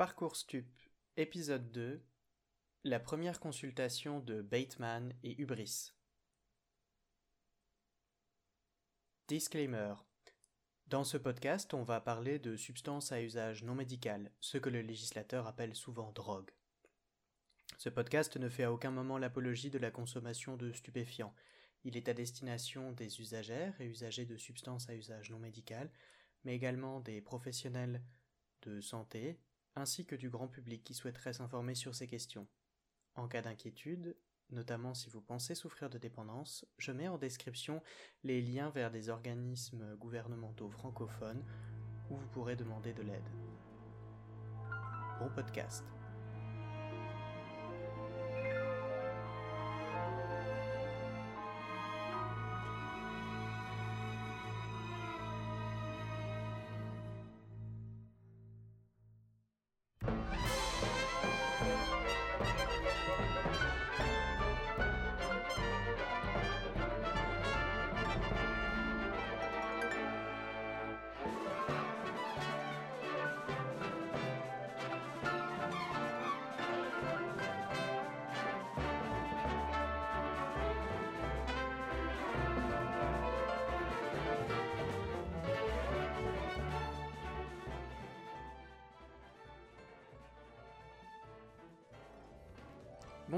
Parcours 0.00 0.34
Stup, 0.34 0.64
épisode 1.18 1.70
2 1.72 2.02
La 2.84 2.98
première 2.98 3.38
consultation 3.38 4.20
de 4.20 4.40
Bateman 4.40 5.12
et 5.22 5.38
Hubris. 5.38 5.92
Disclaimer 9.28 9.92
Dans 10.86 11.04
ce 11.04 11.18
podcast, 11.18 11.74
on 11.74 11.82
va 11.82 12.00
parler 12.00 12.38
de 12.38 12.56
substances 12.56 13.12
à 13.12 13.20
usage 13.20 13.62
non 13.62 13.74
médical, 13.74 14.32
ce 14.40 14.56
que 14.56 14.70
le 14.70 14.80
législateur 14.80 15.46
appelle 15.46 15.74
souvent 15.74 16.12
drogue. 16.12 16.50
Ce 17.76 17.90
podcast 17.90 18.38
ne 18.38 18.48
fait 18.48 18.64
à 18.64 18.72
aucun 18.72 18.90
moment 18.90 19.18
l'apologie 19.18 19.68
de 19.68 19.78
la 19.78 19.90
consommation 19.90 20.56
de 20.56 20.72
stupéfiants. 20.72 21.34
Il 21.84 21.98
est 21.98 22.08
à 22.08 22.14
destination 22.14 22.92
des 22.92 23.20
usagères 23.20 23.78
et 23.82 23.86
usagers 23.86 24.24
de 24.24 24.38
substances 24.38 24.88
à 24.88 24.94
usage 24.94 25.28
non 25.28 25.40
médical, 25.40 25.90
mais 26.44 26.54
également 26.54 27.00
des 27.00 27.20
professionnels 27.20 28.02
de 28.62 28.80
santé, 28.80 29.38
ainsi 29.80 30.06
que 30.06 30.14
du 30.14 30.30
grand 30.30 30.48
public 30.48 30.84
qui 30.84 30.94
souhaiterait 30.94 31.32
s'informer 31.32 31.74
sur 31.74 31.94
ces 31.94 32.06
questions. 32.06 32.46
En 33.14 33.26
cas 33.26 33.42
d'inquiétude, 33.42 34.16
notamment 34.50 34.94
si 34.94 35.10
vous 35.10 35.20
pensez 35.20 35.54
souffrir 35.54 35.90
de 35.90 35.98
dépendance, 35.98 36.64
je 36.78 36.92
mets 36.92 37.08
en 37.08 37.18
description 37.18 37.82
les 38.22 38.40
liens 38.40 38.70
vers 38.70 38.90
des 38.90 39.08
organismes 39.08 39.96
gouvernementaux 39.96 40.70
francophones 40.70 41.44
où 42.10 42.16
vous 42.16 42.28
pourrez 42.28 42.56
demander 42.56 42.92
de 42.92 43.02
l'aide. 43.02 43.28
Bon 45.18 45.30
podcast. 45.34 45.84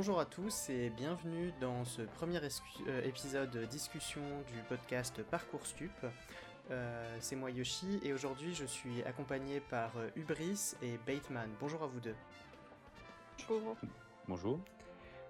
Bonjour 0.04 0.18
à 0.18 0.26
tous 0.26 0.68
et 0.68 0.90
bienvenue 0.90 1.52
dans 1.60 1.84
ce 1.84 2.02
premier 2.02 2.40
euh, 2.88 3.04
épisode 3.04 3.56
discussion 3.68 4.20
du 4.48 4.60
podcast 4.68 5.22
Parcours 5.22 5.64
Stup. 5.64 5.92
Euh, 6.72 7.16
c'est 7.20 7.36
moi 7.36 7.52
Yoshi 7.52 8.00
et 8.02 8.12
aujourd'hui 8.12 8.52
je 8.52 8.64
suis 8.64 9.04
accompagné 9.04 9.60
par 9.60 9.96
euh, 9.96 10.10
Hubris 10.16 10.74
et 10.82 10.98
Bateman. 11.06 11.48
Bonjour 11.60 11.84
à 11.84 11.86
vous 11.86 12.00
deux. 12.00 12.16
Bonjour. 13.48 13.76
Bonjour. 14.26 14.58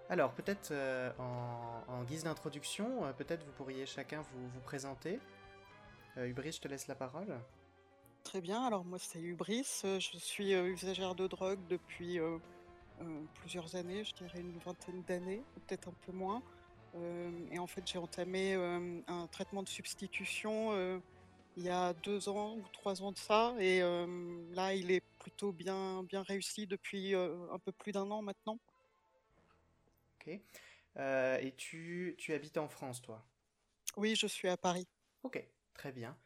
Alors 0.09 0.33
peut-être 0.33 0.73
en, 1.19 2.03
guise 2.05 2.25
d'introduction, 2.25 3.13
peut-être 3.19 3.45
vous 3.45 3.53
pourriez 3.53 3.85
chacun 3.85 4.23
vous, 4.23 4.49
vous 4.55 4.61
présenter. 4.61 5.21
Hubris, 6.17 6.53
je 6.53 6.61
te 6.63 6.69
laisse 6.69 6.87
la 6.87 6.95
parole. 6.95 7.39
Très 8.25 8.41
bien, 8.41 8.65
alors 8.65 8.85
moi 8.85 8.99
c'est 8.99 9.21
Hubris, 9.21 9.83
je 9.83 10.17
suis 10.17 10.55
usagère 10.55 11.15
de 11.15 11.27
drogue 11.27 11.61
depuis 11.69 12.19
euh, 12.19 12.39
plusieurs 13.35 13.75
années, 13.77 14.05
je 14.05 14.15
dirais 14.15 14.41
une 14.41 14.59
vingtaine 14.59 15.03
d'années, 15.03 15.43
peut-être 15.67 15.89
un 15.89 15.95
peu 16.07 16.13
moins. 16.13 16.43
Euh, 16.95 17.31
et 17.51 17.59
en 17.59 17.67
fait, 17.67 17.87
j'ai 17.87 17.99
entamé 17.99 18.55
euh, 18.55 19.01
un 19.07 19.27
traitement 19.29 19.63
de 19.63 19.69
substitution 19.69 21.01
il 21.57 21.65
y 21.65 21.69
a 21.69 21.93
deux 21.93 22.31
ans 22.31 22.57
ou 22.57 22.65
trois 22.73 23.03
ans 23.03 23.13
de 23.13 23.19
ça. 23.19 23.55
Et 23.59 23.81
là, 24.55 24.75
il 24.75 24.91
est 24.91 25.03
plutôt 25.19 25.53
bien, 25.53 26.03
bien 26.03 26.23
réussi 26.23 26.67
depuis 26.67 27.15
un 27.15 27.59
peu 27.59 27.73
plus 27.73 27.93
d'un 27.93 28.11
an 28.11 28.23
maintenant. 28.23 28.59
Ok. 30.17 30.29
et 30.99 31.55
tu, 31.59 32.15
tu, 32.17 32.33
habites 32.33 32.57
en 32.57 32.69
France, 32.69 33.03
toi? 33.03 33.23
Oui, 33.99 34.17
je 34.17 34.27
suis 34.27 34.49
à 34.49 34.57
Paris. 34.57 34.89
Ok, 35.25 35.47
très 35.75 35.93
bien. 35.93 36.17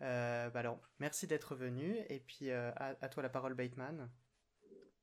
Bah 0.00 0.50
alors, 0.54 0.80
merci 0.98 1.26
d'être 1.26 1.54
venu. 1.54 1.98
Et 2.08 2.20
puis, 2.20 2.50
à, 2.50 2.96
à, 2.98 3.08
toi 3.10 3.22
la 3.22 3.28
parole, 3.28 3.52
Bateman. 3.52 4.10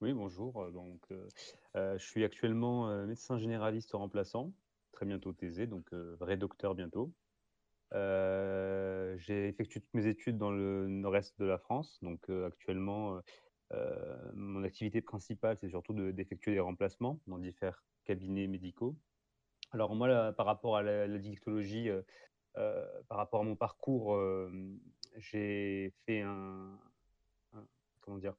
Oui, 0.01 0.13
bonjour. 0.13 0.61
Euh, 0.61 0.71
donc, 0.71 1.01
euh, 1.11 1.27
euh, 1.75 1.97
je 1.97 2.05
suis 2.05 2.23
actuellement 2.23 2.87
médecin 3.05 3.37
généraliste 3.37 3.91
remplaçant, 3.91 4.53
très 4.93 5.05
bientôt 5.05 5.33
thésé, 5.33 5.67
donc 5.67 5.93
vrai 5.93 6.37
docteur 6.37 6.73
bientôt. 6.73 7.11
j'ai 7.91 9.49
effectué 9.49 9.81
toutes 9.81 9.93
mes 9.93 10.07
études 10.07 10.37
dans 10.37 10.51
le 10.51 10.87
nord-est 10.87 11.37
de 11.39 11.45
la 11.45 11.57
France, 11.57 11.99
donc 12.01 12.29
actuellement, 12.29 13.21
mon 14.33 14.63
activité 14.63 15.01
principale, 15.01 15.57
c'est 15.57 15.69
surtout 15.69 15.93
d'effectuer 16.11 16.53
des 16.53 16.59
remplacements 16.59 17.19
dans 17.27 17.37
différents 17.37 17.75
cabinets 18.05 18.47
médicaux. 18.47 18.95
Alors 19.71 19.95
moi, 19.95 20.31
par 20.33 20.45
rapport 20.45 20.77
à 20.77 20.83
la, 20.83 21.17
dictologie, 21.17 21.89
par 22.53 23.17
rapport 23.17 23.41
à 23.41 23.43
mon 23.43 23.55
parcours, 23.55 24.17
j'ai 25.17 25.93
fait 26.05 26.21
un, 26.21 26.79
comment 28.01 28.17
dire, 28.17 28.35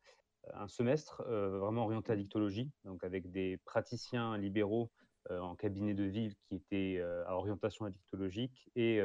un 0.55 0.69
semestre 0.69 1.23
euh, 1.28 1.59
vraiment 1.59 1.84
orienté 1.84 2.12
à 2.12 2.17
dictologie, 2.17 2.71
donc 2.84 3.05
avec 3.05 3.31
des 3.31 3.59
praticiens 3.59 4.37
libéraux 4.39 4.91
euh, 5.31 5.41
en 5.41 5.55
cabinet 5.55 5.95
de 5.95 6.05
ville 6.05 6.34
qui 6.37 6.56
étaient 6.56 6.99
euh, 6.99 7.27
à 7.27 7.37
orientation 7.37 7.84
addictologique 7.84 8.71
et 8.75 9.01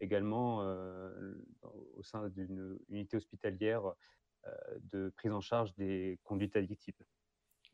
également 0.00 0.58
au 1.94 2.02
sein 2.02 2.28
d'une 2.28 2.76
unité 2.88 3.16
hospitalière 3.16 3.82
de 4.92 5.10
prise 5.10 5.30
en 5.30 5.40
charge 5.40 5.72
des 5.76 6.18
conduites 6.24 6.56
addictives. 6.56 6.96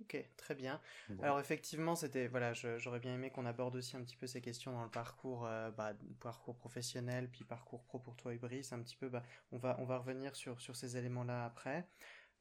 Ok, 0.02 0.22
très 0.36 0.54
bien. 0.54 0.78
Alors 1.22 1.40
effectivement, 1.40 1.96
c'était 1.96 2.28
voilà, 2.28 2.52
j'aurais 2.52 3.00
bien 3.00 3.14
aimé 3.14 3.30
qu'on 3.30 3.46
aborde 3.46 3.76
aussi 3.76 3.96
un 3.96 4.02
petit 4.02 4.16
peu 4.16 4.26
ces 4.26 4.42
questions 4.42 4.72
dans 4.72 4.84
le 4.84 4.90
parcours, 4.90 5.48
bah, 5.76 5.94
parcours 6.20 6.54
professionnel, 6.54 7.30
puis 7.30 7.44
parcours 7.44 7.82
pro 7.82 7.98
pour 7.98 8.14
toi, 8.14 8.34
Ibris. 8.34 8.68
Un 8.72 8.82
petit 8.82 8.96
peu, 8.96 9.08
bah, 9.08 9.22
on 9.50 9.56
va 9.56 9.76
on 9.80 9.86
va 9.86 9.96
revenir 9.96 10.36
sur 10.36 10.60
sur 10.60 10.76
ces 10.76 10.98
éléments-là 10.98 11.46
après. 11.46 11.88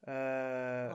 Euh, 0.06 0.92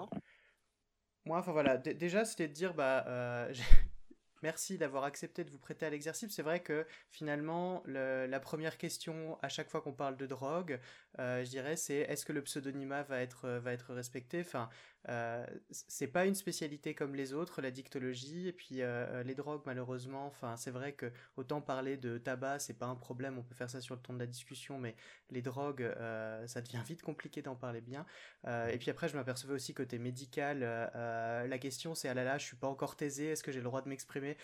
moi, 1.25 1.40
enfin 1.40 1.52
voilà, 1.52 1.78
déjà 1.78 2.25
c'était 2.25 2.47
de 2.47 2.53
dire, 2.53 2.74
bah, 2.74 3.06
euh, 3.08 3.53
merci 4.44 4.78
d'avoir 4.78 5.03
accepté 5.03 5.44
de 5.44 5.50
vous 5.50 5.59
prêter 5.59 5.86
à 5.86 5.90
l'exercice. 5.90 6.34
C'est 6.34 6.41
vrai 6.44 6.62
que 6.62 6.86
finalement, 7.12 7.84
la 7.86 8.40
première 8.40 8.78
question 8.78 9.38
à 9.42 9.50
chaque 9.50 9.69
fois 9.69 9.81
qu'on 9.81 9.94
parle 9.94 10.18
de 10.18 10.25
drogue, 10.25 10.80
je 11.18 11.50
dirais, 11.50 11.75
c'est 11.75 11.96
est-ce 11.96 12.25
que 12.25 12.34
le 12.34 12.41
pseudonymat 12.41 13.03
va 13.03 13.22
être, 13.22 13.47
va 13.47 13.74
être 13.74 13.94
respecté? 13.94 14.41
Enfin, 14.41 14.69
euh, 15.09 15.46
c'est 15.69 16.07
pas 16.07 16.25
une 16.25 16.35
spécialité 16.35 16.94
comme 16.94 17.16
les 17.16 17.34
autres, 17.34 17.62
la 17.62 17.72
dictologie, 17.72 18.47
et 18.47 18.53
puis 18.53 18.81
euh, 18.81 19.24
les 19.24 19.35
drogues, 19.35 19.62
malheureusement, 19.66 20.28
enfin, 20.28 20.56
c'est 20.56 20.72
vrai 20.72 20.94
que 20.94 21.12
autant 21.35 21.62
parler 21.62 21.97
de 21.97 22.18
tabac, 22.18 22.59
c'est 22.59 22.78
pas 22.78 22.85
un 22.85 22.96
problème, 22.96 23.38
on 23.38 23.44
peut 23.44 23.56
faire 23.56 23.69
ça 23.69 23.81
sur 23.81 23.96
le 23.96 24.01
ton 24.01 24.13
de 24.13 24.19
la 24.19 24.28
discussion, 24.28 24.79
mais 24.79 24.96
les 25.29 25.41
drogues, 25.41 25.81
euh, 25.81 26.47
ça 26.47 26.62
devient 26.62 26.81
vite 26.85 27.01
compliqué 27.01 27.41
d'en 27.41 27.56
parler 27.56 27.81
bien. 27.81 28.06
et 28.47 28.78
puis 28.78 28.90
après, 28.91 29.09
je 29.09 29.16
m'apercevais 29.16 29.53
aussi 29.53 29.74
côté 29.74 30.00
médical, 30.00 30.59
la 30.59 31.57
question 31.59 31.95
c'est 31.95 32.07
ah 32.09 32.13
là 32.13 32.24
là, 32.24 32.38
je 32.38 32.45
suis 32.45 32.57
pas 32.57 32.68
encore 32.68 32.95
taisé, 32.95 33.28
est-ce 33.28 33.44
que 33.44 33.51
j'ai 33.51 33.59
le 33.59 33.66
droit 33.66 33.81
de 33.81 33.90
m'exprimer? 33.90 34.38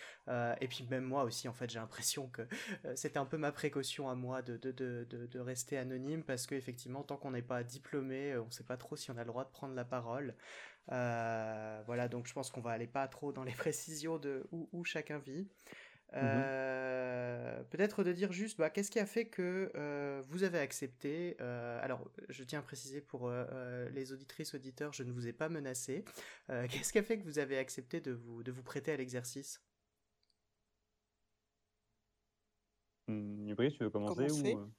Et 0.60 0.68
puis 0.68 0.86
même 0.90 1.04
moi 1.04 1.24
aussi, 1.24 1.48
en 1.48 1.52
fait, 1.52 1.70
j'ai 1.70 1.78
l'impression 1.78 2.28
que 2.28 2.42
c'était 2.94 3.18
un 3.18 3.26
peu 3.26 3.38
ma 3.38 3.52
précaution 3.52 4.08
à 4.08 4.14
moi 4.14 4.42
de, 4.42 4.56
de, 4.56 4.72
de, 4.72 5.40
rester 5.40 5.78
anonyme, 5.78 6.22
parce 6.22 6.46
que 6.46 6.59
effectivement, 6.60 7.02
tant 7.02 7.16
qu'on 7.16 7.32
n'est 7.32 7.42
pas 7.42 7.64
diplômé, 7.64 8.36
on 8.36 8.50
sait 8.50 8.64
pas 8.64 8.76
trop 8.76 8.94
si 8.94 9.10
on 9.10 9.16
a 9.16 9.20
le 9.20 9.26
droit 9.26 9.44
de 9.44 9.50
prendre 9.50 9.74
la 9.74 9.84
parole. 9.84 10.34
Euh, 10.92 11.82
voilà, 11.86 12.08
donc 12.08 12.26
je 12.26 12.32
pense 12.32 12.50
qu'on 12.50 12.60
va 12.60 12.70
aller 12.70 12.86
pas 12.86 13.06
trop 13.08 13.32
dans 13.32 13.44
les 13.44 13.52
précisions 13.72 14.18
de 14.18 14.46
où, 14.52 14.84
chacun 14.84 15.18
vit. 15.18 15.48
Mhm. 16.12 16.18
Euh, 16.22 17.62
peut-être 17.70 18.02
de 18.02 18.12
dire 18.12 18.32
juste, 18.32 18.58
bah, 18.58 18.68
qu'est-ce 18.68 18.90
qui 18.90 18.98
a 18.98 19.06
fait 19.06 19.26
que 19.26 19.70
euh, 19.76 20.22
vous 20.28 20.42
avez 20.42 20.58
accepté 20.58 21.36
Alors, 21.38 22.10
je 22.28 22.42
tiens 22.44 22.58
à 22.58 22.62
préciser 22.62 23.00
pour 23.00 23.30
les 23.92 24.12
auditrices 24.12 24.54
auditeurs, 24.54 24.92
je 24.92 25.02
ne 25.02 25.12
vous 25.12 25.26
ai 25.28 25.32
pas 25.32 25.48
menacé. 25.48 26.04
qu'est-ce 26.68 26.92
qui 26.92 26.98
a 26.98 27.02
fait 27.02 27.18
que 27.18 27.24
vous 27.24 27.38
avez 27.38 27.58
accepté 27.58 28.00
de 28.00 28.12
vous 28.12 28.42
de 28.42 28.50
vous 28.50 28.62
prêter 28.62 28.92
à 28.92 28.96
l'exercice? 28.96 29.62
Mmh, 33.08 33.54
tu 33.56 33.84
veux 33.84 33.90
commencer, 33.90 34.30
ou... 34.30 34.70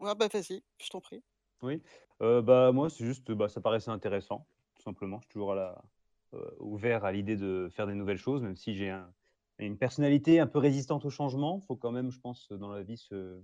Ouais, 0.00 0.14
bah 0.14 0.28
vas-y, 0.32 0.62
je 0.80 0.88
t'en 0.90 1.00
prie. 1.00 1.22
Oui, 1.62 1.82
bah 2.20 2.72
moi 2.72 2.88
c'est 2.88 3.04
juste, 3.04 3.32
bah, 3.32 3.48
ça 3.48 3.60
paraissait 3.60 3.90
intéressant 3.90 4.46
tout 4.78 4.82
simplement. 4.82 5.18
Je 5.20 5.26
suis 5.26 5.32
toujours 5.32 5.52
à 5.52 5.56
la, 5.56 5.84
euh, 6.34 6.50
ouvert 6.60 7.04
à 7.04 7.12
l'idée 7.12 7.36
de 7.36 7.68
faire 7.70 7.86
des 7.86 7.94
nouvelles 7.94 8.18
choses, 8.18 8.42
même 8.42 8.56
si 8.56 8.74
j'ai 8.74 8.94
une 9.58 9.76
personnalité 9.76 10.40
un 10.40 10.46
peu 10.46 10.58
résistante 10.58 11.04
au 11.04 11.10
changement. 11.10 11.60
Il 11.62 11.66
faut 11.66 11.76
quand 11.76 11.90
même, 11.90 12.10
je 12.10 12.20
pense, 12.20 12.50
dans 12.52 12.70
la 12.70 12.82
vie, 12.82 12.96
se, 12.96 13.42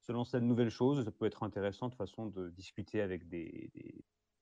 se 0.00 0.12
lancer 0.12 0.36
à 0.36 0.40
de 0.40 0.44
nouvelles 0.44 0.70
choses. 0.70 1.04
Ça 1.04 1.10
peut 1.10 1.26
être 1.26 1.42
intéressant 1.42 1.88
de 1.88 1.94
façon 1.94 2.26
de 2.26 2.50
discuter 2.50 3.00
avec 3.00 3.28
des, 3.28 3.70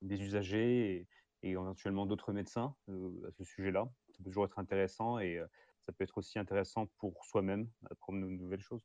des, 0.03 0.23
usagers 0.23 1.07
et 1.43 1.51
éventuellement 1.51 2.07
d'autres 2.07 2.33
médecins 2.33 2.75
à 2.89 3.31
ce 3.31 3.45
sujet-là. 3.45 3.89
Ça 4.11 4.19
peut 4.19 4.25
toujours 4.25 4.45
être 4.45 4.59
intéressant 4.59 5.19
et 5.19 5.41
ça 5.83 5.93
peut 5.93 6.05
être 6.05 6.19
aussi 6.19 6.39
intéressant 6.39 6.87
pour 6.99 7.25
soi-même 7.25 7.69
d'apprendre 7.83 8.21
de 8.21 8.27
nouvelles 8.27 8.61
choses. 8.61 8.85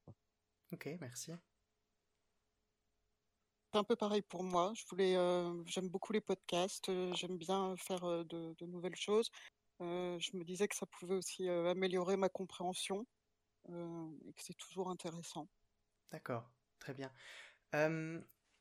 Ok, 0.72 0.90
merci. 1.00 1.34
Un 3.74 3.84
peu 3.84 3.96
pareil 3.96 4.22
pour 4.22 4.44
moi. 4.44 4.72
Je 4.76 4.84
voulais, 4.90 5.16
j'aime 5.66 5.90
beaucoup 5.90 6.14
les 6.14 6.22
podcasts, 6.22 6.92
j'aime 7.16 7.38
bien 7.38 7.76
faire 7.78 8.02
de, 8.26 8.54
de 8.58 8.66
nouvelles 8.66 8.96
choses. 8.96 9.30
je 9.80 10.38
me 10.38 10.44
disais 10.44 10.68
que 10.68 10.76
ça 10.76 10.86
pouvait 10.86 11.16
aussi 11.16 11.50
améliorer 11.50 12.16
ma 12.18 12.30
compréhension 12.30 13.06
et 13.70 14.34
que 14.34 14.44
c'est 14.44 14.58
toujours 14.58 14.90
intéressant. 14.90 15.48
D'accord, 16.12 16.52
très 16.80 16.94
bien. 16.94 17.12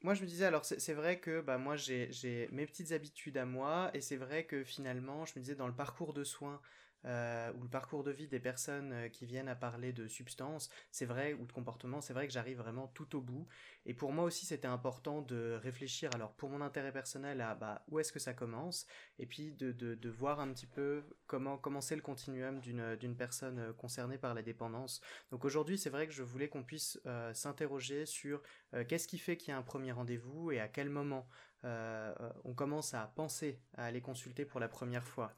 moi, 0.03 0.15
je 0.15 0.23
me 0.23 0.27
disais, 0.27 0.47
alors 0.47 0.65
c'est 0.65 0.95
vrai 0.95 1.21
que 1.21 1.41
bah, 1.41 1.59
moi 1.59 1.77
j'ai 1.77 2.49
mes 2.51 2.67
petites 2.67 2.93
habitudes 2.93 3.37
à 3.37 3.45
moi, 3.45 3.91
et 3.95 4.01
c'est 4.01 4.17
vrai 4.17 4.47
que 4.47 4.65
finalement, 4.65 5.25
je 5.27 5.35
me 5.37 5.41
disais 5.41 5.55
dans 5.55 5.69
le 5.69 5.75
parcours 5.77 6.13
de 6.13 6.25
soins, 6.25 6.61
euh, 7.05 7.53
ou 7.55 7.63
le 7.63 7.69
parcours 7.69 8.05
de 8.05 8.13
vie 8.13 8.29
des 8.29 8.39
personnes 8.39 8.93
euh, 8.93 9.09
qui 9.09 9.27
viennent 9.27 9.49
à 9.49 9.57
parler 9.57 9.93
de 9.93 10.07
substances, 10.07 10.71
c'est 10.93 11.05
vrai, 11.05 11.35
ou 11.35 11.47
de 11.47 11.53
comportement, 11.53 12.01
c'est 12.01 12.13
vrai 12.13 12.29
que 12.29 12.33
j'arrive 12.33 12.59
vraiment 12.59 12.87
tout 12.89 13.17
au 13.17 13.21
bout. 13.21 13.47
Et 13.87 13.95
pour 13.95 14.13
moi 14.13 14.25
aussi, 14.25 14.47
c'était 14.47 14.69
important 14.69 15.21
de 15.23 15.59
réfléchir, 15.61 16.11
alors 16.15 16.33
pour 16.33 16.49
mon 16.49 16.61
intérêt 16.61 16.93
personnel, 16.93 17.41
à 17.41 17.55
bah, 17.57 17.85
où 17.89 17.99
est-ce 17.99 18.13
que 18.13 18.21
ça 18.21 18.35
commence, 18.35 18.87
et 19.19 19.27
puis 19.27 19.53
de, 19.53 19.73
de, 19.73 20.11
voir 20.11 20.41
un 20.41 20.53
petit 20.53 20.67
peu 20.67 21.03
comment 21.27 21.57
commencer 21.57 21.97
le 21.97 22.03
continuum 22.03 22.61
d'une 22.61 23.17
personne 23.17 23.59
euh, 23.59 23.73
concernée 23.73 24.19
par 24.19 24.35
la 24.35 24.43
dépendance. 24.43 25.01
Donc 25.33 25.45
aujourd'hui, 25.45 25.79
c'est 25.79 25.91
vrai 25.91 26.07
que 26.07 26.13
je 26.13 26.23
voulais 26.23 26.49
qu'on 26.49 26.63
puisse 26.63 27.01
s'interroger 27.33 28.07
sur 28.07 28.43
qu'est-ce 28.89 29.09
qui 29.09 29.19
fait 29.19 29.37
qu'il 29.37 29.51
y 29.51 29.53
a 29.53 29.57
un 29.57 29.63
premier 29.63 29.93
rendez-vous 29.93 30.51
et 30.53 30.61
à 30.61 30.69
quel 30.69 30.89
moment 30.91 31.27
on 31.65 32.55
commence 32.55 32.95
à 32.95 33.13
penser 33.15 33.61
à 33.75 33.87
aller 33.87 34.01
consulter 34.01 34.45
pour 34.45 34.61
la 34.61 34.69
première 34.69 35.07
fois. 35.07 35.35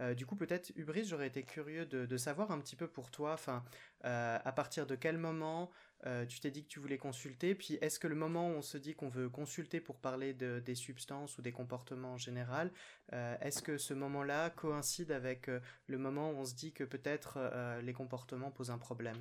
Euh, 0.00 0.14
du 0.14 0.26
coup, 0.26 0.36
peut-être, 0.36 0.72
Hubris, 0.76 1.04
j'aurais 1.04 1.28
été 1.28 1.42
curieux 1.44 1.86
de, 1.86 2.16
savoir 2.16 2.50
un 2.50 2.60
petit 2.60 2.76
peu 2.76 2.86
pour 2.86 3.10
toi, 3.10 3.32
enfin, 3.32 3.64
euh, 4.04 4.38
à 4.42 4.52
partir 4.52 4.86
de 4.86 4.94
quel 4.94 5.18
moment 5.18 5.70
euh, 6.06 6.26
tu 6.26 6.40
t'es 6.40 6.50
dit 6.50 6.62
que 6.62 6.68
tu 6.68 6.80
voulais 6.80 6.98
consulter, 6.98 7.54
puis 7.54 7.74
est-ce 7.80 7.98
que 7.98 8.06
le 8.06 8.14
moment 8.14 8.48
où 8.48 8.52
on 8.52 8.62
se 8.62 8.78
dit 8.78 8.94
qu'on 8.94 9.08
veut 9.08 9.28
consulter 9.28 9.80
pour 9.80 9.98
parler 9.98 10.32
de, 10.32 10.60
des 10.60 10.74
substances 10.74 11.38
ou 11.38 11.42
des 11.42 11.52
comportements 11.52 12.14
en 12.14 12.18
général, 12.18 12.72
est-ce 13.12 13.62
que 13.62 13.78
ce 13.78 13.94
moment-là 13.94 14.50
coïncide 14.50 15.12
avec 15.12 15.48
le 15.86 15.98
moment 15.98 16.30
où 16.30 16.34
on 16.34 16.44
se 16.44 16.54
dit 16.54 16.72
que 16.72 16.84
peut-être 16.84 17.38
les 17.82 17.92
comportements 17.92 18.50
posent 18.50 18.70
un 18.70 18.78
problème? 18.78 19.16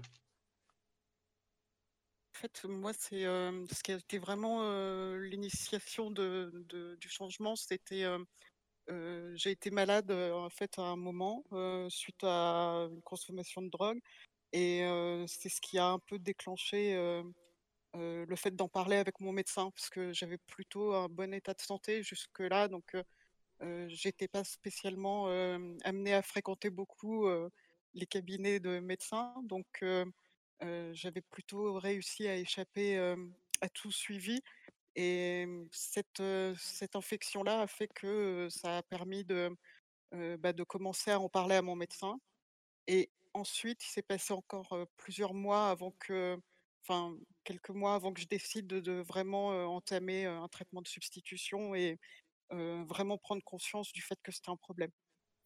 En 2.36 2.40
fait, 2.40 2.66
moi, 2.66 2.94
c'est 2.94 3.24
ce 3.24 3.84
qui 3.84 3.92
a 3.92 3.98
été 3.98 4.18
vraiment 4.18 5.16
l'initiation 5.16 6.12
de, 6.12 6.98
du 7.00 7.10
changement, 7.10 7.56
c'était 7.56 8.06
j'ai 9.36 9.52
été 9.52 9.72
malade, 9.72 10.12
en 10.12 10.50
fait, 10.50 10.78
à 10.78 10.84
un 10.84 10.96
moment, 10.96 11.44
suite 11.90 12.24
à 12.24 12.88
une 12.92 13.02
consommation 13.02 13.62
de 13.62 13.70
drogue 13.70 14.00
et 14.54 14.82
c'est 15.28 15.50
ce 15.50 15.62
qui 15.62 15.78
a 15.80 15.88
un 15.88 16.00
peu 16.00 16.20
déclenché, 16.20 16.96
le 17.96 18.36
fait 18.36 18.56
d'en 18.56 18.68
parler 18.70 18.98
avec 18.98 19.20
mon 19.20 19.32
médecin 19.32 19.72
parce 19.72 19.90
que 19.90 20.14
j'avais 20.14 20.38
plutôt 20.38 20.94
un 20.94 21.08
bon 21.10 21.34
état 21.34 21.54
de 21.54 21.62
santé 21.62 22.04
jusque-là 22.04 22.68
donc 22.68 22.96
heu, 23.62 23.88
j'étais 23.90 24.28
pas 24.28 24.44
spécialement, 24.44 25.28
amenée 25.84 26.14
à 26.14 26.22
fréquenter 26.22 26.70
beaucoup, 26.70 27.28
les 27.94 28.06
cabinets 28.08 28.60
de 28.60 28.80
médecins 28.80 29.34
donc 29.44 29.84
j'avais 30.94 31.22
plutôt 31.22 31.74
réussi 31.80 32.28
à 32.28 32.36
échapper, 32.38 32.98
à 33.62 33.70
tout 33.70 33.92
suivi 33.92 34.42
et 34.96 35.48
cette, 35.72 36.22
cette 36.58 36.96
infection-là 36.96 37.62
a 37.62 37.68
fait 37.68 37.88
que, 37.88 38.48
ça 38.50 38.78
a 38.80 38.84
permis 38.84 39.26
de, 39.26 39.50
bah, 40.12 40.54
de 40.54 40.64
commencer 40.64 41.12
à 41.12 41.20
en 41.20 41.30
parler 41.30 41.56
à 41.56 41.62
mon 41.62 41.76
médecin 41.76 42.18
et 42.88 43.12
ensuite, 43.34 43.84
il 43.86 43.90
s'est 43.90 44.02
passé 44.04 44.34
encore, 44.34 44.78
plusieurs 44.98 45.34
mois 45.34 45.70
avant 45.70 45.92
que 46.00 46.38
enfin, 46.86 47.16
quelques 47.46 47.70
mois 47.70 47.96
avant 47.96 48.14
que 48.14 48.22
je 48.22 48.28
décide 48.28 48.68
de 48.68 48.94
vraiment, 49.02 49.50
entamer, 49.74 50.26
un 50.26 50.48
traitement 50.50 50.82
de 50.82 50.88
substitution 50.88 51.76
et 51.76 52.00
vraiment 52.52 53.18
prendre 53.18 53.44
conscience 53.44 53.92
du 53.94 54.02
fait 54.02 54.20
que 54.24 54.32
c'était 54.32 54.52
un 54.52 54.58
problème. 54.58 54.92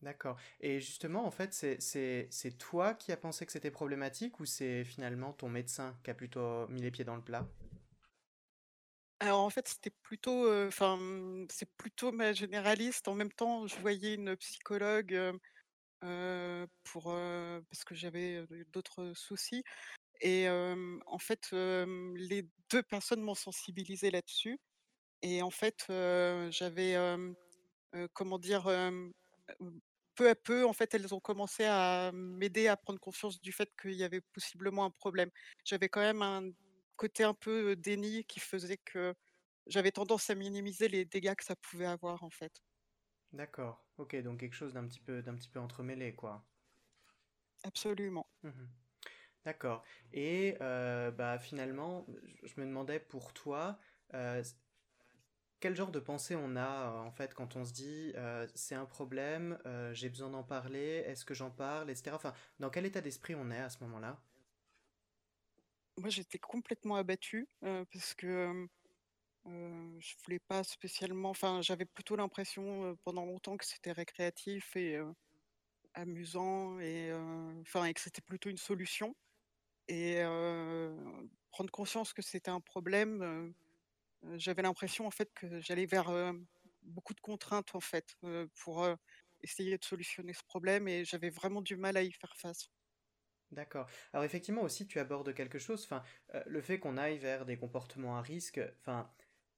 D'accord. 0.01 0.37
Et 0.59 0.79
justement, 0.79 1.25
en 1.25 1.31
fait, 1.31 1.53
c'est 1.53 2.57
toi 2.57 2.93
qui 2.93 3.11
as 3.11 3.17
pensé 3.17 3.45
que 3.45 3.51
c'était 3.51 3.71
problématique 3.71 4.39
ou 4.39 4.45
c'est 4.45 4.83
finalement 4.83 5.33
ton 5.33 5.49
médecin 5.49 5.97
qui 6.03 6.11
a 6.11 6.13
plutôt 6.13 6.67
mis 6.67 6.81
les 6.81 6.91
pieds 6.91 7.05
dans 7.05 7.15
le 7.15 7.23
plat? 7.23 7.47
Alors 9.19 9.39
en 9.41 9.49
fait, 9.49 9.67
c'était 9.67 9.89
plutôt, 9.89 10.51
enfin, 10.67 10.97
mmh, 10.97 11.47
c'est 11.49 11.69
plutôt 11.77 12.11
ma 12.11 12.33
généraliste. 12.33 13.07
En 13.07 13.15
même 13.15 13.31
temps, 13.31 13.65
je 13.67 13.75
voyais 13.79 14.13
une 14.15 14.35
psychologue, 14.37 15.13
heu 16.03 16.67
pour, 16.83 17.11
heu, 17.11 17.63
parce 17.69 17.83
que 17.83 17.95
j'avais, 17.95 18.45
d'autres 18.73 19.13
soucis 19.15 19.63
et 20.21 20.49
en 20.49 21.19
fait, 21.19 21.49
les 21.53 22.47
2 22.71 22.83
personnes 22.83 23.21
m'ont 23.21 23.35
sensibilisée 23.35 24.11
là-dessus 24.11 24.59
et 25.23 25.41
en 25.43 25.51
fait, 25.51 25.85
j'avais, 26.51 26.95
comment 28.13 28.39
dire? 28.39 28.67
Peu 30.15 30.29
à 30.29 30.35
peu, 30.35 30.65
en 30.65 30.73
fait, 30.73 30.93
elles 30.95 31.13
ont 31.13 31.19
commencé 31.19 31.63
à 31.65 32.11
m'aider 32.13 32.67
à 32.67 32.75
prendre 32.75 32.99
conscience 32.99 33.39
du 33.39 33.51
fait 33.51 33.69
qu'il 33.79 33.93
y 33.93 34.03
avait 34.03 34.21
possiblement 34.33 34.85
un 34.85 34.89
problème. 34.89 35.29
J'avais 35.63 35.89
quand 35.89 35.99
même 36.01 36.23
un 36.23 36.49
côté 36.97 37.23
un 37.23 37.33
peu 37.35 37.75
déni 37.77 38.25
qui 38.25 38.39
faisait 38.41 38.77
que 38.77 39.15
j'avais 39.67 39.91
tendance 39.91 40.29
à 40.29 40.35
minimiser 40.35 40.89
les 40.89 41.05
dégâts 41.05 41.35
que 41.35 41.45
ça 41.45 41.55
pouvait 41.55 41.85
avoir 41.87 42.23
en 42.23 42.31
fait. 42.31 42.53
D'accord. 43.31 43.87
Ok, 43.97 44.17
donc 44.17 44.41
quelque 44.41 44.53
chose 44.53 44.73
d'un 44.73 44.85
petit 44.85 44.99
peu 44.99 45.21
d'un 45.21 45.35
petit 45.35 45.47
peu 45.47 45.61
entremêlé, 45.61 46.13
quoi. 46.13 46.45
Absolument. 47.63 48.27
Mmh 48.43 48.67
D'accord. 49.45 49.83
Et 50.11 50.57
euh, 50.61 51.11
bah 51.11 51.39
finalement, 51.39 52.05
je 52.43 52.59
me 52.59 52.65
demandais 52.65 52.99
pour 52.99 53.33
toi, 53.33 53.79
euh, 54.13 54.43
quel 55.59 55.75
genre 55.75 55.91
de 55.91 55.99
pensée 55.99 56.35
on 56.35 56.55
a 56.55 56.91
en 56.91 57.11
fait 57.11 57.33
quand 57.33 57.55
on 57.55 57.63
se 57.65 57.73
dit 57.73 58.13
euh, 58.15 58.47
c'est 58.55 58.75
un 58.75 58.85
problème, 58.85 59.59
j'ai 59.93 60.09
besoin 60.09 60.29
d'en 60.29 60.43
parler, 60.43 61.03
est-ce 61.07 61.25
que 61.25 61.33
j'en 61.33 61.51
parle, 61.51 61.89
etc. 61.89 62.15
Enfin, 62.15 62.33
dans 62.59 62.69
quel 62.69 62.85
état 62.85 63.01
d'esprit 63.01 63.35
on 63.35 63.49
est 63.51 63.59
à 63.59 63.69
ce 63.69 63.83
moment-là? 63.83 64.26
Moi, 65.97 66.09
j'étais 66.09 66.37
complètement 66.37 66.95
abattue, 66.95 67.47
parce 67.61 68.13
que, 68.13 68.27
hem, 69.47 69.99
je 69.99 70.15
voulais 70.25 70.39
pas 70.39 70.63
spécialement 70.63 71.29
enfin, 71.31 71.61
j'avais 71.61 71.85
plutôt 71.85 72.15
l'impression, 72.15 72.97
pendant 73.03 73.25
longtemps 73.25 73.57
que 73.57 73.65
c'était 73.65 73.91
récréatif 73.93 74.75
et 74.75 74.99
amusant 75.95 76.79
et 76.79 77.11
enfin 77.61 77.85
et 77.85 77.93
que 77.95 78.01
c'était 78.01 78.21
plutôt 78.21 78.49
une 78.49 78.57
solution 78.57 79.15
et 79.89 80.21
prendre 81.51 81.71
conscience 81.71 82.13
que 82.13 82.21
c'était 82.23 82.51
un 82.51 82.61
problème, 82.61 83.53
j'avais 84.35 84.63
l'impression, 84.63 85.07
en 85.07 85.11
fait, 85.11 85.31
que 85.35 85.61
j'allais 85.61 85.87
vers, 85.87 86.11
beaucoup 86.83 87.13
de 87.15 87.21
contraintes, 87.21 87.75
en 87.75 87.81
fait, 87.81 88.15
pour, 88.55 88.87
essayer 89.43 89.77
de 89.77 89.85
solutionner 89.85 90.33
ce 90.33 90.43
problème 90.45 90.87
et 90.87 91.05
j'avais 91.05 91.29
vraiment 91.29 91.61
du 91.61 91.77
mal 91.77 91.97
à 91.97 92.03
y 92.03 92.11
faire 92.13 92.35
face. 92.37 92.69
D'accord. 93.51 93.87
Alors 94.13 94.25
effectivement 94.25 94.61
aussi 94.61 94.87
tu 94.87 94.99
abordes 94.99 95.33
quelque 95.33 95.57
chose, 95.57 95.83
enfin, 95.85 96.03
euh, 96.35 96.43
le 96.47 96.61
fait 96.61 96.79
qu'on 96.79 96.97
aille 96.97 97.17
vers 97.17 97.45
des 97.45 97.57
comportements 97.57 98.17
à 98.17 98.21
risque, 98.21 98.59
enfin, 98.81 99.09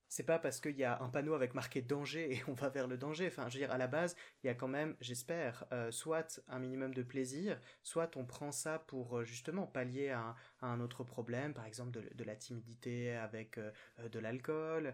c'est 0.09 0.23
pas 0.23 0.39
parce 0.39 0.59
qu'il 0.59 0.75
y 0.75 0.83
a 0.83 1.01
un 1.01 1.09
panneau 1.09 1.33
avec 1.33 1.53
marqué 1.53 1.81
danger 1.81 2.33
et 2.33 2.43
on 2.47 2.53
va 2.53 2.69
vers 2.69 2.87
le 2.87 2.97
danger. 2.97 3.27
Enfin, 3.27 3.47
je 3.47 3.53
veux 3.53 3.59
dire, 3.59 3.71
à 3.71 3.77
la 3.77 3.87
base, 3.87 4.15
il 4.43 4.47
y 4.47 4.49
a 4.49 4.55
quand 4.55 4.67
même, 4.67 4.95
j'espère, 4.99 5.65
euh, 5.71 5.91
soit 5.91 6.41
un 6.47 6.59
minimum 6.59 6.93
de 6.93 7.03
plaisir, 7.03 7.59
soit 7.83 8.17
on 8.17 8.25
prend 8.25 8.51
ça 8.51 8.79
pour 8.79 9.19
euh, 9.19 9.23
justement 9.23 9.67
pallier 9.67 10.09
à, 10.09 10.35
un 10.61 10.81
autre 10.81 11.03
problème, 11.03 11.53
par 11.53 11.65
exemple 11.65 11.91
de, 11.91 12.23
la 12.25 12.35
timidité 12.35 13.15
avec 13.15 13.57
de 13.57 14.19
l'alcool, 14.19 14.93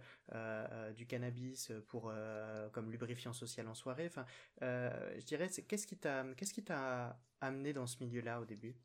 du 0.95 1.07
cannabis 1.07 1.71
pour 1.87 2.13
comme 2.71 2.91
lubrifiant 2.91 3.33
social 3.33 3.67
en 3.67 3.73
soirée. 3.73 4.05
Enfin, 4.05 4.25
je 4.61 5.25
dirais, 5.25 5.49
qu'est-ce 5.67 5.87
qui 5.87 5.97
t'a, 5.97 6.23
qu'est-ce 6.37 6.53
qui 6.53 6.63
t'a 6.63 7.17
amené 7.41 7.73
dans 7.73 7.87
ce 7.87 8.03
milieu-là 8.03 8.41
au 8.41 8.45
début? 8.45 8.75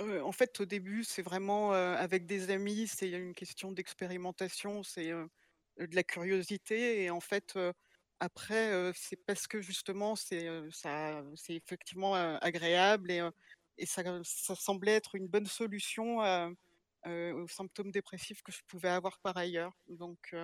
En 0.00 0.32
fait, 0.32 0.60
au 0.60 0.64
début, 0.64 1.04
c'est 1.04 1.22
vraiment, 1.22 1.72
avec 1.72 2.26
des 2.26 2.50
amis, 2.50 2.88
c'est 2.88 3.10
une 3.10 3.34
question 3.34 3.72
d'expérimentation, 3.72 4.82
c'est, 4.82 5.10
de 5.10 5.94
la 5.96 6.02
curiosité 6.04 7.02
et 7.04 7.10
en 7.10 7.20
fait, 7.20 7.58
après, 8.20 8.92
c'est 8.94 9.16
parce 9.26 9.46
que 9.46 9.60
justement 9.62 10.16
c'est, 10.16 10.48
effectivement, 11.48 12.14
agréable 12.14 13.10
et 13.78 13.86
ça 13.86 14.02
ça 14.24 14.54
semblait 14.56 14.92
être 14.94 15.14
une 15.16 15.28
bonne 15.28 15.46
solution, 15.46 16.18
aux 17.06 17.48
symptômes 17.48 17.90
dépressifs 17.92 18.42
que 18.42 18.52
je 18.52 18.62
pouvais 18.66 18.88
avoir 18.90 19.18
par 19.20 19.36
ailleurs. 19.36 19.72
Donc 19.88 20.34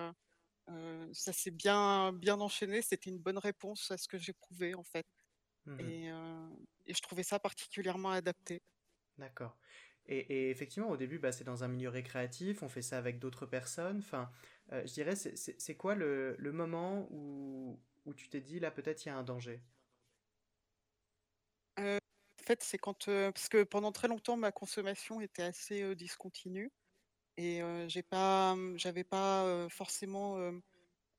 ça 1.13 1.33
s'est 1.33 1.51
bien 1.51 2.13
bien 2.13 2.39
enchaîné, 2.41 2.81
c'était 2.81 3.09
une 3.09 3.19
bonne 3.19 3.37
réponse 3.37 3.91
à 3.91 3.97
ce 3.97 4.07
que 4.07 4.17
j'éprouvais, 4.17 4.73
en 4.75 4.83
fait 4.83 5.07
Mmh 5.65 5.93
et 6.85 6.93
je 6.93 7.01
trouvais 7.01 7.23
ça 7.23 7.39
particulièrement 7.39 8.11
adapté. 8.11 8.61
D'accord. 9.21 9.55
Et, 10.07 10.49
effectivement, 10.49 10.89
au 10.89 10.97
début, 10.97 11.19
bah, 11.19 11.31
c'est 11.31 11.43
dans 11.43 11.63
un 11.63 11.67
milieu 11.67 11.87
récréatif, 11.87 12.63
on 12.63 12.69
fait 12.69 12.81
ça 12.81 12.97
avec 12.97 13.19
d'autres 13.19 13.45
personnes. 13.45 13.99
Enfin, 13.99 14.29
euh, 14.73 14.81
je 14.85 14.93
dirais, 14.93 15.15
c'est 15.15 15.75
quoi 15.75 15.93
le, 15.95 16.35
moment 16.51 17.07
où, 17.11 17.79
tu 18.15 18.27
t'es 18.27 18.41
dit, 18.41 18.59
là, 18.59 18.71
peut-être 18.71 19.05
il 19.05 19.09
y 19.09 19.11
a 19.11 19.15
un 19.15 19.23
danger? 19.23 19.61
Euh, 21.79 21.99
En 22.39 22.43
fait, 22.43 22.63
c'est 22.63 22.79
quand... 22.79 23.05
parce 23.05 23.47
que 23.47 23.63
pendant 23.63 23.91
très 23.91 24.07
longtemps, 24.07 24.37
ma 24.37 24.51
consommation 24.51 25.21
était 25.21 25.43
assez 25.43 25.95
discontinue. 25.95 26.71
Et 27.37 27.61
j'ai 27.87 28.03
pas, 28.03 28.57
j'avais 28.75 29.05
pas 29.05 29.67
forcément 29.69 30.51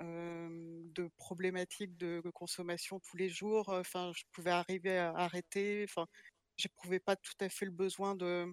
de 0.01 1.09
problématiques 1.17 1.97
de 1.97 2.21
consommation 2.35 3.01
tous 3.01 3.17
les 3.17 3.31
jours. 3.31 3.69
Enfin, 3.69 4.13
je 4.15 4.25
pouvais 4.33 4.51
arriver 4.51 4.99
à 4.99 5.13
arrêter. 5.13 5.87
Enfin, 5.89 6.07
j'éprouvais 6.57 7.01
pas 7.01 7.17
tout 7.17 7.35
à 7.41 7.49
fait 7.49 7.65
le 7.65 7.73
besoin 7.73 8.15
de 8.15 8.47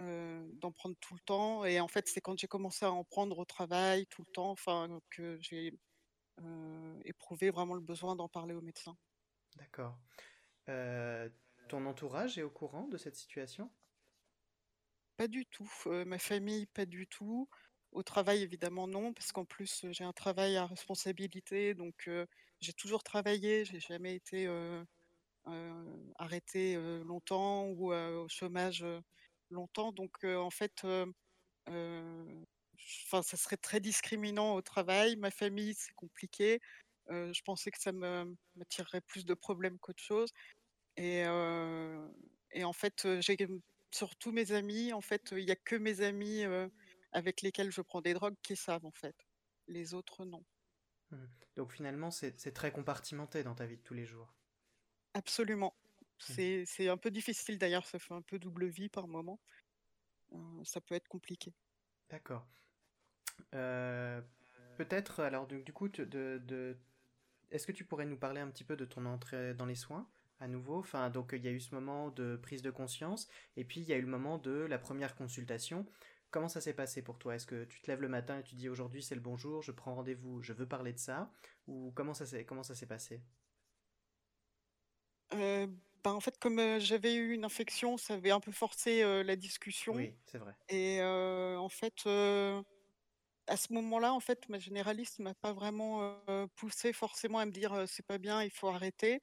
d'en 0.00 0.70
prendre 0.70 0.96
tout 1.00 1.14
le 1.14 1.20
temps. 1.20 1.64
Et 1.64 1.80
en 1.80 1.88
fait, 1.88 2.08
c'est 2.08 2.20
quand 2.20 2.38
j'ai 2.38 2.46
commencé 2.46 2.84
à 2.84 2.92
en 2.92 3.02
prendre 3.02 3.38
au 3.38 3.44
travail 3.44 4.06
tout 4.06 4.22
le 4.22 4.32
temps, 4.32 4.50
enfin, 4.50 5.00
que 5.10 5.38
j'ai 5.40 5.72
éprouvé 7.04 7.50
vraiment 7.50 7.74
le 7.74 7.80
besoin 7.80 8.14
d'en 8.14 8.28
parler 8.28 8.54
au 8.54 8.60
médecin. 8.60 8.96
D'accord. 9.56 9.98
ton 10.66 11.86
entourage 11.86 12.38
est 12.38 12.42
au 12.42 12.50
courant 12.50 12.86
de 12.88 12.96
cette 12.96 13.16
situation? 13.16 13.70
Pas 15.16 15.28
du 15.28 15.46
tout. 15.46 15.70
ma 16.06 16.18
famille, 16.18 16.66
pas 16.66 16.86
du 16.86 17.06
tout. 17.06 17.48
Au 17.90 18.02
travail, 18.02 18.42
évidemment, 18.42 18.86
non, 18.86 19.12
parce 19.12 19.32
qu'en 19.32 19.44
plus, 19.44 19.84
j'ai 19.90 20.04
un 20.04 20.12
travail 20.12 20.56
à 20.56 20.66
responsabilité, 20.66 21.74
donc 21.74 22.08
j'ai 22.60 22.72
toujours 22.72 23.02
travaillé, 23.02 23.64
j'ai 23.64 23.80
jamais 23.80 24.14
été 24.14 24.46
arrêtée 26.16 26.76
longtemps 27.04 27.66
ou 27.66 27.92
au 27.92 28.28
chômage 28.28 28.84
longtemps. 29.50 29.92
Donc, 29.92 30.24
en 30.24 30.50
fait, 30.50 30.86
ça 31.66 33.36
serait 33.36 33.56
très 33.56 33.80
discriminant 33.80 34.54
au 34.54 34.62
travail. 34.62 35.16
Ma 35.16 35.30
famille, 35.30 35.74
c'est 35.74 35.94
compliqué. 35.94 36.60
je 37.08 37.42
pensais 37.42 37.70
que 37.70 37.80
ça 37.80 37.92
me 37.92 38.34
m'attirerait 38.56 39.00
plus 39.02 39.24
de 39.24 39.34
problèmes 39.34 39.78
qu'autre 39.78 40.02
chose. 40.02 40.30
Et, 40.96 41.20
et 42.52 42.64
en 42.64 42.72
fait, 42.72 43.06
j'ai 43.20 43.36
surtout 43.90 44.32
mes 44.32 44.52
amis, 44.52 44.92
en 44.92 45.00
fait, 45.00 45.32
il 45.32 45.44
n'y 45.44 45.50
a 45.50 45.56
que 45.56 45.76
mes 45.76 46.00
amis 46.00 46.42
avec 47.12 47.42
lesquels 47.42 47.72
je 47.72 47.80
prends 47.80 48.00
des 48.00 48.14
drogues 48.14 48.36
qui 48.42 48.56
savent, 48.56 48.84
en 48.84 48.92
fait. 48.92 49.16
Les 49.66 49.94
autres, 49.94 50.24
non. 50.24 50.44
Mmh. 51.10 51.26
Donc 51.56 51.72
finalement, 51.72 52.10
c'est 52.10 52.52
très 52.52 52.70
compartimenté 52.70 53.42
dans 53.42 53.54
ta 53.54 53.66
vie 53.66 53.76
de 53.76 53.82
tous 53.82 53.94
les 53.94 54.04
jours. 54.04 54.34
Absolument. 55.14 55.74
Mmh. 56.28 56.64
C'est 56.66 56.88
un 56.88 56.96
peu 56.96 57.10
difficile 57.10 57.58
d'ailleurs, 57.58 57.86
ça 57.86 57.98
fait 57.98 58.14
un 58.14 58.22
peu 58.22 58.38
double 58.38 58.66
vie 58.66 58.88
par 58.88 59.08
moment. 59.08 59.40
ça 60.64 60.80
peut 60.80 60.94
être 60.94 61.08
compliqué. 61.08 61.52
D'accord. 62.10 62.46
Peut-être, 63.50 65.20
alors 65.20 65.46
du, 65.46 65.72
coup, 65.72 65.88
de, 65.88 66.04
de... 66.04 66.76
est-ce 67.50 67.66
que 67.66 67.72
tu 67.72 67.84
pourrais 67.84 68.06
nous 68.06 68.16
parler 68.16 68.40
un 68.40 68.48
petit 68.48 68.64
peu 68.64 68.76
de 68.76 68.84
ton 68.84 69.06
entrée 69.06 69.54
dans 69.54 69.66
les 69.66 69.74
soins 69.74 70.08
à 70.40 70.46
nouveau? 70.46 70.78
Enfin, 70.78 71.10
donc 71.10 71.30
il 71.32 71.44
y 71.44 71.48
a 71.48 71.50
eu 71.50 71.60
ce 71.60 71.74
moment 71.74 72.10
de 72.10 72.36
prise 72.36 72.62
de 72.62 72.70
conscience, 72.70 73.28
et 73.56 73.64
puis 73.64 73.80
il 73.80 73.88
y 73.88 73.92
a 73.92 73.96
eu 73.96 74.02
le 74.02 74.06
moment 74.06 74.38
de 74.38 74.52
la 74.52 74.78
première 74.78 75.16
consultation. 75.16 75.84
Comment 76.30 76.48
ça 76.48 76.60
s'est 76.60 76.74
passé 76.74 77.02
pour 77.02 77.18
toi? 77.18 77.34
Est-ce 77.34 77.46
que 77.46 77.64
tu 77.64 77.80
te 77.80 77.90
lèves 77.90 78.02
le 78.02 78.08
matin 78.08 78.38
et 78.38 78.42
tu 78.42 78.54
dis 78.54 78.68
aujourd'hui 78.68 79.02
c'est 79.02 79.14
le 79.14 79.20
bonjour, 79.20 79.62
je 79.62 79.72
prends 79.72 79.94
rendez-vous, 79.94 80.42
je 80.42 80.52
veux 80.52 80.68
parler 80.68 80.92
de 80.92 80.98
ça? 80.98 81.32
Ou 81.66 81.90
comment 81.94 82.14
ça 82.14 82.26
s'est, 82.26 82.44
comment 82.44 82.62
ça 82.62 82.74
s'est 82.74 82.86
passé? 82.86 83.22
Ben, 85.30 85.70
En 86.04 86.20
fait, 86.20 86.38
comme 86.38 86.78
j'avais 86.78 87.14
eu 87.14 87.32
une 87.32 87.44
infection, 87.44 87.96
ça 87.96 88.14
avait 88.14 88.30
un 88.30 88.40
peu 88.40 88.52
forcé 88.52 89.02
la 89.24 89.36
discussion. 89.36 89.94
Oui, 89.94 90.12
c'est 90.26 90.38
vrai. 90.38 90.54
Et 90.68 91.00
en 91.02 91.68
fait, 91.68 92.06
à 93.46 93.56
ce 93.56 93.72
moment-là, 93.72 94.12
en 94.12 94.20
fait, 94.20 94.48
ma 94.48 94.58
généraliste 94.58 95.18
m'a 95.20 95.34
pas 95.34 95.52
vraiment 95.52 96.20
poussé 96.56 96.92
forcément 96.92 97.38
à 97.38 97.46
me 97.46 97.50
dire 97.52 97.84
c'est 97.86 98.06
pas 98.06 98.18
bien, 98.18 98.42
il 98.42 98.50
faut 98.50 98.68
arrêter. 98.68 99.20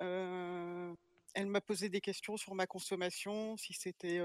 elle 0.00 1.46
m'a 1.46 1.60
posé 1.60 1.88
des 1.88 2.00
questions 2.00 2.36
sur 2.36 2.54
ma 2.54 2.66
consommation, 2.66 3.56
si 3.56 3.72
c'était 3.72 4.20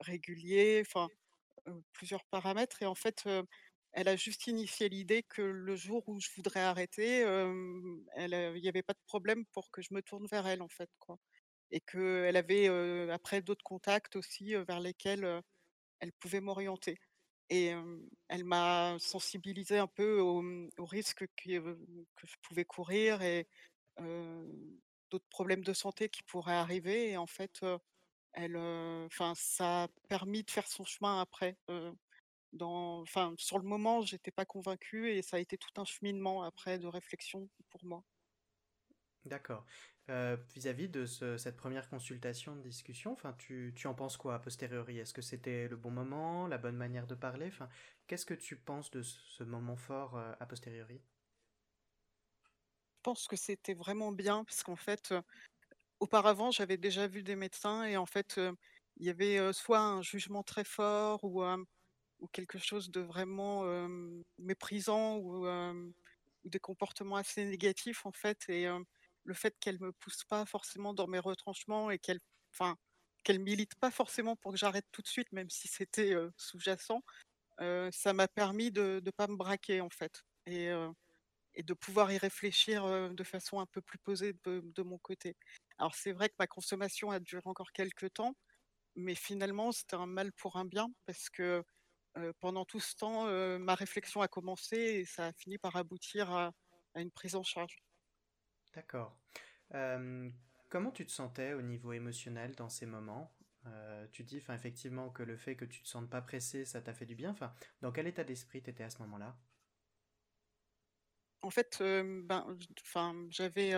régulier, 0.00 0.82
enfin 0.84 1.08
plusieurs 1.92 2.24
paramètres. 2.26 2.82
Et 2.82 2.86
en 2.86 2.94
fait, 2.94 3.28
elle 3.92 4.08
a 4.08 4.16
juste 4.16 4.46
initié 4.46 4.88
l'idée 4.88 5.22
que 5.22 5.42
le 5.42 5.76
jour 5.76 6.02
où 6.08 6.18
je 6.20 6.28
voudrais 6.36 6.60
arrêter, 6.60 7.20
il 7.20 8.60
n'y 8.62 8.68
avait 8.68 8.82
pas 8.82 8.94
de 8.94 8.98
problème 9.06 9.44
pour 9.52 9.70
que 9.70 9.82
je 9.82 9.92
me 9.92 10.02
tourne 10.02 10.26
vers 10.26 10.46
elle, 10.46 10.62
en 10.62 10.68
fait. 10.68 10.90
Et 11.70 11.80
qu'elle 11.80 12.36
avait 12.36 12.68
après 13.10 13.42
d'autres 13.42 13.64
contacts 13.64 14.16
aussi 14.16 14.54
vers 14.54 14.80
lesquels 14.80 15.42
elle 16.00 16.12
pouvait 16.12 16.40
m'orienter. 16.40 16.98
Et 17.50 17.72
elle 18.28 18.44
m'a 18.44 18.96
sensibilisé 18.98 19.78
un 19.78 19.86
peu 19.86 20.20
aux, 20.20 20.42
mmh, 20.42 20.70
risques 20.78 21.26
que, 21.36 21.50
je 22.24 22.36
pouvais 22.42 22.64
courir 22.64 23.22
et 23.22 23.46
d'autres 25.10 25.28
problèmes 25.28 25.64
de 25.64 25.74
santé 25.74 26.08
qui 26.08 26.22
pourraient 26.22 26.54
arriver. 26.54 27.10
Et 27.10 27.16
en 27.18 27.26
fait, 27.26 27.60
elle, 28.32 28.58
ça 29.34 29.84
a 29.84 29.88
permis 30.08 30.44
de 30.44 30.50
faire 30.50 30.66
son 30.66 30.84
chemin 30.84 31.20
après. 31.20 31.58
Dans, 32.52 33.00
enfin, 33.02 33.34
sur 33.38 33.58
le 33.58 33.64
moment, 33.68 34.02
j'étais 34.02 34.30
pas 34.32 34.44
convaincue 34.46 35.10
et 35.10 35.22
ça 35.22 35.36
a 35.38 35.40
été 35.40 35.58
tout 35.58 35.70
un 35.80 35.84
cheminement 35.84 36.42
après 36.42 36.78
de 36.78 36.86
réflexion 36.86 37.50
pour 37.70 37.84
moi. 37.84 38.04
D'accord. 39.24 39.66
vis-à-vis 40.08 40.88
de 40.88 41.06
cette 41.06 41.56
première 41.56 41.88
consultation, 41.88 42.56
de 42.56 42.62
discussion, 42.62 43.12
enfin, 43.12 43.32
tu, 43.38 43.72
tu 43.76 43.86
en 43.86 43.94
penses 43.94 44.16
quoi 44.16 44.34
a 44.34 44.38
posteriori? 44.40 44.98
Est-ce 44.98 45.14
que 45.14 45.22
c'était 45.22 45.68
le 45.68 45.76
bon 45.76 45.90
moment, 45.90 46.46
la 46.48 46.58
bonne 46.58 46.76
manière 46.76 47.06
de 47.06 47.14
parler? 47.14 47.46
Enfin, 47.48 47.68
qu'est-ce 48.08 48.26
que 48.26 48.34
tu 48.34 48.56
penses 48.56 48.90
de 48.90 49.02
ce 49.02 49.44
moment 49.44 49.76
fort 49.76 50.18
a 50.18 50.46
posteriori? 50.46 51.02
Je 52.96 53.10
pense 53.10 53.26
que 53.26 53.36
c'était 53.36 53.74
vraiment 53.74 54.12
bien 54.12 54.44
parce 54.44 54.62
qu'en 54.62 54.76
fait, 54.76 55.12
auparavant, 56.00 56.50
j'avais 56.52 56.78
déjà 56.78 57.08
vu 57.08 57.22
des 57.24 57.36
médecins 57.36 57.84
et 57.84 57.96
en 57.96 58.06
fait, 58.06 58.40
il 58.98 59.06
y 59.06 59.10
avait 59.10 59.52
soit 59.54 59.80
un 59.80 60.02
jugement 60.02 60.42
très 60.44 60.64
fort 60.64 61.24
ou, 61.24 61.42
ou 62.22 62.28
quelque 62.28 62.58
chose 62.58 62.90
de 62.90 63.00
vraiment 63.00 63.64
méprisant 64.38 65.18
ou, 65.18 65.46
des 66.44 66.58
comportements 66.58 67.16
assez 67.16 67.44
négatifs 67.44 68.06
en 68.06 68.12
fait. 68.12 68.48
Et 68.48 68.66
le 69.24 69.34
fait 69.34 69.54
qu'elle 69.60 69.80
me 69.80 69.92
pousse 69.92 70.24
pas 70.24 70.46
forcément 70.46 70.94
dans 70.94 71.06
mes 71.06 71.18
retranchements 71.18 71.90
et 71.90 71.98
qu'elle, 71.98 72.20
enfin, 72.52 72.76
qu'elle 73.24 73.38
milite 73.40 73.74
pas 73.76 73.90
forcément 73.90 74.36
pour 74.36 74.52
que 74.52 74.58
j'arrête 74.58 74.86
tout 74.92 75.02
de 75.02 75.08
suite, 75.08 75.30
même 75.32 75.50
si 75.50 75.68
c'était 75.68 76.14
sous-jacent, 76.36 77.02
ça 77.58 78.12
m'a 78.12 78.28
permis 78.28 78.70
de 78.70 79.02
ne 79.04 79.10
pas 79.10 79.26
me 79.26 79.36
braquer 79.36 79.80
en 79.80 79.90
fait 79.90 80.22
et, 80.46 80.70
et 81.54 81.62
de 81.62 81.74
pouvoir 81.74 82.12
y 82.12 82.18
réfléchir 82.18 82.86
de 83.12 83.24
façon 83.24 83.60
un 83.60 83.66
peu 83.66 83.82
plus 83.82 83.98
posée 83.98 84.34
de 84.44 84.82
mon 84.82 84.98
côté. 84.98 85.36
Alors 85.78 85.94
c'est 85.94 86.12
vrai 86.12 86.28
que 86.28 86.36
ma 86.38 86.46
consommation 86.46 87.10
a 87.10 87.18
duré 87.20 87.42
encore 87.44 87.72
quelques 87.72 88.12
temps, 88.12 88.36
mais 88.96 89.14
finalement 89.14 89.72
c'était 89.72 89.96
un 89.96 90.06
mal 90.06 90.32
pour 90.32 90.56
un 90.56 90.64
bien 90.64 90.88
parce 91.06 91.30
que 91.30 91.64
pendant 92.40 92.64
tout 92.64 92.80
ce 92.80 92.94
temps, 92.96 93.26
ma 93.58 93.74
réflexion 93.74 94.20
a 94.20 94.28
commencé 94.28 94.76
et 94.76 95.04
ça 95.04 95.26
a 95.26 95.32
fini 95.32 95.58
par 95.58 95.76
aboutir 95.76 96.30
à, 96.30 96.52
une 96.94 97.10
prise 97.10 97.34
en 97.34 97.42
charge. 97.42 97.82
D'accord. 98.74 99.16
comment 100.68 100.90
tu 100.90 101.06
te 101.06 101.12
sentais 101.12 101.54
au 101.54 101.62
niveau 101.62 101.92
émotionnel 101.92 102.54
dans 102.54 102.68
ces 102.68 102.86
moments? 102.86 103.34
Tu 104.12 104.24
dis 104.24 104.42
effectivement 104.48 105.10
que 105.10 105.22
le 105.22 105.36
fait 105.36 105.56
que 105.56 105.64
tu 105.64 105.82
te 105.82 105.88
sentes 105.88 106.10
pas 106.10 106.20
pressé, 106.20 106.64
ça 106.64 106.82
t'a 106.82 106.92
fait 106.92 107.06
du 107.06 107.14
bien. 107.14 107.30
Enfin, 107.30 107.54
dans 107.80 107.92
quel 107.92 108.06
état 108.06 108.24
d'esprit 108.24 108.62
tu 108.62 108.70
étais 108.70 108.84
à 108.84 108.90
ce 108.90 108.98
moment-là? 108.98 109.36
En 111.40 111.50
fait, 111.50 111.78
ben, 111.80 112.58
j'avais 113.30 113.74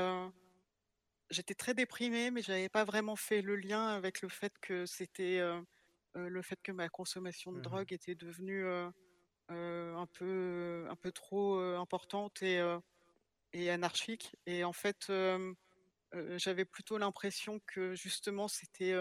j'étais 1.31 1.55
très 1.55 1.75
déprimée, 1.75 2.31
mais 2.31 2.43
j'avais 2.43 2.69
pas 2.69 2.85
vraiment 2.85 3.17
fait 3.17 3.43
le 3.43 3.57
lien 3.57 3.88
avec 3.88 4.23
le 4.23 4.29
fait 4.29 4.53
que 4.61 4.87
c'était 4.87 5.41
le 6.14 6.42
fait 6.42 6.61
que 6.62 6.73
ma 6.73 6.88
consommation 6.88 7.52
de 7.52 7.59
mmh 7.59 7.62
drogue 7.62 7.92
était 7.92 8.14
devenue 8.14 8.66
un 9.49 10.06
peu 10.14 10.87
un 10.90 10.97
peu 10.97 11.12
trop 11.12 11.59
importante 11.59 12.42
et, 12.42 12.61
et 13.52 13.71
anarchique. 13.71 14.37
Et 14.47 14.64
en 14.64 14.73
fait, 14.73 15.12
j'avais 16.37 16.64
plutôt 16.64 16.99
l'impression 16.99 17.61
que 17.66 17.94
justement 17.94 18.49
c'était 18.49 18.94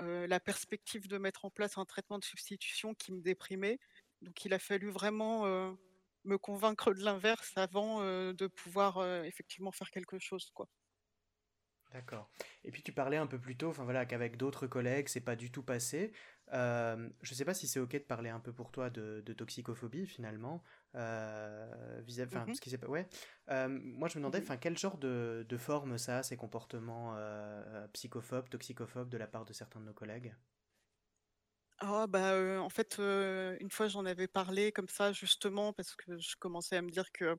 la 0.00 0.40
perspective 0.40 1.08
de 1.08 1.18
mettre 1.18 1.44
en 1.44 1.50
place 1.50 1.78
un 1.78 1.84
traitement 1.84 2.18
de 2.18 2.24
substitution 2.24 2.94
qui 2.94 3.12
me 3.12 3.20
déprimait. 3.22 3.78
Donc 4.22 4.44
il 4.44 4.54
a 4.54 4.58
fallu 4.58 4.90
vraiment 4.90 5.44
me 6.24 6.38
convaincre 6.38 6.94
de 6.94 7.00
l'inverse 7.04 7.52
avant 7.56 8.00
de 8.02 8.46
pouvoir 8.48 9.24
effectivement 9.24 9.72
faire 9.72 9.90
quelque 9.90 10.18
chose, 10.18 10.50
quoi. 10.54 10.68
D'accord. 11.92 12.30
Et 12.64 12.70
puis 12.70 12.82
tu 12.82 12.92
parlais 12.92 13.18
un 13.18 13.26
peu 13.26 13.38
plus 13.38 13.56
tôt, 13.56 13.68
enfin 13.68 13.84
voilà, 13.84 14.06
qu'avec 14.06 14.36
d'autres 14.36 14.66
collègues, 14.66 15.08
c'est 15.08 15.20
pas 15.20 15.36
du 15.36 15.50
tout 15.50 15.62
passé. 15.62 16.12
Euh, 16.52 17.08
je 17.20 17.34
sais 17.34 17.44
pas 17.44 17.54
si 17.54 17.66
c'est 17.66 17.80
ok 17.80 17.92
de 17.92 17.98
parler 17.98 18.30
un 18.30 18.40
peu 18.40 18.52
pour 18.52 18.70
toi 18.70 18.88
de, 18.90 19.20
toxicophobie 19.36 20.06
finalement, 20.06 20.62
euh, 20.94 22.00
vis 22.04 22.22
enfin, 22.22 22.46
mmh 22.46 22.54
ce 22.54 22.60
qui 22.60 22.70
s'est 22.70 22.84
ouais. 22.86 23.06
Euh, 23.50 23.68
moi 23.68 24.08
je 24.08 24.18
me 24.18 24.20
demandais, 24.20 24.40
mmh 24.40 24.42
enfin, 24.42 24.56
quel 24.56 24.78
genre 24.78 24.96
de, 24.98 25.44
de 25.48 25.56
forme 25.56 25.98
ça 25.98 26.18
a, 26.18 26.22
ces 26.22 26.36
comportements 26.36 27.14
euh, 27.16 27.86
psychophobes, 27.88 28.48
toxicophobes 28.48 29.08
de 29.08 29.18
la 29.18 29.26
part 29.26 29.44
de 29.44 29.52
certains 29.52 29.80
de 29.80 29.86
nos 29.86 29.94
collègues? 29.94 30.34
Ah 31.78 32.06
bah, 32.06 32.60
en 32.62 32.68
fait, 32.68 32.98
une 32.98 33.70
fois 33.70 33.88
j'en 33.88 34.06
avais 34.06 34.28
parlé 34.28 34.70
comme 34.72 34.88
ça 34.88 35.12
justement 35.12 35.72
parce 35.72 35.94
que 35.96 36.16
je 36.16 36.36
commençais 36.36 36.76
à 36.76 36.82
me 36.82 36.90
dire 36.90 37.10
que, 37.12 37.36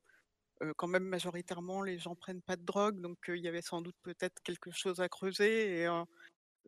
quand 0.77 0.87
même 0.87 1.03
majoritairement 1.05 1.81
les 1.83 1.99
gens 1.99 2.15
prennent 2.15 2.41
pas 2.41 2.55
de 2.55 2.63
drogue 2.65 3.01
donc 3.01 3.17
il 3.27 3.37
y 3.37 3.47
avait 3.47 3.61
sans 3.61 3.81
doute 3.81 3.95
peut-être 4.03 4.41
quelque 4.43 4.71
chose 4.71 4.99
à 5.01 5.09
creuser 5.09 5.81
et 5.83 5.87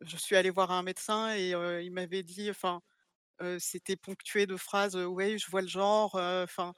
je 0.00 0.16
suis 0.16 0.36
allée 0.36 0.50
voir 0.50 0.70
un 0.72 0.82
médecin 0.82 1.34
et 1.36 1.50
il 1.84 1.92
m'avait 1.92 2.22
dit 2.24 2.50
enfin, 2.50 2.82
c'était 3.60 3.96
ponctué 3.96 4.46
de 4.46 4.56
phrases, 4.56 4.96
«Ouais, 4.96 5.38
je 5.38 5.50
vois 5.50 5.62
le 5.62 5.68
genre», 5.68 6.14
enfin, 6.16 6.74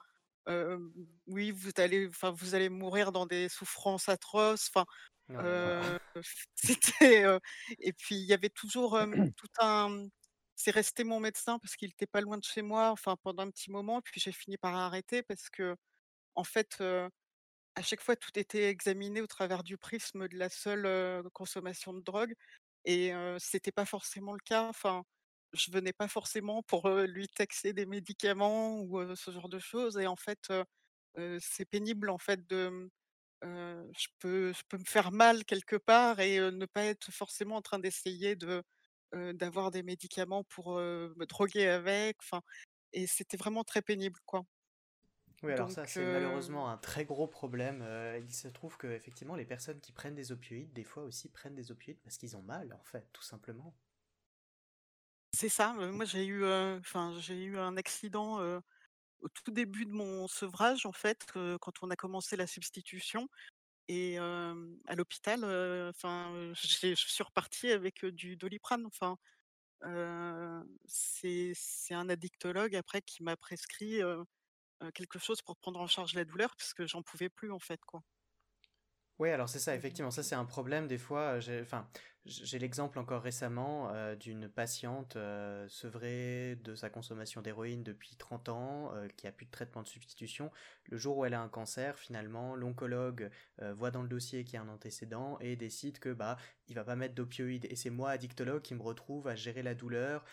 «Oui, 1.27 1.51
vous 1.51 1.71
allez 1.77 2.09
enfin, 2.09 2.31
vous 2.31 2.55
allez 2.55 2.69
mourir 2.69 3.13
dans 3.13 3.27
des 3.27 3.49
souffrances 3.49 4.09
atroces», 4.09 4.69
enfin, 4.75 4.87
heu, 5.43 5.99
c'était, 6.57 7.25
et 7.81 7.93
puis 7.93 8.17
il 8.17 8.25
y 8.27 8.33
avait 8.35 8.51
toujours, 8.51 8.99
tout 9.37 9.49
un, 9.61 10.09
c'est 10.57 10.71
resté 10.73 11.05
mon 11.05 11.21
médecin 11.21 11.59
parce 11.61 11.77
qu'il 11.77 11.91
était 11.91 12.07
pas 12.07 12.21
loin 12.23 12.39
de 12.39 12.45
chez 12.45 12.63
moi, 12.63 12.91
enfin 12.91 13.17
pendant 13.23 13.45
un 13.45 13.51
petit 13.51 13.71
moment, 13.71 14.01
puis 14.03 14.21
j'ai 14.21 14.33
fini 14.33 14.59
par 14.59 14.75
arrêter 14.77 15.23
parce 15.23 15.51
qu'en 16.38 16.45
fait, 16.45 16.80
à 17.75 17.83
chaque 17.83 18.00
fois 18.02 18.16
tout 18.16 18.38
était 18.38 18.64
examiné 18.71 19.21
au 19.21 19.26
travers 19.26 19.62
du 19.64 19.78
prisme 19.78 20.28
de 20.28 20.37
la 20.38 20.49
seule, 20.50 21.23
consommation 21.33 21.92
de 21.95 22.00
drogue 22.02 22.35
et 22.85 23.12
c'était 23.38 23.73
pas 23.73 23.87
forcément 23.87 24.33
le 24.35 24.40
cas. 24.45 24.68
Enfin, 24.68 25.04
je 25.54 25.71
venais 25.71 25.92
pas 25.92 26.09
forcément 26.09 26.62
pour, 26.62 26.88
lui 26.90 27.28
taxer 27.28 27.73
des 27.73 27.87
médicaments 27.87 28.80
ou 28.83 29.14
ce 29.16 29.30
genre 29.30 29.49
de 29.49 29.59
choses 29.59 29.99
et 29.99 30.07
en 30.07 30.16
fait, 30.16 30.52
c'est 31.40 31.64
pénible 31.66 32.11
en 32.11 32.18
fait 32.18 32.47
de, 32.49 32.90
je 33.42 34.07
peux 34.21 34.52
je 34.52 34.62
peux 34.68 34.78
me 34.78 34.85
faire 34.85 35.12
mal 35.12 35.45
quelque 35.45 35.76
part 35.76 36.21
et 36.21 36.38
ne 36.40 36.66
pas 36.66 36.85
être 36.85 37.12
forcément 37.12 37.57
en 37.57 37.62
train 37.62 37.78
d'essayer 37.80 38.37
de, 38.37 38.62
d'avoir 39.35 39.71
des 39.73 39.83
médicaments 39.83 40.45
pour, 40.45 40.76
me 40.78 41.26
droguer 41.26 41.68
avec, 41.68 42.18
et 42.92 43.07
c'était 43.07 43.37
vraiment 43.38 43.64
très 43.64 43.83
pénible, 43.83 44.18
quoi. 44.26 44.45
Oui, 45.42 45.50
alors 45.52 45.71
Donc 45.71 45.73
ça, 45.73 45.87
c'est 45.88 46.04
heu 46.04 46.07
malheureusement 46.07 46.68
un 46.71 46.76
très 46.78 47.04
gros 47.04 47.26
problème. 47.28 47.83
Euh, 47.83 48.18
il 48.18 48.33
se 48.33 48.47
trouve 48.49 48.76
que 48.76 48.87
effectivement, 48.88 49.35
les 49.37 49.45
personnes 49.47 49.80
qui 49.80 49.90
prennent 49.92 50.14
des 50.14 50.30
opioïdes, 50.33 50.73
des 50.73 50.85
fois 50.85 51.02
aussi 51.04 51.28
prennent 51.30 51.54
des 51.57 51.71
opioïdes 51.73 52.00
parce 52.02 52.18
qu'ils 52.18 52.37
ont 52.37 52.42
mal, 52.42 52.73
en 52.73 52.85
fait, 52.85 53.09
tout 53.12 53.23
simplement. 53.23 53.76
c'est 55.35 55.49
ça, 55.49 55.75
moi 55.75 56.04
j'ai 56.04 56.25
eu, 56.26 56.42
heu, 56.45 56.78
enfin 56.80 57.18
j'ai 57.21 57.45
eu 57.45 57.59
un 57.59 57.76
accident, 57.76 58.40
au 59.21 59.28
tout 59.30 59.52
début 59.52 59.87
de 59.87 59.92
mon 59.92 60.28
sevrage 60.28 60.87
en 60.87 60.92
fait, 60.92 61.26
quand 61.61 61.83
on 61.83 61.90
a 61.90 61.97
commencé 61.97 62.37
la 62.37 62.47
substitution 62.47 63.28
et 63.88 64.18
à 64.18 64.95
l'hôpital, 64.97 65.45
enfin, 65.90 66.52
je 66.54 66.95
suis 66.97 67.25
repartie 67.25 67.71
avec, 67.73 68.04
du 68.07 68.37
Doliprane, 68.37 68.87
enfin, 68.87 69.18
c'est 70.87 71.54
un 71.95 72.09
addictologue 72.09 72.76
après 72.76 73.02
qui 73.02 73.23
m'a 73.23 73.37
prescrit, 73.37 74.00
quelque 74.95 75.19
chose 75.19 75.43
pour 75.43 75.57
prendre 75.57 75.81
en 75.81 75.87
charge 75.87 76.15
la 76.15 76.25
douleur 76.25 76.55
parce 76.57 76.75
que 76.75 76.87
j'en 76.87 77.03
pouvais 77.03 77.29
plus 77.29 77.53
en 77.53 77.59
fait, 77.59 77.81
quoi. 77.87 78.03
Oui, 79.19 79.31
alors 79.31 79.49
c'est 79.49 79.59
ça, 79.59 79.75
Donc 79.75 79.75
effectivement, 79.75 80.13
ça 80.13 80.23
c'est 80.23 80.37
un 80.37 80.45
problème 80.45 80.87
des 80.87 80.97
fois. 80.99 81.37
euh, 81.39 81.41
J'ai, 81.41 81.61
enfin, 81.61 81.89
j'ai 82.25 82.61
l'exemple 82.61 83.01
encore 83.01 83.21
récemment 83.21 83.91
euh, 83.93 84.15
d'une 84.15 84.49
patiente 84.49 85.17
euh, 85.17 85.67
sevrée 85.69 86.55
de 86.63 86.77
sa 86.77 86.89
consommation 86.89 87.43
d'héroïne 87.43 87.83
depuis 87.83 88.15
30 88.15 88.49
ans, 88.49 88.95
euh, 88.95 89.09
qui 89.17 89.27
a 89.27 89.33
plus 89.33 89.47
de 89.47 89.51
traitement 89.51 89.83
de 89.83 89.89
substitution. 89.89 90.53
Le 90.85 90.99
jour 90.99 91.17
où 91.19 91.25
elle 91.25 91.35
a 91.35 91.41
un 91.43 91.49
cancer, 91.49 91.99
finalement, 91.99 92.55
l'oncologue 92.55 93.31
euh, 93.61 93.75
voit 93.75 93.91
dans 93.91 94.03
le 94.03 94.09
dossier 94.09 94.45
qu'il 94.45 94.55
y 94.55 94.57
a 94.59 94.63
un 94.63 94.69
antécédent 94.69 95.37
et 95.41 95.57
décide 95.57 95.99
que 95.99 96.13
bah 96.13 96.37
il 96.69 96.77
va 96.77 96.85
pas 96.85 96.95
mettre 96.95 97.15
d'opioïdes. 97.17 97.67
Et 97.71 97.75
c'est 97.77 97.91
moi, 97.91 98.11
addictologue, 98.11 98.63
qui 98.63 98.75
me 98.77 98.83
retrouve 98.83 99.27
à 99.27 99.35
gérer 99.35 99.65
la 99.65 99.75
douleur. 99.75 100.25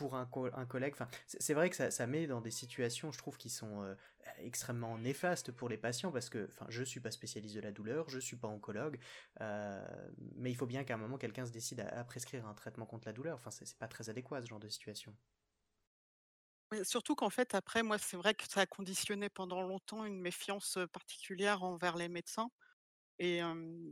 Euh, 0.00 0.04
pour 0.04 0.14
un, 0.16 0.28
un 0.54 0.66
collègue, 0.66 0.94
c'est 1.26 1.54
vrai 1.54 1.70
que 1.70 1.90
ça, 1.90 2.06
met 2.06 2.26
dans 2.26 2.40
des 2.40 2.50
situations, 2.50 3.12
je 3.12 3.18
trouve, 3.18 3.36
qui 3.36 3.50
sont 3.50 3.82
euh, 3.82 3.94
extrêmement 4.38 4.98
néfaste 4.98 5.52
pour 5.52 5.68
les 5.68 5.76
patients 5.76 6.12
parce 6.12 6.28
que 6.30 6.48
enfin 6.50 6.66
je 6.68 6.82
suis 6.82 7.00
pas 7.00 7.10
spécialiste 7.10 7.54
de 7.54 7.60
la 7.60 7.72
douleur, 7.72 8.08
je 8.08 8.18
suis 8.18 8.36
pas 8.36 8.48
oncologue, 8.48 8.98
euh, 9.40 10.10
mais 10.36 10.50
il 10.50 10.54
faut 10.56 10.66
bien 10.66 10.84
qu'à 10.84 10.94
un 10.94 10.98
moment 10.98 11.18
quelqu'un 11.18 11.46
se 11.46 11.52
décide 11.52 11.80
à, 11.80 12.04
prescrire 12.04 12.46
un 12.46 12.54
traitement 12.54 12.86
contre 12.86 13.06
la 13.06 13.12
douleur. 13.12 13.36
Enfin 13.36 13.50
c'est 13.50 13.76
pas 13.78 13.88
très 13.88 14.08
adéquat 14.10 14.42
ce 14.42 14.46
genre 14.46 14.60
de 14.60 14.68
situation. 14.68 15.16
Surtout 16.84 17.14
qu'en 17.14 17.28
fait, 17.28 17.54
après, 17.54 17.82
moi, 17.82 17.98
c'est 17.98 18.16
vrai 18.16 18.34
que 18.34 18.44
ça 18.48 18.62
a 18.62 18.66
conditionné 18.66 19.28
pendant 19.28 19.60
longtemps 19.60 20.06
une 20.06 20.18
méfiance, 20.18 20.78
heu, 20.78 20.86
particulière 20.86 21.62
envers 21.62 21.96
les 21.96 22.08
médecins 22.08 22.48
et 23.18 23.40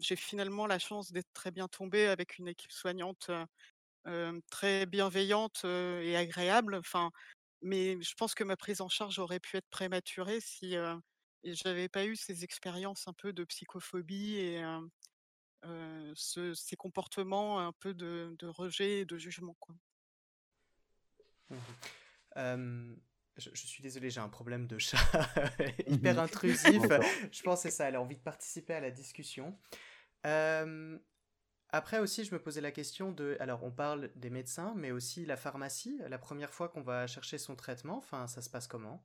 j'ai 0.00 0.16
finalement 0.16 0.66
la 0.66 0.78
chance 0.78 1.12
d'être 1.12 1.32
très 1.32 1.50
bien 1.50 1.68
tombée 1.68 2.06
avec 2.06 2.38
une 2.38 2.48
équipe 2.48 2.72
soignante, 2.72 3.30
très 4.50 4.86
bienveillante, 4.86 5.62
heu 5.64 6.02
et 6.02 6.16
agréable. 6.16 6.74
Enfin, 6.76 7.10
mais 7.62 8.00
je 8.02 8.14
pense 8.14 8.34
que 8.34 8.44
ma 8.44 8.56
prise 8.56 8.80
en 8.80 8.88
charge 8.88 9.18
aurait 9.18 9.40
pu 9.40 9.56
être 9.56 9.68
prématurée 9.70 10.40
si, 10.40 10.74
et 11.44 11.54
j'avais 11.54 11.88
pas 11.88 12.04
eu 12.06 12.16
ces 12.16 12.44
expériences 12.44 13.08
un 13.08 13.14
peu 13.14 13.32
de 13.32 13.44
psychophobie 13.44 14.36
et 14.36 14.62
ce 16.14 16.54
ces 16.54 16.76
comportements 16.76 17.58
un 17.60 17.72
peu 17.72 17.94
de 17.94 18.34
de 18.38 18.46
rejet 18.46 19.00
et 19.00 19.04
de 19.04 19.18
jugement, 19.18 19.56
quoi. 19.60 19.74
Euh, 22.36 22.94
je, 23.36 23.50
je 23.52 23.66
suis 23.66 23.82
désolé, 23.82 24.10
j'ai 24.10 24.20
un 24.20 24.28
problème 24.28 24.66
de 24.66 24.78
chat 24.78 24.98
hyper 25.86 26.14
Mhm. 26.14 26.20
intrusif. 26.20 26.82
Je 27.32 27.42
pense 27.42 27.62
que 27.62 27.70
c'est 27.70 27.76
ça, 27.76 27.88
elle 27.88 27.96
a 27.96 28.00
envie 28.00 28.16
de 28.16 28.22
participer 28.22 28.74
à 28.74 28.80
la 28.80 28.90
discussion. 28.90 29.58
Euh, 30.26 30.98
après 31.72 31.98
aussi, 31.98 32.24
je 32.24 32.34
me 32.34 32.40
posais 32.42 32.60
la 32.60 32.70
question 32.72 33.12
de, 33.12 33.36
alors 33.40 33.62
on 33.64 33.70
parle 33.70 34.10
des 34.16 34.30
médecins, 34.30 34.74
mais 34.76 34.90
aussi 34.92 35.26
la 35.26 35.36
pharmacie. 35.36 36.00
La 36.08 36.18
première 36.18 36.52
fois 36.54 36.68
qu'on 36.68 36.82
va 36.82 37.06
chercher 37.06 37.38
son 37.38 37.56
traitement, 37.56 37.98
enfin 37.98 38.26
ça 38.26 38.42
se 38.42 38.50
passe 38.50 38.66
comment? 38.66 39.04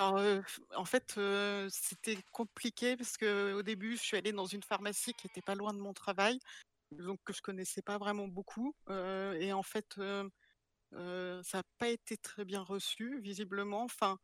F 0.00 0.60
en 0.76 0.84
fait, 0.84 1.14
heu, 1.18 1.68
c'était 1.70 2.18
compliqué 2.32 2.96
parce 2.96 3.16
qu'au 3.16 3.62
début, 3.62 3.96
je 3.96 4.02
suis 4.02 4.16
allée 4.16 4.32
dans 4.32 4.46
une 4.46 4.62
pharmacie 4.62 5.12
qui 5.14 5.28
était 5.28 5.40
pas 5.42 5.54
loin 5.54 5.72
de 5.72 5.78
mon 5.78 5.92
travail, 5.92 6.38
donc 6.92 7.20
que 7.24 7.32
je 7.32 7.42
connaissais 7.42 7.82
pas 7.82 7.98
vraiment 7.98 8.28
beaucoup, 8.28 8.74
heu 8.90 9.36
et 9.40 9.52
en 9.52 9.62
fait, 9.62 9.96
ça 10.92 11.58
a 11.58 11.62
pas 11.78 11.88
été 11.88 12.16
très 12.16 12.44
bien 12.44 12.62
reçu 12.62 13.20
visiblement. 13.20 13.84
Enfin, 13.84 14.18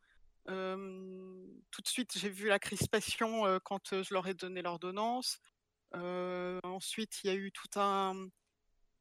tout 0.46 1.82
de 1.82 1.88
suite, 1.88 2.18
j'ai 2.18 2.30
vu 2.30 2.48
la 2.48 2.58
crispation, 2.58 3.60
quand, 3.64 4.02
je 4.02 4.14
leur 4.14 4.26
ai 4.28 4.34
donné 4.34 4.62
l'ordonnance. 4.62 5.38
Heu, 5.94 6.60
ensuite, 6.64 7.20
il 7.24 7.28
y 7.28 7.30
a 7.30 7.34
eu 7.36 7.52
tout 7.52 7.68
un, 7.80 8.28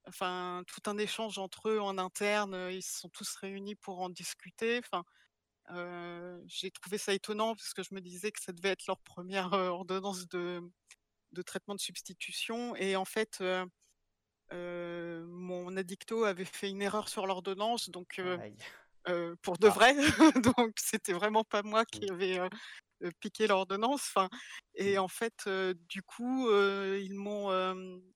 enfin, 0.07 0.63
tout 0.67 0.81
un 0.89 0.97
échange 0.97 1.37
entre 1.39 1.69
eux 1.69 1.81
en 1.81 1.97
interne, 1.97 2.69
ils 2.71 2.83
se 2.83 2.99
sont 2.99 3.09
tous 3.09 3.35
réunis 3.37 3.75
pour 3.75 4.01
en 4.01 4.09
discuter. 4.09 4.79
Enfin, 4.79 5.05
Heu, 5.71 6.43
j'ai 6.47 6.71
trouvé 6.71 6.97
ça 6.99 7.13
étonnant 7.13 7.55
parce 7.55 7.73
que 7.73 7.83
je 7.83 7.93
me 7.95 8.01
disais 8.01 8.31
que 8.31 8.41
ça 8.41 8.53
devait 8.53 8.69
être 8.71 8.87
leur 8.87 9.01
première 9.01 9.51
re 9.51 9.55
ordonnance 9.73 10.27
de 10.29 10.61
de 11.33 11.41
traitement 11.43 11.75
de 11.75 11.81
substitution 11.81 12.75
et 12.77 12.95
en 12.97 13.05
fait, 13.05 13.43
mon 14.51 15.75
addicto 15.77 16.23
avait 16.23 16.45
fait 16.45 16.69
une 16.69 16.81
erreur 16.81 17.09
sur 17.09 17.27
l'ordonnance 17.27 17.89
donc 17.89 18.19
pour 19.41 19.57
de 19.57 19.67
Ah. 19.67 19.69
vrai. 19.69 19.95
Donc 20.57 20.73
c'était 20.79 21.13
vraiment 21.13 21.43
pas 21.43 21.63
moi 21.63 21.85
qui 21.85 22.09
avais, 22.09 22.39
heu, 23.03 23.11
piqué 23.19 23.47
l'ordonnance, 23.47 24.01
enfin 24.15 24.29
et 24.75 24.97
mm. 24.97 24.99
en 24.99 25.07
fait, 25.07 25.45
heu, 25.47 25.73
du 25.75 26.03
coup, 26.03 26.47
heu, 26.49 27.01
ils 27.01 27.15
m'ont, 27.15 27.51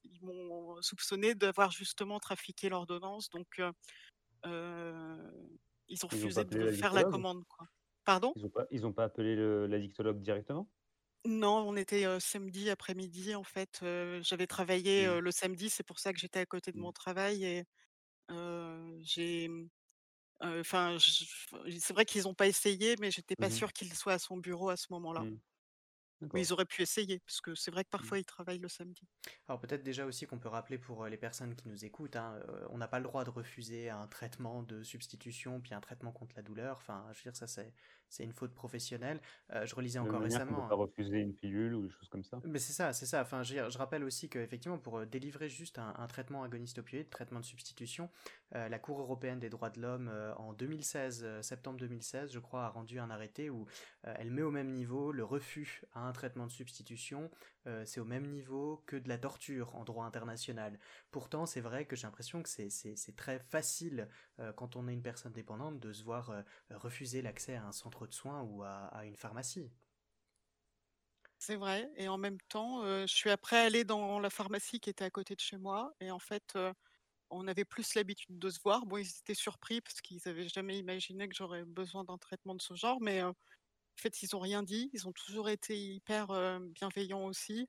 ils 0.03 0.19
m'ont 0.23 0.81
soupçonné 0.81 1.35
d'avoir 1.35 1.71
justement 1.71 2.19
trafiqué 2.19 2.69
l'ordonnance 2.69 3.29
donc 3.29 3.59
ils 5.87 6.05
ont 6.05 6.07
Ils 6.11 6.25
ont 6.25 6.31
refusé 6.31 6.37
appelé 6.37 6.61
de 6.61 6.71
faire 6.71 6.93
la 6.93 7.05
commande, 7.05 7.43
quoi. 7.47 7.67
Pardon? 8.03 8.35
Ils 8.35 8.45
ont 8.45 8.49
pas 8.51 8.67
ils 8.69 8.85
ont 8.85 8.93
pas 8.93 9.05
appelé 9.05 9.35
l'addictologue 9.67 10.21
directement? 10.21 10.69
Non, 11.25 11.59
on 11.69 11.77
était, 11.77 12.05
samedi 12.19 12.69
après-midi 12.69 13.33
en 13.35 13.43
fait, 13.45 13.79
j'avais 14.21 14.47
travaillé, 14.47 15.05
Mmh, 15.05 15.19
le 15.21 15.31
samedi, 15.31 15.69
c'est 15.69 15.83
pour 15.83 15.99
ça 15.99 16.11
que 16.11 16.19
j'étais 16.19 16.39
à 16.39 16.45
côté 16.45 16.73
de 16.73 16.77
mmh, 16.77 16.81
mon 16.81 16.91
travail 16.91 17.45
et 17.45 17.63
j'ai, 19.01 19.47
mmh, 19.49 19.69
enfin, 20.59 20.97
c'est 21.79 21.93
vrai 21.93 22.05
qu'ils 22.05 22.27
ont 22.27 22.33
pas 22.33 22.47
essayé, 22.47 22.95
mais 22.99 23.11
j'étais 23.11 23.35
pas 23.35 23.49
mmh 23.49 23.55
mh, 23.57 23.63
sûre 23.63 23.73
qu'il 23.73 23.93
soit 23.93 24.13
à 24.13 24.19
son 24.19 24.37
bureau 24.37 24.69
à 24.69 24.77
ce 24.77 24.87
moment-là. 24.91 25.25
mmh. 25.25 25.37
Mais 26.33 26.41
ils 26.41 26.53
auraient 26.53 26.65
pu 26.65 26.81
essayer, 26.81 27.19
parce 27.19 27.41
que 27.41 27.55
c'est 27.55 27.71
vrai 27.71 27.83
que 27.83 27.89
Mmh, 27.93 27.99
parfois 27.99 28.19
ils 28.19 28.25
travaillent 28.25 28.59
le 28.59 28.67
samedi. 28.67 29.07
Alors 29.47 29.59
peut-être 29.59 29.83
déjà 29.83 30.05
aussi 30.05 30.25
qu'on 30.25 30.39
peut 30.39 30.49
rappeler 30.49 30.77
pour 30.77 31.05
les 31.05 31.17
personnes 31.17 31.55
qui 31.55 31.67
nous 31.67 31.85
écoutent, 31.85 32.15
hein, 32.15 32.39
on 32.69 32.77
n'a 32.77 32.87
pas 32.87 32.99
le 32.99 33.05
droit 33.05 33.23
de 33.23 33.29
refuser 33.29 33.89
un 33.89 34.07
traitement 34.07 34.63
de 34.63 34.83
substitution 34.83 35.61
puis 35.61 35.73
un 35.73 35.81
traitement 35.81 36.11
contre 36.11 36.35
la 36.35 36.41
douleur. 36.41 36.77
Enfin, 36.77 37.05
je 37.13 37.19
veux 37.19 37.23
dire 37.23 37.35
ça 37.35 37.47
c'est 37.47 37.73
c'est 38.09 38.23
une 38.23 38.33
faute 38.33 38.53
professionnelle. 38.53 39.19
Euh, 39.53 39.65
je 39.65 39.73
relisais 39.73 39.97
encore 39.97 40.19
qu'on 40.19 40.25
ne 40.25 40.27
peut 40.27 40.33
récemment. 40.33 40.67
pas 40.67 40.75
hein. 40.75 40.77
refuser 40.77 41.17
une 41.17 41.33
pilule 41.33 41.73
ou 41.73 41.87
des 41.87 41.89
choses 41.89 42.09
comme 42.09 42.23
ça. 42.23 42.39
Mais 42.45 42.59
c'est 42.59 42.73
ça, 42.73 42.93
c'est 42.93 43.07
ça. 43.07 43.21
Enfin, 43.23 43.41
je, 43.41 43.77
rappelle 43.77 44.03
aussi 44.03 44.29
qu'effectivement, 44.29 44.77
pour 44.77 45.03
délivrer 45.07 45.49
juste 45.49 45.79
un, 45.79 45.95
un 45.97 46.05
traitement 46.05 46.43
agoniste 46.43 46.77
opioïde, 46.77 47.09
traitement 47.09 47.39
de 47.39 47.45
substitution, 47.45 48.11
euh, 48.55 48.69
la 48.69 48.77
Cour 48.77 48.99
européenne 48.99 49.39
des 49.39 49.49
droits 49.49 49.71
de 49.71 49.81
l'homme, 49.81 50.09
euh, 50.11 50.33
en 50.35 50.53
2016, 50.53 51.21
euh, 51.23 51.41
septembre 51.41 51.79
2016, 51.79 52.31
je 52.31 52.39
crois, 52.39 52.65
a 52.65 52.69
rendu 52.69 52.99
un 52.99 53.09
arrêté 53.09 53.49
où 53.49 53.65
elle 54.03 54.31
met 54.31 54.41
au 54.41 54.51
même 54.51 54.73
niveau 54.73 55.11
le 55.11 55.23
refus 55.23 55.81
à 55.93 56.01
un 56.01 56.12
traitement 56.13 56.47
de 56.47 56.51
substitution, 56.51 57.29
euh, 57.67 57.85
c'est 57.85 57.99
au 57.99 58.05
même 58.05 58.27
niveau 58.29 58.83
que 58.87 58.95
de 58.95 59.09
la 59.09 59.17
torture 59.17 59.75
en 59.75 59.83
droit 59.83 60.05
international. 60.05 60.79
Pourtant, 61.11 61.45
c'est 61.45 61.61
vrai 61.61 61.85
que 61.85 61.95
j'ai 61.95 62.07
l'impression 62.07 62.41
que 62.41 62.49
c'est 62.49 63.15
très 63.17 63.39
facile, 63.39 64.07
euh, 64.39 64.53
quand 64.53 64.75
on 64.75 64.87
est 64.87 64.93
une 64.93 65.03
personne 65.03 65.33
dépendante, 65.33 65.79
de 65.79 65.91
se 65.93 66.03
voir 66.03 66.29
euh, 66.29 66.41
refuser 66.71 67.21
l'accès 67.21 67.55
à 67.55 67.65
un 67.65 67.71
centre 67.71 68.07
de 68.07 68.13
soins 68.13 68.41
ou 68.41 68.63
à, 68.63 68.85
à 68.87 69.05
une 69.05 69.15
pharmacie. 69.17 69.71
C'est 71.39 71.57
vrai. 71.57 71.89
Et 71.97 72.07
en 72.07 72.17
même 72.17 72.39
temps, 72.47 72.83
je 72.85 73.13
suis 73.13 73.29
après 73.29 73.57
allée 73.57 73.83
dans 73.83 74.19
la 74.19 74.29
pharmacie 74.29 74.79
qui 74.79 74.89
était 74.89 75.03
à 75.03 75.09
côté 75.09 75.35
de 75.35 75.41
chez 75.41 75.57
moi. 75.57 75.93
Et 75.99 76.09
en 76.09 76.19
fait, 76.19 76.57
on 77.29 77.47
avait 77.47 77.65
plus 77.65 77.95
l'habitude 77.95 78.39
de 78.39 78.49
se 78.49 78.59
voir. 78.63 78.85
Bon, 78.85 78.97
ils 78.97 79.09
étaient 79.09 79.33
surpris 79.33 79.81
parce 79.81 79.99
qu'ils 80.01 80.21
n'avaient 80.25 80.47
jamais 80.47 80.77
imaginé 80.77 81.27
que 81.27 81.35
j'aurais 81.35 81.65
besoin 81.65 82.05
d'un 82.05 82.17
traitement 82.17 82.55
de 82.55 82.61
ce 82.61 82.75
genre. 82.75 83.01
Mais 83.01 83.21
en 83.97 84.01
fait, 84.01 84.21
ils 84.21 84.29
n'ont 84.33 84.39
rien 84.39 84.63
dit. 84.63 84.89
Ils 84.93 85.07
ont 85.07 85.13
toujours 85.13 85.49
été 85.49 85.77
hyper 85.77 86.31
euh, 86.31 86.59
bienveillants 86.59 87.25
aussi. 87.25 87.67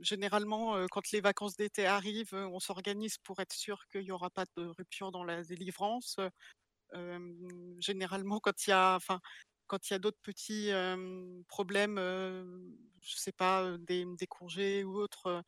Généralement, 0.00 0.84
quand 0.90 1.12
les 1.12 1.20
vacances 1.20 1.56
d'été 1.56 1.86
arrivent, 1.86 2.34
on 2.34 2.58
s'organise 2.58 3.18
pour 3.18 3.38
être 3.38 3.52
sûr 3.52 3.86
qu'il 3.86 4.02
n'y 4.02 4.10
aura 4.10 4.30
pas 4.30 4.46
de 4.56 4.66
rupture 4.66 5.12
dans 5.12 5.22
la 5.22 5.44
délivrance. 5.44 6.18
Généralement, 7.78 8.40
quand 8.40 8.66
il 8.66 8.70
y 8.70 8.72
a, 8.72 8.96
enfin, 8.96 9.20
quand 9.68 9.88
il 9.88 9.92
y 9.92 9.94
a 9.94 10.00
d'autres 10.00 10.18
petits 10.22 10.72
problèmes, 11.46 11.98
je 11.98 13.14
sais 13.14 13.30
pas, 13.30 13.76
des, 13.78 14.26
congés 14.28 14.82
ou 14.82 14.96
autres, 14.96 15.44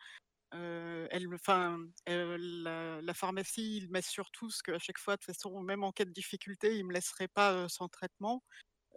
euh, 0.55 1.09
enfin, 1.35 1.79
la, 2.07 3.01
la 3.01 3.15
pharmacie, 3.15 3.79
ils 3.79 3.91
m'assurent 3.91 4.31
tous 4.31 4.61
qu'à 4.63 4.79
chaque 4.79 4.99
fois, 4.99 5.17
de 5.17 5.23
toute 5.23 5.35
façon, 5.35 5.61
même 5.63 5.83
en 5.83 5.93
cas 5.93 6.05
de 6.05 6.11
difficulté, 6.11 6.77
ils 6.77 6.85
me 6.85 6.93
laisseraient 6.93 7.29
pas 7.29 7.69
sans 7.69 7.89
traitement. 7.89 8.43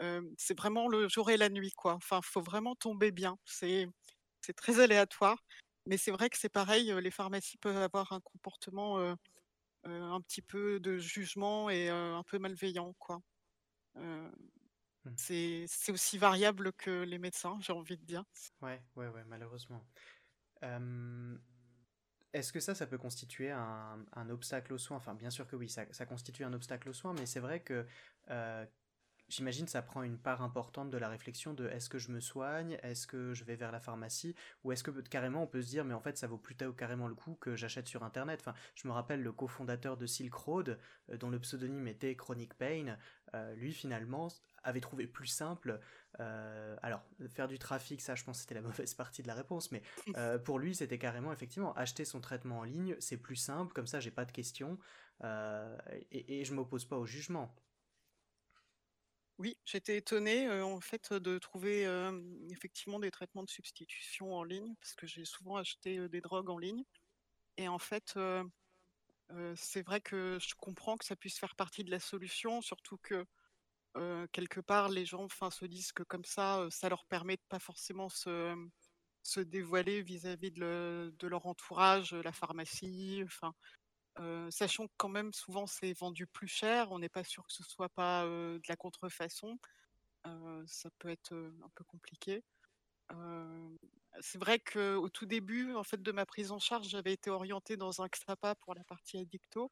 Euh, 0.01 0.21
c'est 0.37 0.57
vraiment 0.57 0.87
le 0.87 1.07
jour 1.07 1.29
et 1.29 1.37
la 1.37 1.49
nuit, 1.49 1.71
quoi. 1.71 1.93
Enfin, 1.93 2.19
faut 2.21 2.41
vraiment 2.41 2.75
tomber 2.75 3.11
bien. 3.11 3.37
C'est, 3.45 3.87
très 4.55 4.79
aléatoire. 4.79 5.43
Mais 5.87 5.97
c'est 5.97 6.11
vrai 6.11 6.29
que 6.29 6.37
c'est 6.37 6.49
pareil, 6.49 6.91
les 6.99 7.11
pharmacies 7.11 7.57
peuvent 7.57 7.77
avoir 7.77 8.11
un 8.11 8.19
comportement 8.19 8.97
euh, 8.99 9.13
euh, 9.85 10.01
un 10.01 10.19
petit 10.21 10.41
peu 10.41 10.79
de 10.79 10.97
jugement 10.97 11.69
et 11.69 11.89
un 11.89 12.23
peu 12.23 12.39
malveillant, 12.39 12.93
quoi. 12.97 13.21
Hmm. 13.93 14.29
c'est, 15.15 15.65
aussi 15.89 16.17
variable 16.17 16.73
que 16.73 17.03
les 17.03 17.19
médecins, 17.19 17.57
j'ai 17.61 17.71
envie 17.71 17.97
de 17.97 18.03
dire. 18.03 18.23
Ouais, 18.61 18.81
ouais, 18.95 19.07
ouais, 19.07 19.23
malheureusement. 19.25 19.85
Est-ce 22.35 22.51
que 22.51 22.59
ça, 22.59 22.75
ça 22.75 22.85
peut 22.85 22.97
constituer 22.97 23.49
un, 23.49 24.05
un 24.11 24.29
obstacle 24.29 24.73
aux 24.73 24.77
soins? 24.77 24.97
Enfin, 24.97 25.13
bien 25.13 25.29
sûr 25.29 25.47
que 25.47 25.55
oui, 25.55 25.69
ça, 25.69 25.85
ça 25.91 26.05
constitue 26.05 26.43
un 26.43 26.51
obstacle 26.51 26.89
aux 26.89 26.93
soins, 26.93 27.13
mais 27.13 27.25
c'est 27.25 27.39
vrai 27.39 27.61
que 27.61 27.85
euh, 28.29 28.65
j'imagine 29.29 29.67
ça 29.67 29.81
prend 29.81 30.03
une 30.03 30.17
part 30.17 30.41
importante 30.41 30.89
de 30.89 30.97
la 30.97 31.09
réflexion 31.09 31.53
de 31.53 31.67
est-ce 31.67 31.89
que 31.89 31.97
je 31.99 32.11
me 32.11 32.19
soigne, 32.19 32.77
est-ce 32.83 33.07
que 33.07 33.33
je 33.33 33.43
vais 33.43 33.55
vers 33.55 33.71
la 33.71 33.79
pharmacie, 33.79 34.35
ou 34.63 34.71
est-ce 34.71 34.83
que 34.83 34.91
carrément 35.01 35.43
on 35.43 35.47
peut 35.47 35.61
se 35.61 35.67
dire 35.69 35.85
mais 35.85 35.93
en 35.93 36.01
fait 36.01 36.17
ça 36.17 36.27
vaut 36.27 36.37
plutôt 36.37 36.73
carrément 36.73 37.07
le 37.07 37.15
coup 37.15 37.35
que 37.35 37.55
j'achète 37.55 37.87
sur 37.87 38.03
Internet. 38.03 38.39
Enfin, 38.41 38.53
je 38.75 38.87
me 38.87 38.93
rappelle 38.93 39.21
le 39.21 39.31
cofondateur 39.31 39.97
de 39.97 40.05
Silk 40.05 40.33
Road, 40.33 40.79
euh, 41.09 41.17
dont 41.17 41.29
le 41.29 41.39
pseudonyme 41.39 41.87
était 41.87 42.15
Chronic 42.15 42.53
Pain, 42.55 42.97
euh, 43.33 43.53
lui 43.55 43.73
finalement 43.73 44.29
avait 44.63 44.81
trouvé 44.81 45.07
plus 45.07 45.27
simple. 45.27 45.79
euh, 46.19 46.75
alors, 46.81 47.03
faire 47.29 47.47
du 47.47 47.59
trafic, 47.59 48.01
ça 48.01 48.15
je 48.15 48.23
pense 48.23 48.37
que 48.37 48.41
c'était 48.41 48.55
la 48.55 48.61
mauvaise 48.67 48.93
partie 48.93 49.21
de 49.21 49.27
la 49.27 49.35
réponse, 49.35 49.71
mais 49.71 49.81
euh, 50.17 50.37
pour 50.39 50.59
lui, 50.59 50.75
c'était 50.75 50.97
carrément, 50.97 51.31
effectivement, 51.31 51.73
acheter 51.75 52.05
son 52.05 52.19
traitement 52.21 52.59
en 52.59 52.63
ligne, 52.63 52.95
c'est 52.99 53.17
plus 53.17 53.35
simple, 53.35 53.73
comme 53.73 53.87
ça, 53.87 53.99
j'ai 53.99 54.11
pas 54.11 54.25
de 54.25 54.31
questions, 54.31 54.77
euh, 55.23 55.77
et, 56.11 56.41
et 56.41 56.45
je 56.45 56.53
m'oppose 56.53 56.85
pas 56.85 56.97
au 56.97 57.05
jugement. 57.05 57.55
Oui, 59.37 59.57
j'étais 59.65 59.97
étonnée 59.97 60.49
en 60.61 60.79
fait 60.79 61.11
de 61.13 61.37
trouver 61.39 61.83
effectivement 62.51 62.99
des 62.99 63.11
traitements 63.11 63.43
de 63.43 63.49
substitution 63.49 64.33
en 64.33 64.43
ligne, 64.43 64.75
parce 64.79 64.95
que 64.95 65.07
j'ai 65.07 65.25
souvent 65.25 65.57
acheté 65.57 66.07
des 66.09 66.21
drogues 66.21 66.49
en 66.49 66.57
ligne. 66.57 66.83
Et 67.57 67.67
en 67.67 67.79
fait, 67.79 68.17
c'est 69.55 69.81
vrai 69.83 70.01
que 70.01 70.37
je 70.41 70.53
comprends 70.55 70.97
que 70.97 71.05
ça 71.05 71.15
puisse 71.15 71.37
faire 71.39 71.55
partie 71.55 71.83
de 71.83 71.91
la 71.91 71.99
solution, 71.99 72.61
surtout 72.61 72.97
que 72.97 73.25
quelque 74.31 74.59
part 74.59 74.89
les 74.89 75.05
gens 75.05 75.23
enfin, 75.23 75.51
se 75.51 75.65
disent 75.65 75.91
que 75.91 76.03
comme 76.03 76.25
ça, 76.25 76.67
ça 76.71 76.89
leur 76.89 77.05
permet 77.05 77.37
de 77.37 77.41
pas 77.49 77.59
forcément 77.59 78.09
se, 78.09 78.55
se 79.23 79.39
dévoiler 79.39 80.01
vis-à-vis 80.01 80.51
de, 80.51 81.13
de 81.19 81.27
leur 81.27 81.45
entourage, 81.47 82.13
la 82.13 82.31
pharmacie, 82.31 83.21
enfin. 83.25 83.53
Euh, 84.19 84.49
sachant 84.49 84.87
que 84.87 84.93
quand 84.97 85.09
même 85.09 85.33
souvent 85.33 85.67
c'est 85.67 85.91
vendu 85.93 86.25
plus 86.25 86.47
cher, 86.47 86.91
on 86.91 86.99
n'est 86.99 87.09
pas 87.09 87.23
sûr 87.25 87.45
que 87.45 87.51
ce 87.51 87.63
soit 87.63 87.89
pas 87.89 88.23
euh, 88.23 88.57
de 88.59 88.63
la 88.69 88.77
contrefaçon, 88.77 89.59
euh, 90.25 90.63
ça 90.67 90.89
peut 90.99 91.09
être 91.09 91.33
un 91.33 91.69
peu 91.75 91.83
compliqué. 91.83 92.43
C'est 94.21 94.37
vrai 94.37 94.59
qu'au 94.59 95.09
tout 95.09 95.25
début 95.25 95.73
en 95.75 95.83
fait 95.83 96.01
de 96.01 96.11
ma 96.11 96.25
prise 96.25 96.51
en 96.51 96.59
charge, 96.59 96.87
j'avais 96.87 97.13
été 97.13 97.29
orientée 97.29 97.75
dans 97.75 98.01
un 98.01 98.07
XAPA 98.07 98.55
pour 98.55 98.73
la 98.73 98.83
partie 98.85 99.17
addicto, 99.17 99.71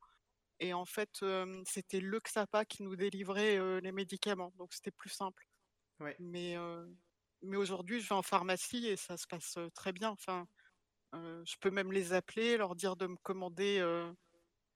et 0.60 0.74
en 0.74 0.86
fait 0.86 1.24
c'était 1.66 2.02
le 2.02 2.20
XAPA 2.20 2.66
qui 2.66 2.84
nous 2.84 2.96
délivrait 2.98 3.82
les 3.82 3.92
médicaments, 3.94 4.54
donc 4.58 4.74
c'était 4.74 4.92
plus 4.92 5.10
simple. 5.10 5.48
Ouais, 6.00 6.20
Mais 6.20 6.58
mais 7.42 7.58
aujourd'hui 7.58 8.02
je 8.02 8.10
vais 8.10 8.16
en 8.16 8.22
pharmacie 8.22 8.88
et 8.88 8.98
ça 8.98 9.16
se 9.18 9.28
passe 9.28 9.58
très 9.74 9.94
bien. 9.94 10.10
Enfin, 10.10 10.48
je 11.14 11.56
peux 11.62 11.72
même 11.72 11.94
les 11.94 12.12
appeler, 12.14 12.58
leur 12.58 12.76
dire 12.76 12.98
de 12.98 13.08
me 13.08 13.18
commander. 13.18 13.82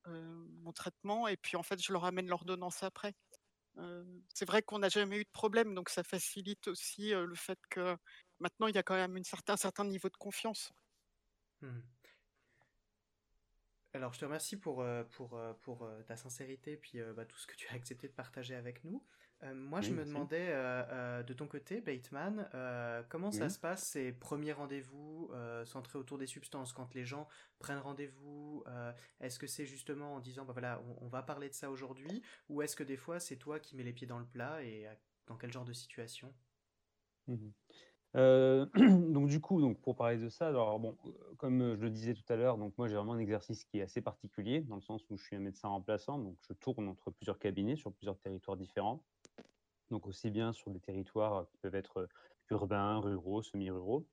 Euh, 0.07 0.45
mon 0.63 0.71
traitement 0.71 1.27
et 1.27 1.37
puis 1.37 1.57
en 1.57 1.63
fait 1.63 1.81
je 1.81 1.91
leur 1.91 2.05
amène 2.05 2.27
l'ordonnance 2.27 2.83
après. 2.83 3.13
Euh, 3.77 4.03
c'est 4.33 4.45
vrai 4.45 4.63
qu'on 4.63 4.79
n'a 4.79 4.89
jamais 4.89 5.17
eu 5.17 5.23
de 5.23 5.29
problème, 5.29 5.75
donc 5.75 5.89
ça 5.89 6.03
facilite 6.03 6.67
aussi 6.67 7.13
euh, 7.13 7.25
le 7.25 7.35
fait 7.35 7.59
que 7.69 7.95
maintenant 8.39 8.67
il 8.67 8.75
y 8.75 8.79
a 8.79 8.83
quand 8.83 8.95
même 8.95 9.17
une 9.17 9.23
certain, 9.23 9.53
un 9.53 9.57
certain 9.57 9.85
niveau 9.85 10.09
de 10.09 10.17
confiance. 10.17 10.71
Mhm. 11.61 11.83
Alors, 13.93 14.13
je 14.13 14.19
te 14.19 14.25
remercie 14.25 14.57
pour, 14.57 14.85
pour, 15.11 15.39
pour 15.61 15.89
ta 16.05 16.15
sincérité, 16.15 16.77
puis 16.77 16.99
euh, 16.99 17.13
bah, 17.13 17.25
tout 17.25 17.37
ce 17.37 17.47
que 17.47 17.55
tu 17.55 17.67
as 17.69 17.73
accepté 17.73 18.07
de 18.07 18.13
partager 18.13 18.53
avec 18.53 18.83
nous. 18.83 19.03
Euh, 19.43 19.53
moi, 19.53 19.81
je 19.81 19.91
me 19.91 19.97
merci. 19.97 20.11
demandais, 20.11 20.47
euh, 20.49 20.83
euh, 20.89 21.23
de 21.23 21.33
ton 21.33 21.47
côté, 21.47 21.79
Bateman, 21.81 22.49
comment 23.09 23.31
ça 23.31 23.49
se 23.49 23.59
passe 23.59 23.83
ces 23.83 24.11
premiers 24.11 24.53
rendez-vous 24.53 25.29
centrés 25.65 25.99
autour 25.99 26.17
des 26.17 26.27
substances, 26.27 26.73
quand 26.73 26.93
les 26.95 27.05
gens 27.05 27.27
prennent 27.59 27.79
rendez-vous, 27.79 28.63
est-ce 29.19 29.39
que 29.39 29.47
c'est 29.47 29.65
justement 29.65 30.15
en 30.15 30.19
disant, 30.19 30.45
bah 30.45 30.53
voilà, 30.53 30.81
on, 30.87 31.05
on 31.05 31.07
va 31.07 31.21
parler 31.21 31.49
de 31.49 31.53
ça 31.53 31.69
aujourd'hui, 31.69 32.21
ou 32.49 32.61
est-ce 32.61 32.75
que 32.75 32.83
des 32.83 32.97
fois 32.97 33.19
c'est 33.19 33.37
toi 33.37 33.59
qui 33.59 33.75
mets 33.75 33.83
les 33.83 33.93
pieds 33.93 34.07
dans 34.07 34.19
le 34.19 34.25
plat 34.25 34.63
et 34.63 34.87
dans 35.27 35.37
quel 35.37 35.51
genre 35.51 35.65
de 35.65 35.73
situation? 35.73 36.33
Euh, 38.15 38.65
donc 39.11 39.27
du 39.27 39.39
coup, 39.39 39.61
donc 39.61 39.79
pour 39.81 39.95
parler 39.95 40.17
de 40.17 40.29
ça, 40.29 40.47
alors 40.47 40.79
bon, 40.79 40.97
comme 41.37 41.75
je 41.75 41.81
le 41.81 41.89
disais 41.89 42.13
tout 42.13 42.23
à 42.29 42.35
l'heure, 42.35 42.57
donc 42.57 42.77
moi 42.77 42.87
j'ai 42.87 42.95
vraiment 42.95 43.13
un 43.13 43.19
exercice 43.19 43.65
qui 43.65 43.79
est 43.79 43.81
assez 43.81 44.01
particulier 44.01 44.61
dans 44.61 44.75
le 44.75 44.81
sens 44.81 45.03
où 45.09 45.17
je 45.17 45.23
suis 45.23 45.35
un 45.35 45.39
médecin 45.39 45.67
remplaçant, 45.67 46.17
donc 46.17 46.37
je 46.47 46.53
tourne 46.53 46.87
entre 46.87 47.11
plusieurs 47.11 47.37
cabinets 47.37 47.75
sur 47.75 47.91
plusieurs 47.93 48.17
territoires 48.17 48.57
différents, 48.57 49.03
donc 49.91 50.07
aussi 50.07 50.29
bien 50.29 50.53
sur 50.53 50.71
des 50.71 50.79
territoires 50.79 51.47
qui 51.47 51.57
peuvent 51.57 51.75
être 51.75 52.07
urbains, 52.49 52.99
ruraux, 52.99 53.41
semi-ruraux. 53.41 54.05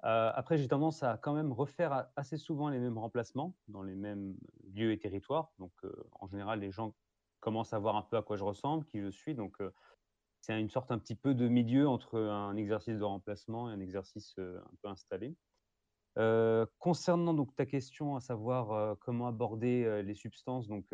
Après, 0.00 0.58
j'ai 0.58 0.68
tendance 0.68 1.02
à 1.02 1.16
quand 1.16 1.34
même 1.34 1.52
refaire 1.52 2.08
assez 2.16 2.36
souvent 2.36 2.68
les 2.68 2.78
mêmes 2.78 2.98
remplacements 2.98 3.56
dans 3.68 3.82
les 3.82 3.96
mêmes 3.96 4.36
lieux 4.72 4.92
et 4.92 4.98
territoires. 4.98 5.50
Donc 5.58 5.72
en 6.12 6.26
général, 6.28 6.60
les 6.60 6.70
gens 6.70 6.94
commencent 7.40 7.72
à 7.72 7.78
voir 7.78 7.96
un 7.96 8.02
peu 8.02 8.16
à 8.16 8.22
quoi 8.22 8.36
je 8.36 8.44
ressemble, 8.44 8.84
qui 8.86 9.00
je 9.00 9.10
suis, 9.10 9.34
donc 9.34 9.56
c'est 10.42 10.60
une 10.60 10.70
sorte 10.70 10.92
un 10.92 10.98
petit 10.98 11.16
peu 11.16 11.34
de 11.34 11.48
milieu 11.48 11.88
entre 11.88 12.20
un 12.20 12.54
exercice 12.56 12.98
de 12.98 13.04
remplacement 13.04 13.68
et 13.68 13.72
un 13.72 13.80
exercice 13.80 14.38
un 14.38 14.74
peu 14.82 14.88
installé. 14.88 15.34
Concernant 16.78 17.34
donc 17.34 17.54
ta 17.56 17.66
question, 17.66 18.16
à 18.16 18.20
savoir 18.20 18.96
comment 18.98 19.26
aborder 19.26 20.02
les 20.04 20.14
substances, 20.14 20.68
donc 20.68 20.86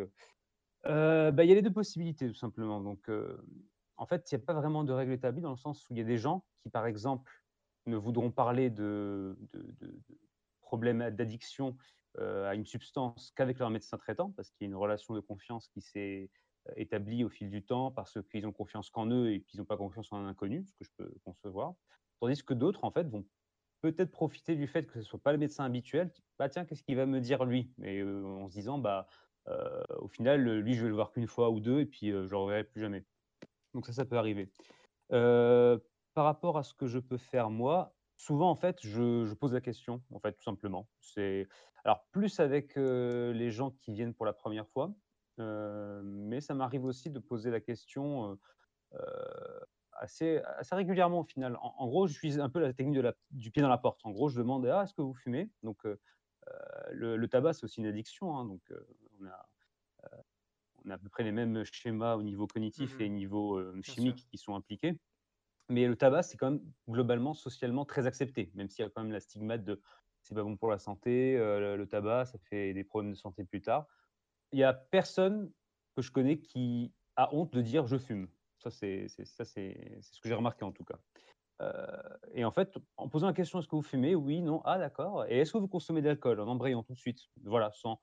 bah, 0.85 1.45
il 1.45 1.49
y 1.49 1.53
a 1.53 1.55
les 1.55 1.62
deux 1.62 1.73
possibilités 1.73 2.29
tout 2.29 2.35
simplement. 2.35 2.81
Donc 2.81 3.11
en 4.03 4.07
fait, 4.07 4.33
il 4.33 4.35
n'y 4.35 4.43
a 4.43 4.45
pas 4.45 4.53
vraiment 4.53 4.83
de 4.83 4.93
règle 4.93 5.12
établie 5.12 5.41
dans 5.41 5.53
le 5.53 5.57
sens 5.57 5.88
où 5.88 5.93
il 5.93 5.99
y 5.99 6.01
a 6.01 6.05
des 6.05 6.19
gens 6.19 6.45
qui, 6.61 6.71
par 6.71 6.87
exemple, 6.87 7.33
ne 7.87 7.97
voudront 7.97 8.33
parler 8.33 8.69
de, 8.69 9.38
problèmes 10.61 11.11
d'addiction 11.11 11.77
euh, 12.19 12.51
à 12.51 12.57
une 12.57 12.67
substance 12.67 13.33
qu'avec 13.37 13.61
leur 13.61 13.71
médecin 13.71 13.97
traitant, 13.99 14.33
parce 14.33 14.51
qu'il 14.51 14.65
y 14.65 14.69
a 14.69 14.71
une 14.71 14.77
relation 14.77 15.15
de 15.15 15.21
confiance 15.21 15.69
qui 15.69 15.81
s'est 15.81 16.31
euh, 16.69 16.73
établie 16.75 17.23
au 17.23 17.29
fil 17.29 17.49
du 17.49 17.65
temps, 17.65 17.93
parce 17.93 18.19
qu'ils 18.29 18.45
ont 18.45 18.53
confiance 18.53 18.91
qu'en 18.91 19.07
eux 19.07 19.31
et 19.31 19.43
qu'ils 19.43 19.61
n'ont 19.61 19.67
pas 19.67 19.77
confiance 19.77 20.12
en 20.12 20.17
un 20.17 20.27
inconnu, 20.27 20.67
ce 20.67 20.73
que 20.73 20.85
je 20.85 20.91
peux 20.97 21.15
concevoir. 21.25 21.75
Tandis 22.19 22.43
que 22.43 22.55
d'autres, 22.55 22.85
en 22.85 22.91
fait, 22.91 23.09
vont 23.09 23.25
peut-être 23.83 24.11
profiter 24.11 24.57
du 24.57 24.67
fait 24.67 24.85
que 24.85 24.95
ce 24.95 24.99
ne 24.99 25.05
soit 25.05 25.23
pas 25.23 25.31
le 25.31 25.38
médecin 25.38 25.65
habituel. 25.65 26.12
Bah 26.41 26.49
tiens, 26.49 26.65
qu'est-ce 26.65 26.83
qu'il 26.83 26.97
va 26.97 27.07
me 27.07 27.21
dire 27.21 27.45
lui? 27.45 27.73
Mais 27.79 28.01
euh, 28.01 28.25
en 28.25 28.49
se 28.49 28.55
disant, 28.55 28.79
bah, 28.79 29.07
euh, 29.47 29.81
au 30.01 30.09
final, 30.09 30.43
lui, 30.59 30.75
je 30.75 30.83
vais 30.83 30.88
le 30.88 30.95
voir 30.97 31.12
qu'une 31.12 31.29
fois 31.29 31.51
ou 31.51 31.61
deux, 31.61 31.79
et 31.79 31.87
puis 31.87 32.11
je 32.11 32.17
ne 32.17 32.29
le 32.29 32.37
reverrai 32.37 32.65
plus 32.65 32.81
jamais. 32.81 33.05
Donc 33.75 33.87
ça, 33.87 33.93
ça 33.93 34.05
peut 34.05 34.19
arriver. 34.19 34.51
par 35.09 36.25
rapport 36.25 36.59
à 36.59 36.63
ce 36.63 36.75
que 36.75 36.87
je 36.87 36.99
peux 36.99 37.19
faire 37.19 37.51
moi, 37.51 37.95
souvent 38.17 38.51
en 38.51 38.55
fait, 38.55 38.79
je, 38.83 39.33
pose 39.35 39.53
la 39.53 39.61
question, 39.61 40.03
en 40.13 40.21
fait, 40.21 40.33
tout 40.33 40.45
simplement. 40.45 40.89
C'est 41.01 41.49
alors 41.85 42.07
plus 42.13 42.39
avec 42.41 42.77
les 42.77 43.51
gens 43.51 43.71
qui 43.71 43.93
viennent 43.93 44.15
pour 44.15 44.27
la 44.27 44.33
première 44.33 44.69
fois, 44.69 44.95
mais 45.39 46.41
ça 46.41 46.55
m'arrive 46.55 46.85
aussi 46.85 47.11
de 47.11 47.19
poser 47.19 47.51
la 47.51 47.61
question 47.61 48.39
assez, 49.95 50.43
régulièrement 50.71 51.21
au 51.21 51.25
final. 51.25 51.59
En, 51.61 51.87
gros, 51.87 52.07
je 52.07 52.15
suis 52.15 52.41
un 52.41 52.49
peu 52.49 52.61
la 52.61 52.73
technique 52.73 53.05
du 53.31 53.51
pied 53.51 53.63
dans 53.63 53.69
la 53.69 53.79
porte. 53.79 54.01
En 54.05 54.11
gros, 54.11 54.29
je 54.29 54.39
demande 54.39 54.67
ah, 54.67 54.83
est-ce 54.85 54.95
que 54.95 55.03
vous 55.03 55.15
fumez? 55.15 55.51
Donc, 55.63 55.85
le, 56.91 57.27
tabac, 57.27 57.55
c'est 57.55 57.65
aussi 57.65 57.81
une 57.81 57.87
addiction. 57.87 58.37
Hein, 58.37 58.45
donc, 58.47 58.61
on 59.21 59.27
a 59.27 59.49
on 60.85 60.90
a 60.90 60.95
à 60.95 60.99
peu 60.99 61.09
près 61.09 61.23
les 61.23 61.33
mêmes 61.33 61.64
schémas 61.64 62.16
au 62.16 62.23
niveau 62.23 62.47
cognitif 62.47 63.01
et 63.01 63.07
au 63.07 63.09
mmh 63.09 63.14
niveau 63.14 63.83
chimique 63.83 64.27
qui 64.31 64.38
sont 64.38 64.55
impliqués. 64.55 64.99
Mais 65.68 65.87
le 65.87 65.97
tabac, 65.97 66.25
c'est 66.25 66.37
quand 66.37 66.51
même 66.51 66.73
globalement 66.88 67.35
socialement 67.35 67.85
très 67.85 68.07
accepté, 68.07 68.51
même 68.55 68.68
s'il 68.68 68.85
y 68.85 68.87
a 68.87 68.90
quand 68.90 69.03
même 69.03 69.12
la 69.12 69.21
stigmate 69.21 69.64
de 69.64 69.81
c'est 70.23 70.35
pas 70.35 70.42
bon 70.42 70.57
pour 70.57 70.71
la 70.71 70.79
santé, 70.79 71.37
le, 71.37 71.85
tabac, 71.85 72.27
ça 72.27 72.38
fait 72.38 72.73
des 72.75 72.85
problèmes 72.85 73.11
de 73.11 73.16
santé 73.16 73.45
plus 73.45 73.61
tard. 73.61 73.87
Il 74.53 74.59
y 74.59 74.64
a 74.64 74.73
personne 74.73 75.51
que 75.97 76.03
je 76.03 76.12
connais 76.12 76.38
qui 76.38 76.92
a 77.16 77.35
honte 77.35 77.53
de 77.53 77.61
dire 77.61 77.87
je 77.87 77.99
fume. 77.99 78.29
Ça, 78.59 78.71
c'est 78.71 79.09
ce 79.09 80.21
que 80.21 80.29
j'ai 80.29 80.35
remarqué 80.35 80.64
en 80.64 80.73
tout 80.73 80.85
cas. 80.85 80.99
et 82.33 82.45
en 82.45 82.53
fait, 82.53 82.79
en 82.97 83.09
posant 83.09 83.27
la 83.27 83.33
question 83.33 83.59
est-ce 83.59 83.68
que 83.68 83.77
vous 83.77 83.83
fumez? 83.83 84.14
Oui, 84.14 84.42
non, 84.42 84.62
ah 84.64 84.79
d'accord. 84.79 85.27
Et 85.27 85.38
est-ce 85.38 85.53
que 85.53 85.59
vous 85.59 85.68
consommez 85.68 86.03
de 86.03 86.09
l'alcool? 86.09 86.40
En 86.40 86.47
embrayant 86.47 86.83
tout 86.83 86.92
de 86.92 86.99
suite. 86.99 87.21
Voilà, 87.42 87.73
sans, 87.73 88.01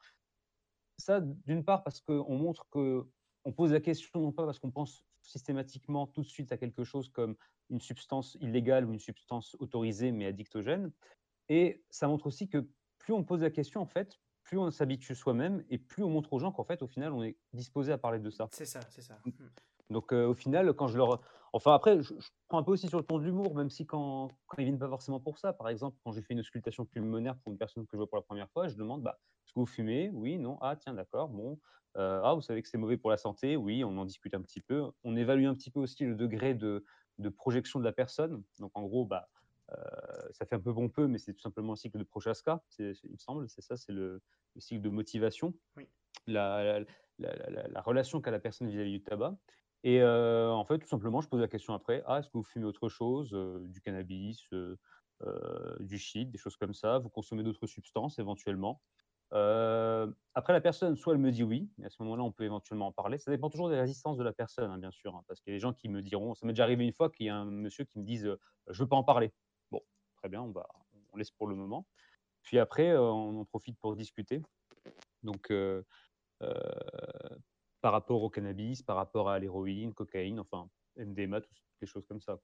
ça, 1.00 1.22
d'une 1.22 1.64
part, 1.64 1.84
parce 1.84 2.02
qu'on 2.02 2.38
montre 2.38 2.68
que 2.70 3.08
on 3.46 3.54
pose 3.54 3.72
la 3.72 3.80
question 3.80 4.20
non 4.20 4.32
pas 4.32 4.46
parce 4.46 4.60
qu'on 4.60 4.72
pense 4.72 5.06
systématiquement 5.22 6.08
tout 6.08 6.22
de 6.22 6.28
suite 6.28 6.52
à 6.52 6.58
quelque 6.58 6.84
chose 6.84 7.10
comme 7.10 7.36
une 7.70 7.80
substance 7.80 8.38
illégale 8.42 8.86
ou 8.86 8.94
une 8.94 9.00
substance 9.00 9.56
autorisée 9.60 10.12
mais 10.12 10.26
addictogène. 10.26 10.92
Et 11.48 11.84
ça 11.90 12.08
montre 12.08 12.28
aussi 12.28 12.48
que 12.48 12.70
plus 12.98 13.14
on 13.14 13.24
pose 13.24 13.42
la 13.42 13.50
question, 13.50 13.82
en 13.82 13.86
fait, 13.86 14.20
plus 14.44 14.58
on 14.58 14.70
s'habitue 14.72 15.16
soi-même 15.16 15.64
et 15.70 15.78
plus 15.78 16.04
on 16.04 16.10
montre 16.10 16.34
aux 16.34 16.40
gens 16.40 16.52
qu'en 16.52 16.64
fait, 16.64 16.82
au 16.82 16.88
final, 16.88 17.14
on 17.14 17.24
est 17.24 17.38
disposé 17.54 17.92
à 17.92 17.98
parler 17.98 18.20
de 18.20 18.30
ça. 18.30 18.50
C'est 18.52 18.66
ça, 18.66 18.82
c'est 18.90 19.02
ça. 19.02 19.20
Donc, 19.90 20.12
au 20.12 20.34
final, 20.34 20.74
quand 20.74 20.88
je 20.88 20.98
leur. 20.98 21.22
Enfin, 21.52 21.74
après, 21.74 22.02
je, 22.02 22.14
prends 22.48 22.60
un 22.60 22.64
peu 22.64 22.72
aussi 22.72 22.88
sur 22.88 23.00
le 23.00 23.04
ton 23.04 23.18
de 23.18 23.24
l'humour, 23.24 23.56
même 23.56 23.72
si 23.72 23.88
quand, 23.88 24.30
quand 24.48 24.58
ils 24.60 24.66
viennent 24.66 24.78
pas 24.78 24.90
forcément 24.90 25.20
pour 25.20 25.40
ça. 25.40 25.52
Par 25.52 25.68
exemple, 25.70 25.98
quand 26.04 26.12
j'ai 26.12 26.22
fait 26.22 26.34
une 26.34 26.42
auscultation 26.42 26.86
pulmonaire 26.86 27.36
pour 27.38 27.52
une 27.52 27.58
personne 27.58 27.86
que 27.86 27.92
je 27.94 27.98
vois 27.98 28.08
pour 28.08 28.18
la 28.18 28.24
première 28.24 28.50
fois, 28.52 28.68
je 28.68 28.76
demande 28.76 29.02
bah, 29.02 29.20
est-ce 29.46 29.54
que 29.54 29.60
vous 29.60 29.66
fumez? 29.66 30.12
Oui, 30.14 30.38
non. 30.38 30.60
Ah, 30.62 30.76
tiens, 30.76 30.94
d'accord. 30.94 31.30
Bon. 31.30 31.60
ah, 31.96 32.34
vous 32.36 32.42
savez 32.42 32.62
que 32.62 32.70
c'est 32.70 32.78
mauvais 32.78 32.98
pour 32.98 33.10
la 33.10 33.18
santé? 33.18 33.56
Oui, 33.56 33.84
on 33.84 33.98
en 33.98 34.06
discute 34.06 34.36
un 34.36 34.42
petit 34.42 34.62
peu. 34.62 34.92
On 35.04 35.16
évalue 35.16 35.48
un 35.48 35.56
petit 35.56 35.72
peu 35.72 35.80
aussi 35.80 36.06
le 36.06 36.14
degré 36.14 36.54
de, 36.54 36.86
de 37.18 37.30
projection 37.30 37.80
de 37.80 37.86
la 37.86 37.94
personne. 37.94 38.44
Donc, 38.60 38.72
en 38.76 38.84
gros, 38.84 39.06
bah, 39.06 39.28
ça 40.32 40.46
fait 40.46 40.56
un 40.56 40.60
peu 40.60 40.74
bon 40.74 40.90
peu, 40.90 41.08
mais 41.08 41.18
c'est 41.18 41.34
tout 41.34 41.42
simplement 41.42 41.74
un 41.74 41.76
cycle 41.76 41.98
de 41.98 42.04
Prochaska, 42.04 42.62
il 42.78 42.96
me 43.12 43.18
semble. 43.18 43.50
C'est 43.50 43.62
ça, 43.62 43.78
c'est 43.78 43.92
le, 43.92 44.22
cycle 44.58 44.82
de 44.82 44.90
motivation. 44.90 45.54
La, 46.28 46.80
la, 47.18 47.68
la, 47.68 47.82
relation 47.82 48.22
qu'a 48.22 48.32
la 48.32 48.40
personne 48.40 48.70
vis 48.70 48.80
à 48.80 48.84
-vis 48.84 48.92
du 48.92 49.04
tabac. 49.04 49.38
Et 49.84 50.04
en 50.04 50.64
fait, 50.66 50.80
tout 50.80 50.88
simplement, 50.88 51.22
je 51.22 51.30
pose 51.30 51.42
la 51.42 51.48
question 51.48 51.74
après: 51.74 52.04
«Ah, 52.06 52.20
est-ce 52.20 52.28
que 52.30 52.38
vous 52.38 52.44
fumez 52.44 52.66
autre 52.66 52.90
chose, 52.90 53.32
du 53.64 53.82
cannabis, 53.82 54.50
du 55.80 55.98
shit, 55.98 56.30
des 56.32 56.38
choses 56.38 56.58
comme 56.58 56.74
ça? 56.74 57.00
Vous 57.00 57.10
consommez 57.10 57.44
d'autres 57.44 57.68
substances 57.68 58.20
éventuellement?» 58.20 58.82
après 59.32 60.54
la 60.54 60.62
personne, 60.62 60.96
soit 60.96 61.14
elle 61.14 61.20
me 61.20 61.32
dit: 61.32 61.44
«Oui» 61.44 61.72
et 61.82 61.86
à 61.86 61.90
ce 61.90 62.02
moment-là, 62.04 62.24
on 62.24 62.32
peut 62.32 62.44
éventuellement 62.46 62.88
en 62.88 62.92
parler. 62.92 63.18
Ça 63.20 63.32
dépend 63.32 63.50
toujours 63.50 63.70
des 63.70 63.80
résistances 63.80 64.18
de 64.18 64.24
la 64.24 64.34
personne, 64.34 64.72
hein, 64.72 64.78
bien 64.80 64.92
sûr, 64.92 65.16
hein, 65.16 65.24
parce 65.28 65.40
qu'il 65.42 65.52
y 65.54 65.56
a 65.56 65.58
des 65.58 65.62
gens 65.62 65.74
qui 65.74 65.88
me 65.90 66.02
diront 66.02 66.34
ça 66.36 66.46
m'est 66.48 66.54
déjà 66.54 66.64
arrivé 66.64 66.84
une 66.86 66.94
fois 66.94 67.10
qu'il 67.10 67.28
y 67.28 67.30
a 67.30 67.36
un 67.36 67.46
monsieur 67.46 67.86
qui 67.86 68.00
me 68.00 68.04
dise: 68.06 68.30
«Je 68.68 68.84
veux 68.84 68.90
pas 68.90 68.96
en 68.98 69.04
parler». 69.04 69.34
Bon, 69.72 69.82
très 70.18 70.30
bien, 70.30 70.42
on 70.42 70.52
va 70.52 70.68
on 71.12 71.18
laisse 71.18 71.32
pour 71.32 71.48
le 71.48 71.56
moment. 71.56 71.88
Puis 72.44 72.60
après, 72.60 72.98
on 72.98 73.40
en 73.42 73.46
profite 73.46 73.80
pour 73.80 73.96
discuter. 73.96 74.42
Donc 75.24 75.52
par 77.82 77.92
rapport 77.92 78.24
au 78.24 78.30
cannabis, 78.30 78.82
par 78.84 78.96
rapport 78.96 79.30
à 79.30 79.40
l'héroïne, 79.40 79.94
cocaïne, 79.94 80.40
enfin 80.40 80.70
MDMA, 80.98 81.42
toutes 81.42 81.58
les 81.82 81.88
choses 81.88 82.06
comme 82.06 82.22
ça. 82.22 82.40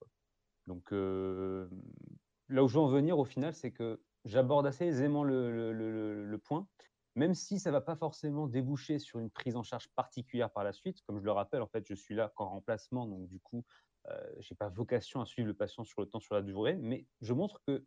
Donc 0.67 0.91
là 0.91 2.63
où 2.63 2.67
je 2.67 2.73
veux 2.73 2.79
en 2.79 2.87
venir 2.87 3.19
au 3.19 3.25
final, 3.25 3.53
c'est 3.53 3.71
que 3.71 4.01
j'aborde 4.25 4.65
assez 4.65 4.85
aisément 4.85 5.23
le, 5.23 6.37
point, 6.43 6.67
même 7.15 7.33
si 7.33 7.59
ça 7.59 7.69
ne 7.69 7.73
va 7.73 7.81
pas 7.81 7.95
forcément 7.95 8.47
déboucher 8.47 8.99
sur 8.99 9.19
une 9.19 9.29
prise 9.29 9.55
en 9.55 9.63
charge 9.63 9.87
particulière 9.95 10.51
par 10.51 10.63
la 10.63 10.73
suite. 10.73 11.01
Comme 11.03 11.19
je 11.19 11.25
le 11.25 11.31
rappelle, 11.31 11.61
en 11.61 11.67
fait, 11.67 11.85
je 11.87 11.93
suis 11.93 12.15
là 12.15 12.31
qu'en 12.35 12.49
remplacement, 12.49 13.05
donc 13.05 13.27
du 13.27 13.39
coup, 13.39 13.63
euh, 14.07 14.35
je 14.39 14.53
n'ai 14.53 14.57
pas 14.57 14.69
vocation 14.69 15.21
à 15.21 15.25
suivre 15.25 15.47
le 15.47 15.53
patient 15.53 15.83
sur 15.83 16.01
le 16.01 16.07
temps, 16.07 16.19
sur 16.19 16.35
la 16.35 16.41
durée, 16.41 16.75
mais 16.75 17.07
je 17.21 17.33
montre 17.33 17.61
que 17.65 17.85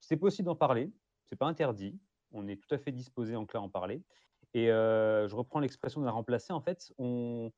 c'est 0.00 0.16
possible 0.16 0.46
d'en 0.46 0.56
parler, 0.56 0.92
c'est 1.26 1.36
pas 1.36 1.46
interdit, 1.46 1.98
on 2.32 2.46
est 2.48 2.56
tout 2.56 2.74
à 2.74 2.78
fait 2.78 2.92
disposé 2.92 3.36
en 3.36 3.46
clair 3.46 3.62
à 3.62 3.64
en 3.64 3.70
parler, 3.70 4.02
et 4.54 4.66
je 4.66 5.34
reprends 5.34 5.60
l'expression 5.60 6.00
de 6.00 6.06
la 6.06 6.12
remplacer. 6.12 6.52
En 6.52 6.60
fait, 6.60 6.92
on, 6.98 7.50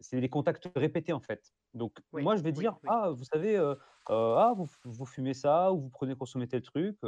c'est 0.00 0.20
des 0.20 0.28
contacts 0.28 0.70
répétés 0.76 1.12
en 1.12 1.20
fait. 1.20 1.54
Donc 1.74 1.98
moi, 2.12 2.36
je 2.36 2.42
vais 2.42 2.52
dire, 2.52 2.78
ah, 2.86 3.10
vous 3.10 3.24
savez, 3.24 3.56
ah, 4.06 4.52
vous, 4.56 4.66
vous, 4.84 5.06
fumez 5.06 5.34
ça 5.34 5.72
ou 5.72 5.80
vous 5.80 5.90
prenez 5.90 6.14
consommer 6.14 6.48
tel 6.48 6.62
truc. 6.62 6.98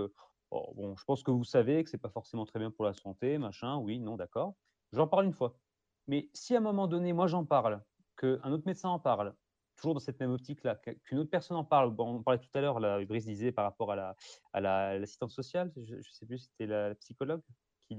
bon, 0.50 0.96
je 0.96 1.04
pense 1.04 1.22
que 1.22 1.30
vous 1.30 1.44
savez 1.44 1.82
que 1.84 1.90
c'est 1.90 1.98
pas 1.98 2.10
forcément 2.10 2.46
très 2.46 2.58
bien 2.58 2.70
pour 2.70 2.84
la 2.84 2.94
santé, 2.94 3.38
machin. 3.38 3.76
Oui, 3.76 4.00
non, 4.00 4.16
d'accord. 4.16 4.54
J'en 4.92 5.06
parle 5.06 5.26
une 5.26 5.32
fois. 5.32 5.58
Mais 6.06 6.28
si 6.34 6.54
à 6.54 6.58
un 6.58 6.62
moment 6.62 6.86
donné, 6.86 7.12
moi 7.12 7.26
j'en 7.26 7.44
parle, 7.44 7.82
qu'un 8.16 8.52
autre 8.52 8.64
médecin 8.66 8.88
en 8.88 8.98
parle, 8.98 9.34
toujours 9.76 9.94
dans 9.94 10.00
cette 10.00 10.20
même 10.20 10.32
optique-là, 10.32 10.76
qu'une 10.76 11.18
autre 11.18 11.30
personne 11.30 11.56
en 11.56 11.64
parle. 11.64 11.90
Bon, 11.90 12.16
on 12.16 12.22
parlait 12.22 12.40
tout 12.40 12.50
à 12.54 12.60
l'heure, 12.60 12.80
la 12.80 13.04
Brice 13.04 13.24
disait 13.24 13.52
par 13.52 13.64
rapport 13.64 13.92
à 13.92 13.96
la 13.96 14.16
à 14.52 14.60
l'assistante 14.98 15.30
sociale, 15.30 15.72
je 15.76 15.96
ne 15.96 16.02
sais 16.02 16.26
plus 16.26 16.38
si 16.38 16.48
c'était 16.50 16.66
la 16.66 16.94
psychologue? 16.96 17.42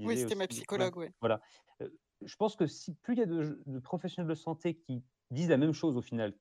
Oui, 0.02 0.18
c'était 0.18 0.34
ma 0.34 0.46
psychologue, 0.46 0.96
oui. 0.96 1.06
Voilà. 1.20 1.40
je 1.80 2.36
pense 2.36 2.56
que 2.56 2.66
si 2.66 2.94
plus 2.94 3.14
il 3.14 3.18
y 3.18 3.22
a 3.22 3.26
de, 3.26 3.78
professionnels 3.80 4.28
de 4.28 4.34
santé 4.34 4.74
qui 4.74 5.02
disent 5.30 5.48
la 5.48 5.56
même 5.56 5.72
chose 5.72 5.96
au 5.96 6.02
final, 6.02 6.34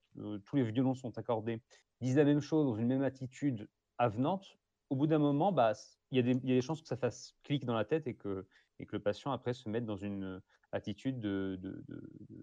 tous 0.46 0.56
les 0.56 0.64
violons 0.64 0.96
sont 0.96 1.18
accordés, 1.18 1.62
disent 2.02 2.18
la 2.18 2.26
même 2.26 2.42
chose 2.42 2.66
dans 2.66 2.76
une 2.76 2.88
même 2.88 3.04
attitude 3.04 3.68
avenante, 3.98 4.58
au 4.90 4.96
bout 4.96 5.08
d'un 5.08 5.20
moment, 5.20 5.52
bah, 5.52 5.74
il, 6.12 6.18
y 6.18 6.20
a 6.20 6.24
des, 6.24 6.40
il 6.44 6.50
y 6.50 6.52
a 6.52 6.56
des 6.56 6.62
chances 6.62 6.82
que 6.82 6.88
ça 6.88 6.98
fasse 6.98 7.36
clic 7.44 7.66
dans 7.66 7.74
la 7.74 7.86
tête 7.86 8.08
et 8.08 8.16
que, 8.16 8.46
et 8.80 8.86
que 8.86 8.96
le 8.96 9.02
patient 9.02 9.32
après 9.32 9.54
se 9.54 9.70
mette 9.70 9.86
dans 9.86 9.98
une 9.98 10.42
attitude 10.72 11.20
de, 11.20 11.58
de, 11.62 11.84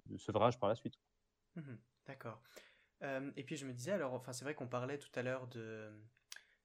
de, 0.06 0.16
sevrage 0.16 0.58
par 0.58 0.68
la 0.68 0.74
suite. 0.74 0.94
Mmh 1.56 1.74
d'accord. 2.06 2.42
et 3.36 3.44
puis 3.44 3.56
je 3.56 3.66
me 3.66 3.72
disais, 3.72 3.92
alors, 3.92 4.14
enfin, 4.14 4.32
c'est 4.32 4.44
vrai 4.44 4.54
qu'on 4.54 4.66
parlait 4.66 4.98
tout 4.98 5.10
à 5.14 5.22
l'heure 5.22 5.46
de 5.46 5.92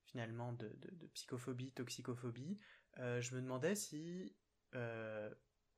finalement 0.05 0.53
de, 0.53 0.71
psychophobie, 1.13 1.71
toxicophobie. 1.71 2.57
Euh, 2.99 3.21
je 3.21 3.35
me 3.35 3.41
demandais 3.41 3.75
si 3.75 4.33
euh, 4.75 5.29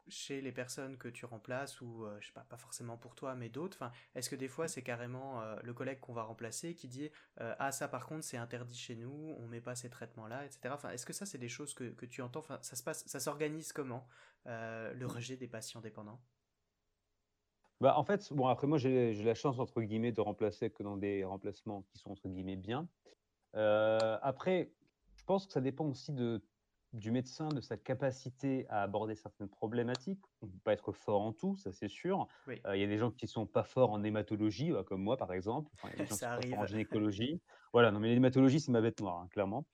chez 0.07 0.39
les 0.41 0.51
personnes 0.51 0.97
que 0.97 1.07
tu 1.07 1.25
remplaces 1.25 1.81
ou 1.81 2.05
euh, 2.05 2.17
je 2.21 2.27
sais 2.27 2.33
pas 2.33 2.45
pas 2.47 2.57
forcément 2.57 2.95
pour 2.95 3.15
toi 3.15 3.35
mais 3.35 3.49
d'autres 3.49 3.77
enfin 3.77 3.91
est-ce 4.15 4.29
que 4.29 4.35
des 4.35 4.47
fois 4.47 4.67
c'est 4.67 4.81
carrément 4.83 5.41
le 5.63 5.73
collègue 5.73 5.99
qu'on 5.99 6.13
va 6.13 6.23
remplacer 6.23 6.75
qui 6.75 6.87
dit 6.87 7.09
ah 7.37 7.71
ça 7.71 7.87
par 7.87 8.05
contre 8.05 8.23
c'est 8.23 8.37
interdit 8.37 8.77
chez 8.77 8.95
nous 8.95 9.35
on 9.37 9.47
met 9.47 9.59
pas 9.59 9.75
ces 9.75 9.89
traitements 9.89 10.27
là 10.27 10.45
etc 10.45 10.69
enfin 10.73 10.91
est-ce 10.91 11.05
que 11.05 11.13
ça 11.13 11.25
c'est 11.25 11.37
des 11.37 11.49
choses 11.49 11.73
que, 11.73 11.89
que 11.89 12.05
tu 12.05 12.21
entends? 12.21 12.39
Enfin 12.39 12.59
ça 12.61 12.75
se 12.75 12.83
passe 12.83 13.05
ça 13.05 13.19
s'organise 13.19 13.73
comment 13.73 14.07
le 14.45 15.05
rejet 15.05 15.35
des 15.35 15.47
patients 15.47 15.81
dépendants? 15.81 16.21
Bah, 17.79 17.95
en 17.95 18.03
fait, 18.03 18.33
bon, 18.33 18.47
après 18.47 18.65
moi, 18.65 18.79
j'ai 18.79 19.13
la 19.13 19.35
chance, 19.35 19.59
entre 19.59 19.83
guillemets, 19.83 20.11
de 20.11 20.19
remplacer 20.19 20.71
que 20.71 20.81
dans 20.81 20.97
des 20.97 21.23
remplacements 21.23 21.83
qui 21.83 21.99
sont, 21.99 22.09
entre 22.09 22.27
guillemets, 22.27 22.55
bien. 22.55 22.89
après, 23.53 24.71
je 25.15 25.23
pense 25.25 25.45
que 25.45 25.53
ça 25.53 25.61
dépend 25.61 25.85
aussi 25.85 26.11
de 26.11 26.41
du 26.97 27.11
médecin, 27.11 27.49
de 27.49 27.61
sa 27.61 27.77
capacité 27.77 28.65
à 28.69 28.83
aborder 28.83 29.15
certaines 29.15 29.47
problématiques. 29.47 30.21
On 30.41 30.47
ne 30.47 30.51
peut 30.51 30.59
pas 30.63 30.73
être 30.73 30.91
fort 30.91 31.21
en 31.21 31.33
tout, 31.33 31.55
ça 31.57 31.71
c'est 31.71 31.87
sûr. 31.87 32.27
Il 32.47 32.79
y 32.79 32.83
a 32.83 32.87
des 32.87 32.97
gens 32.97 33.11
qui 33.11 33.25
ne 33.25 33.29
sont 33.29 33.45
pas 33.45 33.63
forts 33.63 33.91
en 33.91 34.03
hématologie, 34.03 34.71
bah, 34.71 34.83
comme 34.83 35.01
moi 35.01 35.17
par 35.17 35.33
exemple. 35.33 35.71
il 35.83 35.89
y 35.89 35.93
a 35.93 35.97
des 35.97 36.05
gens 36.05 36.15
qui 36.15 36.19
sont 36.19 36.25
pas 36.25 36.41
forts 36.41 36.59
en 36.59 36.65
gynécologie. 36.67 37.41
voilà, 37.73 37.91
non 37.91 37.99
mais 37.99 38.13
l'hématologie 38.13 38.59
c'est 38.59 38.71
ma 38.71 38.81
bête 38.81 38.99
noire, 38.99 39.19
hein, 39.19 39.27
clairement. 39.31 39.65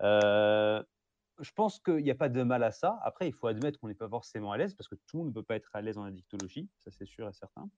je 0.00 1.52
pense 1.54 1.78
qu'il 1.80 2.02
n'y 2.02 2.10
a 2.10 2.14
pas 2.14 2.28
de 2.28 2.42
mal 2.42 2.62
à 2.62 2.70
ça. 2.70 2.98
Après, 3.02 3.26
il 3.26 3.32
faut 3.32 3.46
admettre 3.46 3.80
qu'on 3.80 3.88
n'est 3.88 3.94
pas 3.94 4.08
forcément 4.08 4.52
à 4.52 4.56
l'aise 4.56 4.74
parce 4.74 4.88
que 4.88 4.96
tout 5.06 5.16
le 5.16 5.18
monde 5.18 5.28
ne 5.28 5.34
peut 5.34 5.42
pas 5.42 5.56
être 5.56 5.70
à 5.74 5.80
l'aise 5.80 5.98
en 5.98 6.04
addictologie, 6.04 6.68
ça 6.78 6.90
c'est 6.90 7.06
sûr 7.06 7.28
et 7.28 7.32
certain. 7.32 7.68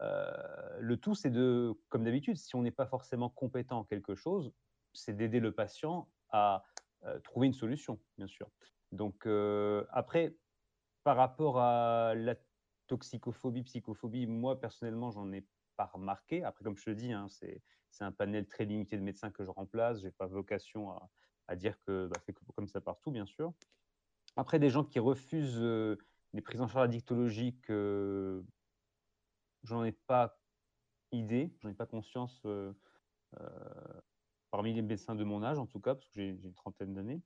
le 0.00 0.96
tout, 0.96 1.14
c'est 1.14 1.30
de, 1.30 1.74
comme 1.88 2.04
d'habitude, 2.04 2.36
si 2.36 2.56
on 2.56 2.62
n'est 2.62 2.70
pas 2.70 2.86
forcément 2.86 3.28
compétent 3.28 3.78
en 3.78 3.84
quelque 3.84 4.14
chose, 4.14 4.52
c'est 4.96 5.14
d'aider 5.14 5.40
le 5.40 5.52
patient 5.52 6.08
à 6.30 6.56
euh, 6.56 6.58
trouver 7.24 7.46
une 7.46 7.52
solution, 7.52 8.00
bien 8.18 8.26
sûr. 8.26 8.50
Donc 8.92 9.26
euh, 9.26 9.84
après, 9.90 10.36
par 11.04 11.16
rapport 11.16 11.58
à 11.60 12.14
la 12.14 12.36
toxicophobie, 12.86 13.62
psychophobie, 13.62 14.26
moi 14.26 14.60
personnellement, 14.60 15.10
j'en 15.10 15.32
ai 15.32 15.46
pas 15.76 15.86
remarqué. 15.86 16.44
Après, 16.44 16.64
comme 16.64 16.76
je 16.76 16.84
te 16.84 16.90
dis, 16.90 17.12
hein, 17.12 17.28
c'est 17.28 17.62
un 18.00 18.12
panel 18.12 18.46
très 18.46 18.64
limité 18.64 18.96
de 18.96 19.02
médecins 19.02 19.30
que 19.30 19.44
je 19.44 19.50
remplace. 19.50 20.00
Je 20.00 20.06
n'ai 20.06 20.12
pas 20.12 20.26
vocation 20.26 20.90
à, 20.90 21.10
à 21.48 21.56
dire 21.56 21.78
que 21.80 22.08
bah, 22.08 22.20
c'est 22.24 22.34
comme 22.54 22.68
ça 22.68 22.80
partout, 22.80 23.10
bien 23.10 23.26
sûr. 23.26 23.52
Après, 24.36 24.58
des 24.58 24.70
gens 24.70 24.84
qui 24.84 24.98
refusent 24.98 25.60
euh, 25.60 25.96
des 26.34 26.42
prises 26.42 26.60
en 26.60 26.68
charge 26.68 26.84
addictologiques, 26.84 27.70
j'en 29.62 29.84
ai 29.84 29.92
pas 29.92 30.38
idée, 31.12 31.54
j'en 31.60 31.70
ai 31.70 31.74
pas 31.74 31.86
conscience 31.86 32.46
parmi 34.56 34.72
les 34.72 34.80
médecins 34.80 35.14
de 35.14 35.22
mon 35.22 35.42
âge, 35.42 35.58
en 35.58 35.66
tout 35.66 35.80
cas, 35.80 35.94
parce 35.94 36.08
que 36.08 36.14
j'ai 36.14 36.28
une 36.30 36.54
trentaine 36.54 36.94
d'années. 36.94 37.20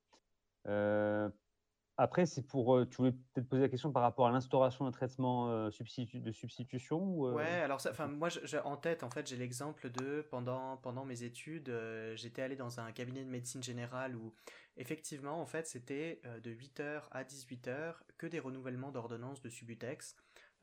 Après, 2.02 2.24
c'est 2.24 2.40
pour. 2.40 2.76
Euh, 2.76 2.86
tu 2.86 2.96
voulais 2.96 3.12
peut-être 3.12 3.46
poser 3.46 3.60
la 3.60 3.68
question 3.68 3.92
par 3.92 4.00
rapport 4.00 4.26
à 4.26 4.30
l'instauration 4.30 4.86
d'un 4.86 4.90
traitement 4.90 5.50
euh, 5.50 5.68
de 5.68 6.32
substitution 6.32 6.98
ou, 6.98 7.26
euh? 7.26 7.34
Ouais, 7.34 7.60
alors 7.60 7.78
enfin, 7.86 8.06
moi, 8.06 8.30
en 8.64 8.78
tête, 8.78 9.02
en 9.02 9.10
fait, 9.10 9.26
j'ai 9.26 9.36
l'exemple 9.36 9.90
de 9.90 10.26
pendant, 10.30 10.78
pendant 10.78 11.04
mes 11.04 11.24
études, 11.24 11.70
j'étais 12.14 12.40
allé 12.40 12.56
dans 12.56 12.80
un 12.80 12.90
cabinet 12.92 13.22
de 13.22 13.28
médecine 13.28 13.62
générale 13.62 14.16
où, 14.16 14.32
effectivement, 14.78 15.42
en 15.42 15.46
fait, 15.46 15.66
c'était 15.66 16.22
de 16.42 16.50
8h 16.50 17.02
à 17.10 17.22
18h 17.22 17.96
que 18.16 18.26
des 18.26 18.40
renouvellements 18.40 18.92
d'ordonnances 18.92 19.42
de 19.42 19.50
Subutex. 19.50 20.16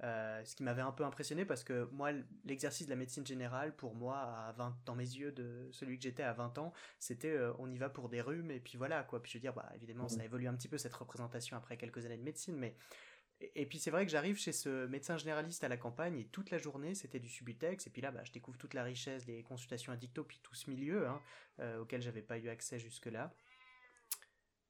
Euh, 0.04 0.44
ce 0.46 0.56
qui 0.56 0.62
m'avait 0.62 0.84
un 0.84 0.92
peu 0.92 1.04
impressionné 1.04 1.44
parce 1.44 1.64
que 1.64 1.90
moi, 1.92 2.12
l'exercice 2.46 2.86
de 2.86 2.92
la 2.92 2.96
médecine 2.96 3.26
générale, 3.26 3.76
pour 3.76 3.96
moi, 3.96 4.18
à 4.20 4.52
20, 4.52 4.78
dans 4.86 4.96
mes 4.96 5.04
yeux 5.04 5.32
de 5.32 5.68
celui 5.72 5.98
que 5.98 6.04
j'étais 6.04 6.22
à 6.22 6.34
20 6.34 6.60
ans, 6.60 6.72
c'était 7.00 7.32
euh, 7.32 7.52
on 7.58 7.70
y 7.72 7.80
va 7.80 7.90
pour 7.90 8.08
des 8.08 8.22
rhumes 8.22 8.52
et 8.52 8.60
puis 8.60 8.78
voilà 8.78 9.04
quoi. 9.04 9.24
Puis 9.24 9.32
je 9.32 9.38
veux 9.38 9.42
dire, 9.42 9.54
bah, 9.54 9.72
évidemment, 9.76 10.08
ça 10.08 10.18
mmh. 10.18 10.26
évolue 10.26 10.48
un 10.48 10.56
petit 10.56 10.68
peu 10.68 10.78
cette 10.78 10.94
représentation 10.94 11.58
après 11.58 11.78
quelques 11.78 12.06
années 12.06 12.18
de 12.18 12.24
médecine, 12.24 12.56
mais. 12.56 12.76
Et, 13.40 13.68
puis 13.68 13.78
c'est 13.78 13.92
vrai 13.92 14.04
que 14.04 14.12
j'arrive 14.12 14.40
chez 14.40 14.52
ce 14.52 14.88
médecin 14.88 15.16
généraliste 15.16 15.64
à 15.64 15.68
la 15.68 15.78
campagne 15.78 16.18
et 16.18 16.26
toute 16.26 16.50
la 16.50 16.58
journée 16.58 16.96
c'était 16.96 17.20
du 17.20 17.30
Subutex 17.30 17.86
et 17.86 17.92
puis 17.92 18.02
là 18.02 18.10
bah, 18.10 18.24
je 18.24 18.32
découvre 18.32 18.58
toute 18.58 18.74
la 18.74 18.82
richesse 18.82 19.28
des 19.28 19.44
consultations 19.44 19.94
addicto 19.94 20.24
puis 20.24 20.40
tout 20.42 20.56
ce 20.56 20.72
milieu 20.72 21.08
hein, 21.08 21.22
euh, 21.60 21.82
auquel 21.82 22.02
j'avais 22.02 22.24
pas 22.24 22.40
eu 22.40 22.50
accès 22.50 22.80
jusque 22.80 23.06
là 23.06 23.32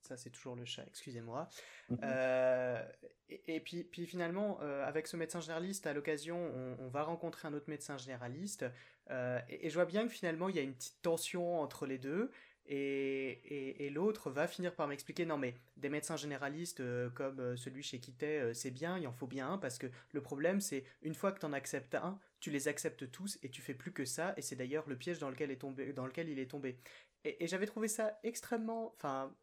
ça 0.08 0.18
c'est 0.18 0.30
toujours 0.30 0.56
le 0.56 0.66
chat, 0.66 0.84
excusez-moi. 0.88 1.50
Mhm. 1.90 2.00
Euh, 2.04 2.84
et, 3.30 3.60
puis, 3.60 3.84
puis 3.84 4.06
finalement, 4.06 4.60
euh, 4.62 4.86
avec 4.86 5.08
ce 5.08 5.18
médecin 5.18 5.40
généraliste, 5.42 5.86
à 5.88 5.94
l'occasion, 5.94 6.52
on, 6.80 6.88
va 6.88 7.04
rencontrer 7.04 7.48
un 7.48 7.54
autre 7.54 7.70
médecin 7.70 7.98
généraliste, 7.98 8.66
euh, 9.10 9.40
et, 9.50 9.70
je 9.70 9.76
vois 9.76 9.86
bien 9.86 10.08
que 10.08 10.14
finalement, 10.14 10.50
il 10.50 10.56
y 10.56 10.60
a 10.60 10.62
une 10.62 10.74
petite 10.74 11.02
tension 11.02 11.60
entre 11.60 11.86
les 11.86 11.98
deux, 11.98 12.32
et, 12.70 13.86
et 13.86 13.90
l'autre 13.90 14.30
va 14.30 14.46
finir 14.46 14.76
par 14.76 14.90
m'expliquer, 14.90 15.26
non 15.26 15.38
mais 15.38 15.54
des 15.78 15.88
médecins 15.88 16.18
généralistes 16.18 16.84
comme 17.14 17.56
celui 17.56 17.82
chez 17.82 18.00
Quittet, 18.00 18.54
c'est 18.54 18.72
bien, 18.72 18.98
il 18.98 19.08
en 19.08 19.14
faut 19.14 19.26
bien 19.26 19.52
un, 19.52 19.58
parce 19.58 19.78
que 19.78 19.88
le 20.12 20.22
problème 20.22 20.60
c'est, 20.60 20.84
une 21.02 21.14
fois 21.14 21.32
que 21.32 21.40
tu 21.40 21.46
en 21.46 21.54
acceptes 21.54 21.96
un, 21.96 22.20
tu 22.42 22.52
les 22.52 22.68
acceptes 22.68 23.10
tous, 23.10 23.40
et 23.42 23.50
tu 23.50 23.62
fais 23.62 23.74
plus 23.74 23.92
que 23.92 24.04
ça, 24.04 24.34
et 24.38 24.42
c'est 24.42 24.58
d'ailleurs 24.58 24.88
le 24.88 24.98
piège 24.98 25.20
dans 25.20 25.30
lequel, 25.30 25.50
est 25.50 25.58
tombé, 25.62 25.94
dans 25.94 26.06
lequel 26.06 26.28
il 26.30 26.40
est 26.40 26.52
tombé. 26.52 26.78
Et, 27.24 27.48
j'avais 27.48 27.66
trouvé 27.66 27.88
ça 27.88 28.20
extrêmement, 28.24 28.94
enfin, 28.96 29.34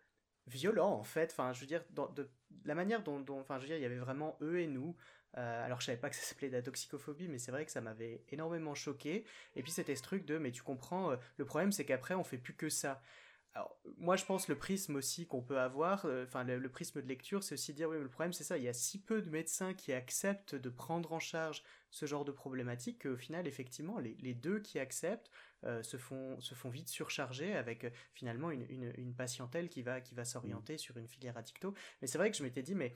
violent 0.47 0.93
en 0.93 1.05
fait. 1.05 1.31
Enfin, 1.33 1.53
je 1.53 1.61
veux 1.61 1.67
dire, 1.67 1.83
de, 1.91 2.29
la 2.65 2.75
manière 2.75 3.03
dont, 3.03 3.25
enfin, 3.31 3.59
je 3.59 3.63
veux 3.63 3.69
dire, 3.69 3.77
il 3.77 3.83
y 3.83 3.87
avait 3.87 3.99
vraiment 3.99 4.37
eux 4.41 4.61
et 4.61 4.67
nous. 4.67 4.97
Euh, 5.37 5.65
alors 5.65 5.81
je 5.81 5.87
savais 5.87 5.99
pas 5.99 6.11
que 6.11 6.17
ça 6.17 6.23
s'appelait 6.23 6.49
la 6.49 6.63
toxicophobie, 6.63 7.27
mais 7.27 7.39
c'est 7.39 7.51
vrai 7.51 7.65
que 7.65 7.73
ça 7.73 7.81
m'avait 7.81 8.23
énormément 8.31 8.75
choqué. 8.75 9.25
Et 9.57 9.63
puis 9.63 9.73
c'était 9.73 9.97
ce 9.97 10.03
truc 10.03 10.25
de, 10.25 10.39
mais 10.39 10.53
tu 10.53 10.63
comprends, 10.63 11.11
euh, 11.11 11.17
le 11.39 11.45
problème 11.45 11.73
c'est 11.73 11.85
qu'après 11.85 12.15
on 12.15 12.25
fait 12.25 12.39
plus 12.39 12.55
que 12.55 12.69
ça. 12.69 13.03
Alors, 13.55 13.79
moi, 13.99 14.17
je 14.17 14.25
pense 14.25 14.49
le 14.49 14.57
prisme 14.57 14.97
aussi 14.97 15.29
qu'on 15.29 15.41
peut 15.41 15.61
avoir, 15.61 16.07
euh, 16.07 16.25
enfin, 16.25 16.43
le, 16.43 16.69
prisme 16.69 17.01
de 17.01 17.07
lecture, 17.07 17.45
c'est 17.45 17.55
aussi 17.55 17.73
dire, 17.73 17.89
oui, 17.89 17.97
mais 17.97 18.03
le 18.03 18.09
problème, 18.09 18.33
c'est 18.33 18.43
ça, 18.43 18.59
il 18.59 18.65
y 18.65 18.69
a 18.69 18.73
si 18.73 19.01
peu 19.01 19.23
de 19.23 19.31
médecins 19.31 19.75
qui 19.75 19.93
acceptent 19.93 20.57
de 20.57 20.71
prendre 20.71 21.13
en 21.13 21.21
charge 21.21 21.63
ce 21.93 22.05
genre 22.05 22.25
de 22.25 22.33
problématique 22.33 23.03
qu'au 23.03 23.17
final, 23.17 23.47
effectivement, 23.47 24.01
les, 24.01 24.35
deux 24.35 24.59
qui 24.59 24.81
acceptent 24.81 25.31
euh, 25.67 25.83
se, 25.83 25.97
font, 25.97 26.39
se 26.41 26.55
font 26.55 26.69
vite 26.69 26.89
surcharger 26.89 27.55
avec 27.55 27.85
euh, 27.85 27.91
finalement 28.13 28.51
une, 28.51 28.67
une, 28.69 29.15
patientèle 29.15 29.69
qui 29.69 29.83
va, 29.83 30.01
qui 30.01 30.15
va 30.15 30.25
s'orienter 30.25 30.77
sur 30.77 30.97
une 30.99 31.09
filière 31.09 31.37
addicto. 31.39 31.73
Mais 32.03 32.09
c'est 32.09 32.19
vrai 32.19 32.31
que 32.31 32.37
je 32.37 32.43
m'étais 32.43 32.63
dit, 32.63 32.75
mais 32.75 32.95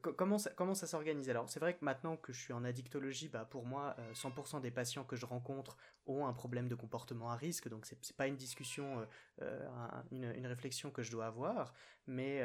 comment 0.00 0.38
ça, 0.38 0.50
comment 0.50 0.74
ça 0.74 0.86
s'organise? 0.86 1.28
Alors, 1.28 1.48
c'est 1.48 1.58
vrai 1.58 1.74
que 1.74 1.84
maintenant 1.84 2.16
que 2.16 2.32
je 2.32 2.40
suis 2.40 2.52
en 2.52 2.64
addictologie, 2.64 3.28
bah, 3.28 3.44
pour 3.44 3.66
moi, 3.66 3.96
100% 4.14 4.56
euh, 4.56 4.60
des 4.60 4.70
patients 4.70 5.04
que 5.04 5.16
je 5.16 5.26
rencontre 5.26 5.76
ont 6.06 6.26
un 6.26 6.32
problème 6.32 6.68
de 6.68 6.74
comportement 6.74 7.30
à 7.30 7.36
risque, 7.36 7.68
donc 7.68 7.84
c'est, 7.86 7.98
pas 8.16 8.28
une 8.28 8.36
discussion, 8.36 9.06
une, 10.10 10.32
une, 10.36 10.46
réflexion 10.46 10.90
que 10.90 11.02
je 11.02 11.10
dois 11.10 11.26
avoir, 11.26 11.72
mais 12.06 12.42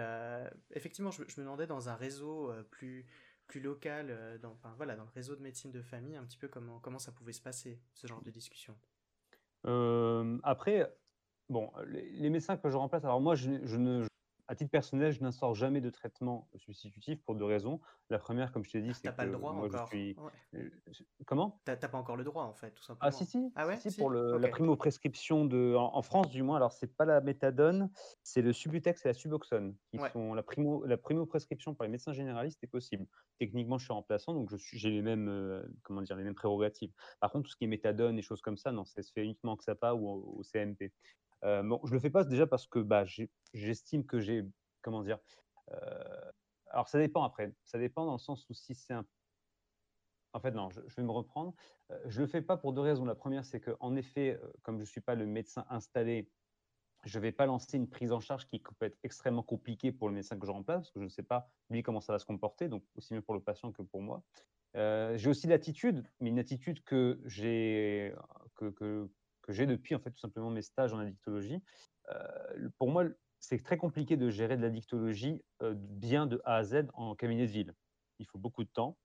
effectivement, 0.71 1.11
je, 1.11 1.21
me 1.21 1.27
demandais 1.37 1.67
dans 1.67 1.89
un 1.89 1.95
réseau 1.95 2.53
plus 2.71 3.05
plus 3.47 3.59
local, 3.59 4.39
dans, 4.41 4.55
voilà, 4.77 4.95
dans 4.95 5.03
le 5.03 5.09
réseau 5.09 5.35
de 5.35 5.41
médecine 5.41 5.71
de 5.71 5.81
famille, 5.81 6.15
un 6.15 6.23
petit 6.23 6.37
peu 6.37 6.47
comment, 6.47 6.79
comment 6.79 6.99
ça 6.99 7.11
pouvait 7.11 7.33
se 7.33 7.41
passer, 7.41 7.81
ce 7.95 8.05
genre 8.05 8.21
de 8.21 8.29
discussion. 8.29 8.77
Après, 10.43 10.91
bon, 11.49 11.71
les, 11.87 12.29
médecins 12.29 12.57
que 12.57 12.69
je 12.69 12.77
remplace, 12.77 13.03
alors 13.03 13.21
moi, 13.21 13.35
je, 13.35 13.51
je 13.63 13.77
ne, 13.77 14.05
à 14.49 14.55
titre 14.55 14.71
personnel, 14.71 15.13
je 15.13 15.21
n'inscore 15.21 15.53
jamais 15.53 15.79
de 15.79 15.91
traitement 15.91 16.49
substitutif 16.55 17.21
pour 17.23 17.35
deux 17.35 17.45
raisons. 17.45 17.79
La 18.09 18.17
première, 18.17 18.51
comme 18.51 18.65
je 18.65 18.71
t'ai 18.71 18.81
dit, 18.81 18.91
c'est 18.95 19.07
que 19.07 19.15
pas 19.15 19.23
le 19.23 19.33
droit 19.33 19.53
moi, 19.53 19.67
encore. 19.67 19.87
je 19.91 19.95
suis. 19.95 20.15
Euh, 20.55 20.69
comment? 21.27 21.61
T'as 21.65 21.75
pas 21.77 21.99
encore 21.99 22.17
le 22.17 22.23
droit, 22.23 22.45
en 22.45 22.55
fait, 22.55 22.71
tout 22.71 22.81
simplement. 22.81 23.07
Ah 23.07 23.11
si 23.11 23.27
si. 23.27 23.51
Ah 23.55 23.67
ouais? 23.67 23.77
Si, 23.77 23.95
pour 23.95 24.09
le, 24.09 24.39
la 24.39 24.47
primo-prescription 24.47 25.45
de, 25.45 25.75
en, 25.77 26.01
France 26.01 26.29
du 26.29 26.41
moins. 26.41 26.55
Alors 26.55 26.73
c'est 26.73 26.95
pas 26.97 27.05
la 27.05 27.21
méthadone, 27.21 27.91
c'est 28.23 28.41
le 28.41 28.51
Subutex 28.51 29.05
et 29.05 29.09
la 29.09 29.13
Suboxone 29.13 29.75
qui 29.91 29.99
sont 30.11 30.33
la 30.33 30.41
primo, 30.41 30.83
la 30.83 30.97
primo-prescription 30.97 31.75
pour 31.75 31.83
les 31.83 31.89
médecins 31.91 32.13
généralistes 32.13 32.63
est 32.63 32.67
possible. 32.67 33.05
Techniquement, 33.37 33.77
je 33.77 33.85
suis 33.85 33.93
remplaçant, 33.93 34.33
donc 34.33 34.49
je 34.49 34.57
suis, 34.57 34.79
j'ai 34.79 34.89
les 34.89 35.03
mêmes, 35.03 35.29
euh, 35.29 35.61
comment 35.83 36.01
dire, 36.01 36.15
les 36.15 36.23
mêmes 36.23 36.33
prérogatives. 36.33 36.91
Par 37.19 37.31
contre, 37.31 37.45
tout 37.45 37.51
ce 37.51 37.55
qui 37.55 37.65
est 37.65 37.67
méthadone 37.67 38.17
et 38.17 38.23
choses 38.23 38.41
comme 38.41 38.57
ça, 38.57 38.71
non, 38.71 38.83
ça 38.85 39.03
se 39.03 39.11
fait 39.11 39.23
uniquement 39.23 39.55
que 39.55 39.63
ça 39.63 39.75
pas 39.75 39.93
ou 39.93 40.09
au, 40.09 40.41
CMP. 40.43 40.91
Euh, 41.43 41.63
bon, 41.63 41.79
je 41.85 41.93
le 41.93 41.99
fais 41.99 42.09
pas 42.09 42.23
déjà 42.23 42.47
parce 42.47 42.67
que 42.67 42.79
bah, 42.79 43.05
j'estime 43.53 44.05
que 44.05 44.19
j'ai 44.19 44.45
comment 44.81 45.03
dire 45.03 45.19
euh, 45.71 46.31
Alors, 46.67 46.87
ça 46.87 46.99
dépend 46.99 47.23
après. 47.23 47.53
Ça 47.63 47.77
dépend 47.77 48.05
dans 48.05 48.13
le 48.13 48.19
sens 48.19 48.47
où 48.49 48.53
si 48.53 48.75
c'est 48.75 48.93
un. 48.93 49.05
En 50.33 50.39
fait, 50.39 50.51
non, 50.51 50.69
je, 50.69 50.79
vais 50.81 51.03
me 51.03 51.11
reprendre. 51.11 51.55
Euh, 51.91 51.99
je 52.05 52.21
le 52.21 52.27
fais 52.27 52.41
pas 52.41 52.57
pour 52.57 52.73
deux 52.73 52.81
raisons. 52.81 53.05
La 53.05 53.15
première, 53.15 53.45
c'est 53.45 53.59
qu'en 53.59 53.95
effet, 53.95 54.39
euh, 54.41 54.51
comme 54.61 54.77
je 54.77 54.83
ne 54.83 54.87
suis 54.87 55.01
pas 55.01 55.15
le 55.15 55.25
médecin 55.25 55.65
installé, 55.69 56.29
je 57.03 57.17
ne 57.17 57.23
vais 57.23 57.31
pas 57.31 57.47
lancer 57.47 57.77
une 57.77 57.89
prise 57.89 58.11
en 58.11 58.19
charge 58.19 58.45
qui 58.45 58.59
peut 58.59 58.85
être 58.85 58.97
extrêmement 59.03 59.41
compliquée 59.41 59.91
pour 59.91 60.07
le 60.07 60.13
médecin 60.13 60.37
que 60.37 60.45
je 60.45 60.51
remplace, 60.51 60.81
parce 60.81 60.91
que 60.91 60.99
je 60.99 61.05
ne 61.05 61.09
sais 61.09 61.23
pas, 61.23 61.49
lui, 61.69 61.81
comment 61.81 62.01
ça 62.01 62.13
va 62.13 62.19
se 62.19 62.25
comporter, 62.25 62.67
donc 62.67 62.83
aussi 62.95 63.13
bien 63.13 63.21
pour 63.21 63.33
le 63.33 63.39
patient 63.39 63.71
que 63.71 63.81
pour 63.81 64.01
moi. 64.01 64.21
j'ai 64.75 65.29
aussi 65.29 65.47
l'attitude, 65.47 66.03
mais 66.19 66.29
une 66.29 66.39
attitude 66.39 66.83
que 66.83 67.21
j'ai 67.23 68.13
que, 68.55 68.69
que, 68.71 69.09
que 69.49 69.53
j'ai 69.55 69.65
depuis 69.65 69.95
en 69.95 69.99
fait 69.99 70.11
tout 70.11 70.19
simplement 70.19 70.51
mes 70.51 70.61
stages 70.61 70.93
en 70.93 70.99
addictologie. 70.99 71.63
pour 72.77 72.89
moi, 72.91 73.05
c'est 73.39 73.63
très 73.63 73.77
compliqué 73.77 74.17
de 74.17 74.29
gérer 74.29 74.57
de 74.57 74.61
l'addictologie 74.61 75.41
euh, 75.61 75.73
bien 75.75 76.27
de 76.27 76.41
A 76.45 76.57
à 76.57 76.63
Z 76.63 76.87
en 76.93 77.15
cabinet 77.15 77.47
de 77.47 77.51
ville. 77.51 77.73
Il 78.19 78.27
faut 78.27 78.37
beaucoup 78.37 78.63
de 78.63 78.69
temps, 78.69 78.97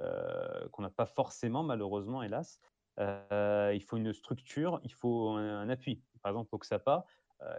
euh, 0.00 0.68
qu'on 0.70 0.82
n'a 0.82 0.90
pas 0.90 1.06
forcément, 1.06 1.62
malheureusement, 1.62 2.22
hélas. 2.22 2.58
Euh, 2.98 3.72
il 3.74 3.82
faut 3.82 3.96
une 3.96 4.12
structure, 4.12 4.80
il 4.82 4.92
faut 4.92 5.30
un, 5.30 5.68
appui. 5.68 6.02
Par 6.22 6.30
exemple, 6.30 6.54
au 6.54 6.58
XAPA, 6.58 7.04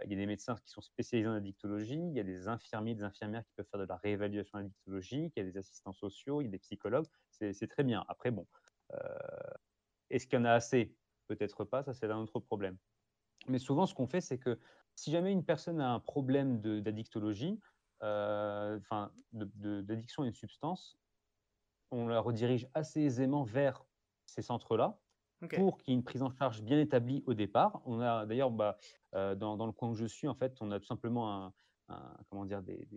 il 0.04 0.10
y 0.10 0.14
a 0.14 0.16
des 0.16 0.24
médecins 0.24 0.54
qui 0.64 0.70
sont 0.70 0.80
spécialisés 0.80 1.28
en 1.28 1.34
addictologie, 1.34 2.00
il 2.00 2.14
y 2.14 2.20
a 2.20 2.22
des 2.22 2.48
infirmiers, 2.48 2.94
des 2.94 3.04
infirmières 3.04 3.44
qui 3.44 3.52
peuvent 3.54 3.66
faire 3.70 3.80
de 3.80 3.84
la 3.84 3.96
réévaluation 3.96 4.56
addictologique, 4.56 5.34
il 5.36 5.40
y 5.40 5.46
a 5.46 5.50
des 5.50 5.58
assistants 5.58 5.92
sociaux, 5.92 6.40
il 6.40 6.44
y 6.44 6.48
a 6.48 6.50
des 6.50 6.58
psychologues. 6.58 7.04
C'est 7.28 7.68
très 7.68 7.84
bien. 7.84 8.02
Après, 8.08 8.30
bon, 8.30 8.46
est-ce 10.08 10.26
qu'il 10.26 10.38
y 10.38 10.40
en 10.40 10.46
a 10.46 10.52
assez? 10.52 10.96
Peut-être 11.26 11.64
pas, 11.64 11.82
ça 11.82 11.94
c'est 11.94 12.10
un 12.10 12.18
autre 12.18 12.40
problème. 12.40 12.76
Mais 13.48 13.58
souvent, 13.58 13.86
ce 13.86 13.94
qu'on 13.94 14.06
fait, 14.06 14.20
c'est 14.20 14.38
que 14.38 14.58
si 14.94 15.10
jamais 15.10 15.32
une 15.32 15.44
personne 15.44 15.80
a 15.80 15.92
un 15.92 16.00
problème 16.00 16.60
d'addictologie, 16.60 17.60
euh, 18.02 18.78
enfin 18.78 19.12
d'addiction 19.32 20.22
à 20.22 20.26
une 20.26 20.34
substance, 20.34 20.98
on 21.90 22.08
la 22.08 22.20
redirige 22.20 22.68
assez 22.74 23.00
aisément 23.00 23.44
vers 23.44 23.84
ces 24.26 24.42
centres-là 24.42 24.98
pour 25.54 25.78
qu'il 25.78 25.92
y 25.92 25.94
ait 25.94 25.98
une 25.98 26.04
prise 26.04 26.22
en 26.22 26.30
charge 26.30 26.62
bien 26.62 26.80
établie 26.80 27.22
au 27.26 27.34
départ. 27.34 27.82
On 27.84 28.00
a 28.00 28.24
d'ailleurs, 28.24 28.50
bah, 28.50 28.78
euh, 29.14 29.34
dans, 29.34 29.66
le 29.66 29.72
coin 29.72 29.90
où 29.90 29.94
je 29.94 30.06
suis, 30.06 30.26
en 30.26 30.34
fait, 30.34 30.56
on 30.60 30.70
a 30.70 30.80
tout 30.80 30.86
simplement 30.86 31.52
un, 31.88 32.16
comment 32.30 32.46
dire, 32.46 32.62
des, 32.62 32.88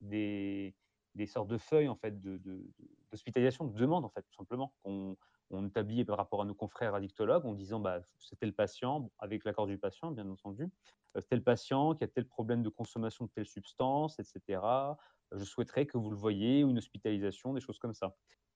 des, 0.00 0.74
des, 1.14 1.26
sortes 1.26 1.48
de 1.48 1.58
feuilles 1.58 1.88
en 1.88 1.94
fait 1.94 2.20
d'hospitalisation, 2.20 3.64
de, 3.66 3.72
de, 3.72 3.78
demande 3.78 4.04
en 4.04 4.08
fait, 4.08 4.22
tout 4.22 4.34
simplement 4.34 4.74
qu'on 4.82 5.16
on 5.52 5.66
établit 5.66 6.04
par 6.04 6.16
rapport 6.16 6.42
à 6.42 6.44
nos 6.44 6.54
confrères 6.54 6.94
addictologues 6.94 7.44
en 7.46 7.54
disant 7.54 7.80
bah, 7.80 8.00
c'était 8.18 8.46
le 8.46 8.52
patient, 8.52 9.10
avec 9.18 9.44
l'accord 9.44 9.66
du 9.66 9.78
patient, 9.78 10.10
bien 10.10 10.28
entendu, 10.28 10.68
euh, 11.16 11.20
le 11.30 11.42
patient 11.42 11.94
qui 11.94 12.04
a 12.04 12.08
tel 12.08 12.26
problème 12.26 12.62
de 12.62 12.68
consommation 12.68 13.26
de 13.26 13.30
telle 13.30 13.46
substance, 13.46 14.18
etc. 14.18 14.60
Je 15.32 15.44
souhaiterais 15.44 15.86
que 15.86 15.98
vous 15.98 16.10
le 16.10 16.16
voyiez, 16.16 16.64
ou 16.64 16.70
une 16.70 16.78
hospitalisation, 16.78 17.54
des 17.54 17.60
choses 17.60 17.78
comme 17.78 17.94
ça. 17.94 18.14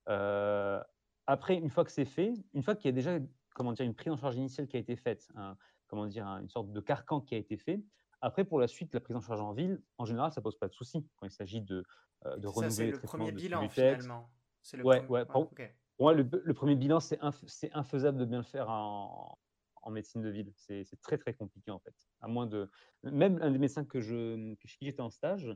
Euh, 0.09 0.83
après, 1.27 1.57
une 1.57 1.71
fois 1.71 1.85
que 1.85 1.93
c'est 1.93 2.05
fait, 2.05 2.33
une 2.55 2.63
fois 2.63 2.75
qu'il 2.75 2.87
y 2.87 2.91
a 2.91 2.93
déjà 2.93 3.19
comment 3.55 3.73
dire, 3.73 3.87
une 3.87 3.95
prise 3.95 4.13
en 4.13 4.17
charge 4.17 4.37
initiale 4.37 4.69
qui 4.69 4.77
a 4.77 4.81
été 4.81 4.97
faite, 4.97 5.29
comment 5.87 6.07
dire, 6.07 6.27
une 6.27 6.49
sorte 6.49 6.71
de 6.73 6.81
carcan 6.81 7.23
qui 7.23 7.35
a 7.35 7.39
été 7.39 7.57
fait, 7.57 7.83
après, 8.21 8.45
pour 8.45 8.59
la 8.59 8.67
suite, 8.67 8.95
la 8.95 9.01
prise 9.01 9.17
en 9.17 9.21
charge 9.21 9.41
en 9.41 9.53
ville, 9.53 9.83
en 9.99 10.05
général, 10.05 10.33
ça 10.33 10.41
pose 10.41 10.59
pas 10.59 10.69
de 10.69 10.75
souci 10.75 11.07
quand 11.17 11.27
il 11.27 11.31
s'agit 11.31 11.61
de, 11.61 11.85
euh, 12.25 12.37
de 12.37 12.47
renouveler 12.47 12.91
le 12.91 13.01
premier 13.01 13.33
bilan, 13.33 13.69
finalement. 13.69 14.31
C'est 14.63 14.77
le 14.77 14.85
ouais, 14.85 15.07
ouais, 15.07 15.25
moi, 15.99 16.13
le, 16.15 16.55
premier 16.55 16.75
bilan, 16.75 17.01
c'est 17.01 17.19
infaisable 17.73 18.19
de 18.19 18.25
bien 18.25 18.39
le 18.39 18.45
faire 18.45 18.69
en, 18.69 19.39
médecine 19.89 20.21
de 20.21 20.29
ville. 20.29 20.53
C'est 20.57 21.01
très, 21.01 21.17
très 21.17 21.33
compliqué, 21.33 21.71
en 21.71 21.79
fait. 21.79 21.95
À 22.21 22.29
moins 22.29 22.47
de. 22.47 22.69
Même 23.05 23.39
un 23.41 23.53
des 23.53 23.59
médecins 23.59 23.85
que 23.85 24.01
je, 24.01 24.55
qui 24.55 24.85
j'étais 24.85 25.01
en 25.01 25.11
stage, 25.11 25.49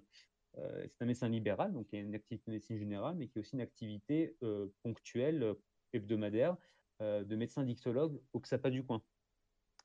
euh, 0.58 0.86
c'est 0.88 1.02
un 1.02 1.06
médecin 1.06 1.28
libéral, 1.28 1.72
donc 1.72 1.88
il 1.92 1.96
a 1.96 2.02
une 2.02 2.14
activité 2.14 2.44
de 2.46 2.52
médecine 2.52 2.76
générale, 2.76 3.16
mais 3.16 3.28
qui 3.28 3.38
a 3.38 3.40
aussi 3.40 3.54
une 3.54 3.60
activité 3.60 4.36
euh, 4.42 4.68
ponctuelle, 4.82 5.54
hebdomadaire, 5.92 6.56
de 7.00 7.34
médecin 7.34 7.62
dictologue 7.62 8.20
au 8.34 8.40
XAPA 8.40 8.68
du 8.68 8.84
coin. 8.84 9.02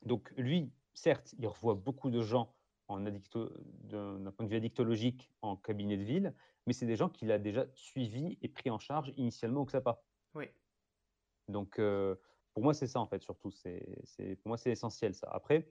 Donc 0.02 0.30
lui, 0.36 0.70
certes, 0.92 1.34
il 1.38 1.46
revoit 1.46 1.74
beaucoup 1.74 2.10
de 2.10 2.20
gens 2.20 2.54
d'un 2.88 4.30
point 4.32 4.44
de 4.44 4.50
vue 4.50 4.56
addictologique 4.56 5.30
en 5.42 5.56
cabinet 5.56 5.96
de 5.96 6.04
ville, 6.04 6.34
mais 6.66 6.72
c'est 6.72 6.86
des 6.86 6.96
gens 6.96 7.08
qu'il 7.08 7.32
a 7.32 7.38
déjà 7.38 7.66
suivis 7.74 8.38
et 8.42 8.48
pris 8.48 8.70
en 8.70 8.78
charge 8.78 9.12
initialement 9.16 9.62
au 9.62 9.64
XAPA. 9.64 10.02
Oui. 10.36 10.46
Donc, 11.48 11.76
pour 11.76 12.62
moi, 12.62 12.74
c'est 12.74 12.86
ça, 12.86 13.00
en 13.00 13.06
fait, 13.06 13.22
surtout. 13.22 13.50
C'est, 13.50 14.36
pour 14.42 14.48
moi, 14.48 14.58
c'est 14.58 14.70
essentiel, 14.70 15.14
ça. 15.14 15.28
Après, 15.32 15.68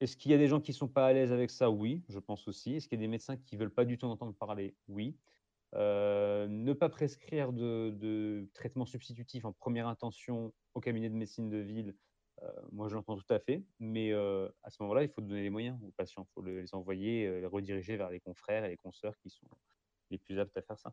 est-ce 0.00 0.16
qu'il 0.16 0.30
y 0.30 0.34
a 0.34 0.38
des 0.38 0.48
gens 0.48 0.60
qui 0.60 0.72
ne 0.72 0.76
sont 0.76 0.88
pas 0.88 1.06
à 1.06 1.12
l'aise 1.12 1.32
avec 1.32 1.50
ça? 1.50 1.70
Oui, 1.70 2.02
je 2.08 2.18
pense 2.18 2.48
aussi. 2.48 2.76
Est-ce 2.76 2.88
qu'il 2.88 2.98
y 2.98 3.02
a 3.02 3.04
des 3.04 3.10
médecins 3.10 3.36
qui 3.36 3.56
ne 3.56 3.60
veulent 3.60 3.74
pas 3.74 3.84
du 3.84 3.98
tout 3.98 4.06
en 4.06 4.10
entendre 4.10 4.34
parler? 4.34 4.76
Oui. 4.88 5.18
ne 5.74 6.72
pas 6.72 6.88
prescrire 6.88 7.52
de, 7.52 7.94
de, 7.96 8.48
traitement 8.54 8.86
substitutif 8.86 9.44
en 9.44 9.52
première 9.52 9.88
intention 9.88 10.52
au 10.74 10.80
cabinet 10.80 11.08
de 11.08 11.14
médecine 11.14 11.48
de 11.48 11.58
ville, 11.58 11.94
euh, 12.42 12.52
moi, 12.72 12.88
je 12.88 12.94
l'entends 12.94 13.16
tout 13.16 13.32
à 13.32 13.38
fait, 13.38 13.62
mais 13.78 14.12
euh, 14.12 14.48
à 14.62 14.70
ce 14.70 14.82
moment-là, 14.82 15.02
il 15.02 15.08
faut 15.08 15.20
donner 15.20 15.42
les 15.42 15.50
moyens 15.50 15.78
aux 15.82 15.92
patients. 15.92 16.26
Il 16.28 16.32
faut 16.32 16.42
les 16.42 16.74
envoyer, 16.74 17.26
euh, 17.26 17.40
les 17.40 17.46
rediriger 17.46 17.96
vers 17.96 18.10
les 18.10 18.20
confrères 18.20 18.64
et 18.64 18.68
les 18.70 18.76
consoeurs 18.76 19.16
qui 19.18 19.30
sont 19.30 19.46
les 20.10 20.18
plus 20.18 20.38
aptes 20.38 20.56
à 20.56 20.62
faire 20.62 20.78
ça. 20.78 20.92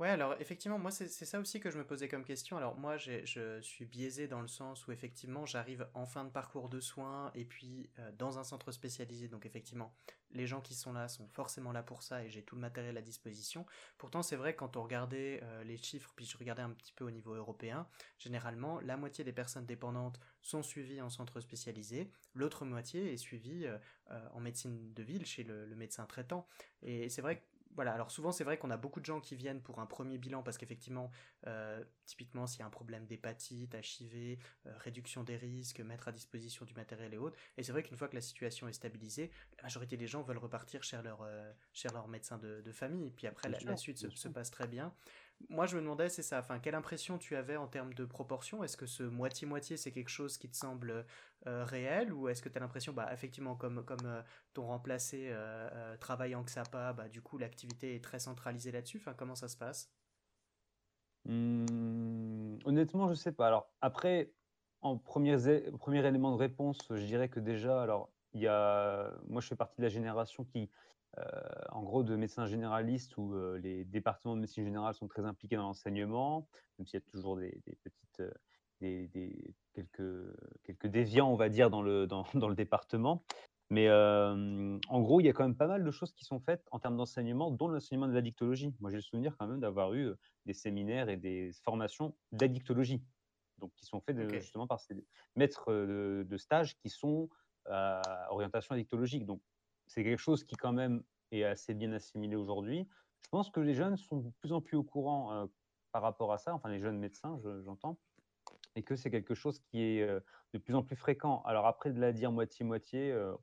Ouais, 0.00 0.08
alors 0.08 0.34
effectivement, 0.40 0.76
moi 0.76 0.90
c'est 0.90 1.06
ça 1.08 1.38
aussi 1.38 1.60
que 1.60 1.70
je 1.70 1.78
me 1.78 1.86
posais 1.86 2.08
comme 2.08 2.24
question. 2.24 2.56
Alors 2.56 2.76
moi 2.76 2.96
je 2.96 3.60
suis 3.60 3.84
biaisé 3.84 4.26
dans 4.26 4.40
le 4.40 4.48
sens 4.48 4.88
où 4.88 4.92
effectivement 4.92 5.46
j'arrive 5.46 5.86
en 5.94 6.04
fin 6.04 6.24
de 6.24 6.30
parcours 6.30 6.68
de 6.68 6.80
soins 6.80 7.30
et 7.36 7.44
puis 7.44 7.88
euh, 8.00 8.10
dans 8.18 8.40
un 8.40 8.42
centre 8.42 8.72
spécialisé. 8.72 9.28
Donc 9.28 9.46
effectivement, 9.46 9.94
les 10.32 10.48
gens 10.48 10.60
qui 10.60 10.74
sont 10.74 10.92
là 10.92 11.06
sont 11.06 11.28
forcément 11.28 11.70
là 11.70 11.84
pour 11.84 12.02
ça 12.02 12.24
et 12.24 12.28
j'ai 12.28 12.42
tout 12.42 12.56
le 12.56 12.60
matériel 12.60 12.96
à 12.96 13.02
disposition. 13.02 13.66
Pourtant 13.96 14.22
c'est 14.24 14.34
vrai 14.34 14.56
quand 14.56 14.76
on 14.76 14.82
regardait 14.82 15.38
euh, 15.44 15.62
les 15.62 15.76
chiffres, 15.76 16.12
puis 16.16 16.26
je 16.26 16.36
regardais 16.36 16.62
un 16.62 16.70
petit 16.70 16.92
peu 16.92 17.04
au 17.04 17.12
niveau 17.12 17.34
européen, 17.34 17.86
généralement 18.18 18.80
la 18.80 18.96
moitié 18.96 19.22
des 19.22 19.32
personnes 19.32 19.64
dépendantes 19.66 20.18
sont 20.42 20.64
suivies 20.64 21.02
en 21.02 21.08
centre 21.08 21.38
spécialisé, 21.40 22.10
l'autre 22.34 22.64
moitié 22.64 23.12
est 23.12 23.16
suivie 23.16 23.66
euh, 23.66 24.28
en 24.32 24.40
médecine 24.40 24.92
de 24.92 25.02
ville 25.04 25.24
chez 25.24 25.44
le, 25.44 25.66
le 25.66 25.76
médecin 25.76 26.04
traitant. 26.04 26.48
Et 26.82 27.08
c'est 27.08 27.22
vrai 27.22 27.36
que 27.38 27.42
voilà, 27.74 27.92
alors 27.92 28.10
souvent 28.10 28.32
c'est 28.32 28.44
vrai 28.44 28.56
qu'on 28.56 28.70
a 28.70 28.76
beaucoup 28.76 29.00
de 29.00 29.04
gens 29.04 29.20
qui 29.20 29.36
viennent 29.36 29.60
pour 29.60 29.80
un 29.80 29.86
premier 29.86 30.18
bilan 30.18 30.42
parce 30.42 30.58
qu'effectivement, 30.58 31.10
euh, 31.46 31.82
typiquement 32.06 32.46
s'il 32.46 32.60
y 32.60 32.62
a 32.62 32.66
un 32.66 32.70
problème 32.70 33.06
d'hépatite, 33.06 33.74
HIV, 33.74 34.38
euh, 34.66 34.72
réduction 34.78 35.24
des 35.24 35.36
risques, 35.36 35.80
mettre 35.80 36.08
à 36.08 36.12
disposition 36.12 36.64
du 36.64 36.74
matériel 36.74 37.12
et 37.14 37.18
autres, 37.18 37.36
et 37.56 37.62
c'est 37.62 37.72
vrai 37.72 37.82
qu'une 37.82 37.96
fois 37.96 38.08
que 38.08 38.14
la 38.14 38.20
situation 38.20 38.68
est 38.68 38.72
stabilisée, 38.72 39.30
la 39.56 39.64
majorité 39.64 39.96
des 39.96 40.06
gens 40.06 40.22
veulent 40.22 40.38
repartir 40.38 40.82
chez 40.82 41.00
leur, 41.02 41.22
euh, 41.22 41.52
leur 41.92 42.08
médecin 42.08 42.38
de, 42.38 42.72
famille, 42.72 43.06
et 43.06 43.10
puis 43.10 43.26
après 43.26 43.48
la, 43.48 43.76
suite 43.76 43.98
se, 43.98 44.28
passe 44.28 44.50
très 44.50 44.66
bien. 44.66 44.92
Moi, 45.48 45.66
je 45.66 45.76
me 45.76 45.82
demandais, 45.82 46.08
c'est 46.08 46.22
ça, 46.22 46.38
enfin, 46.38 46.58
quelle 46.58 46.74
impression 46.74 47.18
tu 47.18 47.36
avais 47.36 47.56
en 47.56 47.66
termes 47.68 47.92
de 47.94 48.04
proportion? 48.04 48.64
Est-ce 48.64 48.76
que 48.76 48.86
ce 48.86 49.02
moitié-moitié, 49.02 49.76
c'est 49.76 49.92
quelque 49.92 50.08
chose 50.08 50.38
qui 50.38 50.48
te 50.48 50.56
semble 50.56 51.04
euh, 51.46 51.64
réel? 51.64 52.12
Ou 52.12 52.28
est-ce 52.28 52.42
que 52.42 52.48
tu 52.48 52.56
as 52.56 52.60
l'impression, 52.60 52.92
bah, 52.92 53.12
effectivement, 53.12 53.54
comme, 53.56 53.84
comme 53.84 54.06
euh, 54.06 54.22
ton 54.54 54.66
remplacé 54.66 55.28
euh, 55.30 55.96
travaille 55.98 56.34
en 56.34 56.42
XAPA, 56.42 56.92
bah, 56.94 57.08
du 57.08 57.20
coup, 57.22 57.38
l'activité 57.38 57.94
est 57.94 58.02
très 58.02 58.18
centralisée 58.20 58.72
là-dessus? 58.72 58.98
Enfin, 58.98 59.14
Comment 59.14 59.34
ça 59.34 59.48
se 59.48 59.56
passe? 59.56 59.92
Mmh, 61.24 62.58
Honnêtement, 62.64 63.08
je 63.08 63.14
sais 63.14 63.32
pas. 63.32 63.46
Alors, 63.46 63.72
après, 63.80 64.32
en 64.80 64.98
premier, 64.98 65.36
premier 65.78 66.06
élément 66.06 66.32
de 66.32 66.36
réponse, 66.36 66.78
je 66.90 67.04
dirais 67.04 67.28
que 67.28 67.40
déjà, 67.40 67.82
alors, 67.82 68.12
y 68.34 68.46
a, 68.46 69.12
moi, 69.28 69.40
je 69.40 69.48
fais 69.48 69.56
partie 69.56 69.76
de 69.78 69.82
la 69.82 69.88
génération 69.88 70.44
qui 70.44 70.62
euh, 70.64 70.66
en 71.70 71.82
gros, 71.82 72.02
de 72.02 72.16
médecins 72.16 72.46
généralistes 72.46 73.16
où 73.16 73.34
euh, 73.34 73.58
les 73.58 73.84
départements 73.84 74.36
de 74.36 74.40
médecine 74.40 74.64
générale 74.64 74.94
sont 74.94 75.08
très 75.08 75.24
impliqués 75.24 75.56
dans 75.56 75.62
l'enseignement, 75.62 76.48
même 76.78 76.86
s'il 76.86 77.00
y 77.00 77.02
a 77.02 77.10
toujours 77.10 77.36
des, 77.36 77.60
petites, 77.82 78.20
euh, 78.20 78.30
des, 78.80 79.54
quelques, 79.72 80.36
quelques 80.64 80.86
déviants, 80.86 81.30
on 81.30 81.36
va 81.36 81.48
dire, 81.48 81.70
dans 81.70 81.82
le, 81.82 82.06
dans, 82.06 82.24
dans 82.34 82.48
le 82.48 82.54
département. 82.54 83.24
Mais 83.70 83.90
en 83.90 85.00
gros, 85.00 85.20
il 85.20 85.24
y 85.24 85.28
a 85.28 85.32
quand 85.32 85.42
même 85.42 85.56
pas 85.56 85.66
mal 85.66 85.82
de 85.82 85.90
choses 85.90 86.12
qui 86.12 86.24
sont 86.24 86.38
faites 86.38 86.62
en 86.70 86.78
termes 86.78 86.96
d'enseignement, 86.96 87.50
dont 87.50 87.66
l'enseignement 87.66 88.06
de 88.06 88.12
l'addictologie. 88.12 88.72
Moi, 88.78 88.90
j'ai 88.90 88.96
le 88.96 89.02
souvenir 89.02 89.36
quand 89.38 89.48
même 89.48 89.58
d'avoir 89.58 89.94
eu 89.94 90.12
des 90.44 90.52
séminaires 90.52 91.08
et 91.08 91.16
des 91.16 91.50
formations 91.64 92.14
d'addictologie, 92.30 93.02
donc 93.58 93.72
qui 93.74 93.86
sont 93.86 94.00
faits 94.02 94.16
justement 94.34 94.66
par 94.66 94.80
ces 94.80 94.94
maîtres 95.34 95.72
de, 95.72 96.36
stage 96.36 96.76
qui 96.76 96.90
sont 96.90 97.30
à 97.64 98.02
orientation 98.30 98.74
addictologique. 98.74 99.24
Donc, 99.24 99.40
c'est 99.86 100.04
quelque 100.04 100.20
chose 100.20 100.44
qui 100.44 100.56
quand 100.56 100.72
même 100.72 101.02
est 101.30 101.44
assez 101.44 101.74
bien 101.74 101.92
assimilé 101.92 102.36
aujourd'hui. 102.36 102.88
Je 103.24 103.28
pense 103.30 103.50
que 103.50 103.60
les 103.60 103.74
jeunes 103.74 103.96
sont 103.96 104.18
de 104.18 104.30
plus 104.40 104.52
en 104.52 104.60
plus 104.60 104.76
au 104.76 104.84
courant 104.84 105.32
euh, 105.32 105.46
par 105.92 106.02
rapport 106.02 106.32
à 106.32 106.38
ça, 106.38 106.54
enfin 106.54 106.68
les 106.68 106.80
jeunes 106.80 106.98
médecins, 106.98 107.40
j'entends, 107.64 107.98
et 108.74 108.82
que 108.82 108.96
c'est 108.96 109.10
quelque 109.10 109.34
chose 109.34 109.60
qui 109.60 109.82
est 109.82 110.02
euh, 110.02 110.20
de 110.52 110.58
plus 110.58 110.74
en 110.74 110.82
plus 110.82 110.96
fréquent. 110.96 111.42
Alors 111.42 111.66
après, 111.66 111.92
de 111.92 112.00
la 112.00 112.12
dire 112.12 112.32
moitié-moitié, 112.32 113.12
euh, 113.12 113.34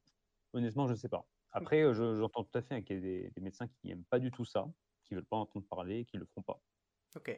honnêtement, 0.54 0.88
je 0.88 0.94
ne 0.94 0.98
sais 0.98 1.10
pas. 1.10 1.26
Après, 1.54 1.94
j'entends 1.94 2.46
tout 2.46 2.58
à 2.58 2.62
fait 2.62 2.82
qu'il 2.84 2.96
y 2.96 3.00
a 3.26 3.30
des, 3.30 3.42
médecins 3.42 3.68
qui 3.68 3.88
n'aiment 3.88 4.06
pas 4.06 4.20
du 4.20 4.32
tout 4.32 4.46
ça, 4.46 4.66
qui 5.04 5.14
ne 5.14 5.20
veulent 5.20 5.28
pas 5.28 5.36
entendre 5.36 5.66
parler, 5.68 6.06
qui 6.06 6.16
ne 6.16 6.22
le 6.22 6.26
feront 6.26 6.44
pas. 6.44 6.62
Ok. 7.18 7.38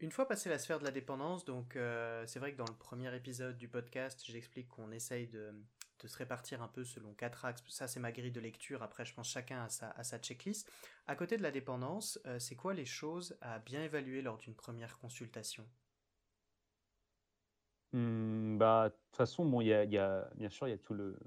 une 0.00 0.10
fois 0.10 0.26
passé 0.26 0.48
la 0.48 0.58
sphère 0.58 0.78
de 0.78 0.84
la 0.84 0.90
dépendance, 0.90 1.44
donc 1.44 1.76
c'est 2.24 2.38
vrai 2.38 2.52
que 2.52 2.56
dans 2.56 2.64
le 2.64 2.78
premier 2.78 3.14
épisode 3.14 3.58
du 3.58 3.68
podcast, 3.68 4.24
j'explique 4.24 4.68
qu'on 4.68 4.90
essaye 4.90 5.28
de, 5.28 5.52
de 6.00 6.08
se 6.08 6.16
répartir 6.16 6.62
un 6.62 6.68
peu 6.68 6.84
selon 6.84 7.12
quatre 7.14 7.44
axes. 7.44 7.62
Ça, 7.68 7.88
c'est 7.88 8.00
ma 8.00 8.12
grille 8.12 8.32
de 8.32 8.40
lecture. 8.40 8.82
Après, 8.82 9.04
je 9.04 9.14
pense 9.14 9.28
chacun 9.28 9.64
a 9.64 9.68
sa, 9.68 10.02
sa 10.02 10.18
checklist. 10.18 10.70
À 11.06 11.16
côté 11.16 11.36
de 11.36 11.42
la 11.42 11.50
dépendance, 11.50 12.18
euh, 12.26 12.38
c'est 12.38 12.56
quoi 12.56 12.74
les 12.74 12.84
choses 12.84 13.36
à 13.40 13.58
bien 13.58 13.82
évaluer 13.82 14.22
lors 14.22 14.38
d'une 14.38 14.54
première 14.54 14.98
consultation? 14.98 15.66
Mmh, 17.92 18.58
bah, 18.58 18.88
de 18.88 18.94
toute 18.94 19.16
façon, 19.16 19.44
bon, 19.44 19.60
il 19.60 19.66
y, 19.66 19.74
a, 19.74 20.30
bien 20.36 20.48
sûr, 20.50 20.68
il 20.68 20.70
y 20.70 20.74
a 20.74 20.78
tout 20.78 20.94
le, 20.94 21.18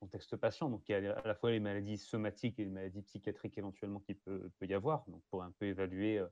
contexte 0.00 0.36
patient. 0.36 0.68
Donc, 0.68 0.88
il 0.88 0.92
y 0.92 1.06
a 1.06 1.16
à 1.16 1.26
la 1.26 1.34
fois 1.34 1.50
les 1.50 1.60
maladies 1.60 1.98
somatiques 1.98 2.58
et 2.58 2.64
les 2.64 2.70
maladies 2.70 3.02
psychiatriques 3.02 3.56
éventuellement 3.56 4.00
qui 4.00 4.14
peut, 4.14 4.50
peut 4.58 4.66
y 4.66 4.74
avoir. 4.74 5.04
Donc, 5.06 5.22
pour 5.30 5.42
un 5.42 5.52
peu 5.52 5.66
évaluer 5.66 6.18
euh, 6.18 6.26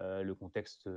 euh, 0.00 0.22
le 0.22 0.34
contexte 0.34 0.88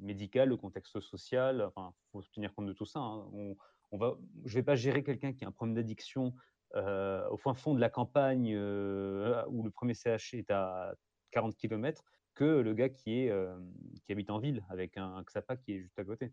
médical, 0.00 0.48
le 0.48 0.56
contexte 0.56 0.98
social. 1.00 1.60
Enfin, 1.62 1.92
faut 2.10 2.22
se 2.22 2.30
tenir 2.30 2.54
compte 2.54 2.66
de 2.66 2.72
tout 2.72 2.86
ça. 2.86 3.00
Hein. 3.00 3.54
Je 3.92 3.96
ne 3.96 4.54
vais 4.54 4.62
pas 4.62 4.74
gérer 4.74 5.02
quelqu'un 5.02 5.32
qui 5.32 5.44
a 5.44 5.48
un 5.48 5.52
problème 5.52 5.74
d'addiction 5.74 6.34
euh, 6.74 7.28
au 7.28 7.36
fin 7.36 7.52
fond 7.52 7.74
de 7.74 7.80
la 7.80 7.90
campagne 7.90 8.54
euh, 8.54 9.44
où 9.48 9.62
le 9.62 9.70
premier 9.70 9.92
CH 9.94 10.34
est 10.34 10.50
à 10.50 10.94
40 11.32 11.54
km 11.56 12.02
que 12.34 12.44
le 12.44 12.72
gars 12.72 12.88
euh, 13.08 13.60
qui 14.04 14.12
habite 14.12 14.30
en 14.30 14.38
ville 14.38 14.64
avec 14.70 14.96
un, 14.96 15.22
XAPA 15.22 15.58
qui 15.58 15.74
est 15.74 15.80
juste 15.80 15.98
à 15.98 16.04
côté. 16.04 16.32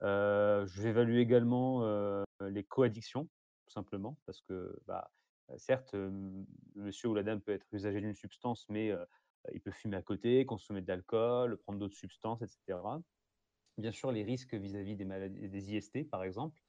je 0.00 0.82
vais 0.82 0.90
évaluer 0.90 1.20
également 1.20 1.82
les 2.40 2.62
coaddictions, 2.62 3.24
tout 3.66 3.72
simplement, 3.72 4.16
parce 4.26 4.40
que 4.42 4.78
bah, 4.86 5.10
certes, 5.56 5.96
monsieur 6.76 7.08
ou 7.08 7.14
la 7.14 7.24
dame 7.24 7.40
peut 7.40 7.52
être 7.52 7.66
usager 7.72 8.00
d'une 8.00 8.14
substance, 8.14 8.66
mais 8.68 8.92
il 9.52 9.60
peut 9.60 9.72
fumer 9.72 9.96
à 9.96 10.02
côté, 10.02 10.46
consommer 10.46 10.82
de 10.82 10.88
l'alcool, 10.88 11.56
prendre 11.58 11.80
d'autres 11.80 11.96
substances, 11.96 12.42
etc. 12.42 12.78
Bien 13.76 13.90
sûr, 13.90 14.12
les 14.12 14.22
risques 14.22 14.54
vis-à-vis 14.54 14.94
des 14.94 15.74
IST, 15.74 16.08
par 16.08 16.22
exemple, 16.22 16.62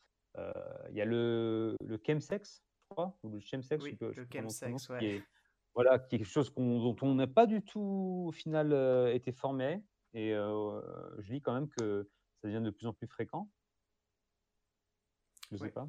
il 0.89 0.95
y 0.95 1.01
a 1.01 1.05
le, 1.05 1.75
le 1.83 1.99
chemsex, 2.05 2.63
je 2.89 2.95
crois, 2.95 3.17
ou 3.23 3.29
le 3.29 3.39
chemsex, 3.39 3.83
oui, 3.83 3.97
le 3.99 4.13
chemsex, 4.31 4.87
qui 4.99 5.05
est, 5.05 5.23
voilà, 5.75 5.99
quelque 5.99 6.25
chose 6.25 6.53
dont 6.55 6.95
on 7.01 7.15
n'a 7.15 7.27
pas 7.27 7.45
du 7.45 7.61
tout, 7.61 8.25
au 8.27 8.31
final, 8.31 8.71
euh, 8.71 9.13
été 9.13 9.33
formé. 9.33 9.83
Et 10.13 10.33
euh, 10.33 10.81
je 11.19 11.33
lis 11.33 11.41
quand 11.41 11.53
même 11.53 11.67
que 11.67 12.09
ça 12.41 12.47
devient 12.47 12.63
de 12.63 12.69
plus 12.69 12.87
en 12.87 12.93
plus 12.93 13.07
fréquent. 13.07 13.51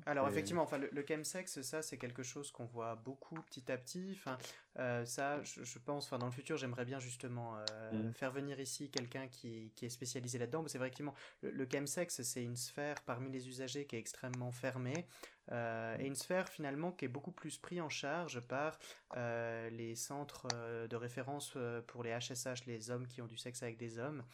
Alors 0.06 0.28
effectivement, 0.28 0.62
enfin 0.62 0.78
le, 0.78 1.04
chemsex, 1.06 1.60
ça 1.62 1.82
c'est 1.82 1.98
quelque 1.98 2.22
chose 2.22 2.50
qu'on 2.50 2.64
voit 2.64 2.94
beaucoup 2.96 3.36
petit 3.42 3.70
à 3.70 3.76
petit. 3.76 4.16
Enfin, 4.16 4.38
euh, 4.78 5.04
ça, 5.04 5.42
je, 5.42 5.78
pense, 5.78 6.06
enfin 6.06 6.18
dans 6.18 6.26
le 6.26 6.32
futur, 6.32 6.56
j'aimerais 6.56 6.84
bien 6.84 6.98
justement 6.98 7.56
euh, 7.56 7.92
mmh. 7.92 8.12
faire 8.12 8.30
venir 8.30 8.60
ici 8.60 8.90
quelqu'un 8.90 9.26
qui, 9.28 9.72
qui, 9.74 9.86
est 9.86 9.90
spécialisé 9.90 10.38
là-dedans. 10.38 10.64
C'est 10.66 10.78
vrai 10.78 10.88
qu'effectivement, 10.88 11.14
le, 11.42 11.50
le 11.50 11.68
chemsex, 11.70 12.22
c'est 12.22 12.42
une 12.42 12.56
sphère 12.56 12.96
parmi 13.02 13.30
les 13.30 13.48
usagers 13.48 13.86
qui 13.86 13.96
est 13.96 14.00
extrêmement 14.00 14.52
fermée. 14.52 15.06
Euh, 15.52 15.96
et 16.00 16.06
une 16.06 16.16
sphère 16.16 16.48
finalement 16.48 16.90
qui 16.90 17.04
est 17.04 17.08
beaucoup 17.08 17.30
plus 17.30 17.56
prise 17.56 17.80
en 17.80 17.88
charge 17.88 18.40
par 18.40 18.78
les 19.70 19.94
centres 19.94 20.48
de 20.88 20.96
référence 20.96 21.56
pour 21.86 22.02
les 22.02 22.10
HSH, 22.10 22.66
les 22.66 22.90
hommes 22.90 23.06
qui 23.06 23.22
ont 23.22 23.26
du 23.26 23.36
sexe 23.36 23.62
avec 23.62 23.76
des 23.76 23.98
hommes. 23.98 24.24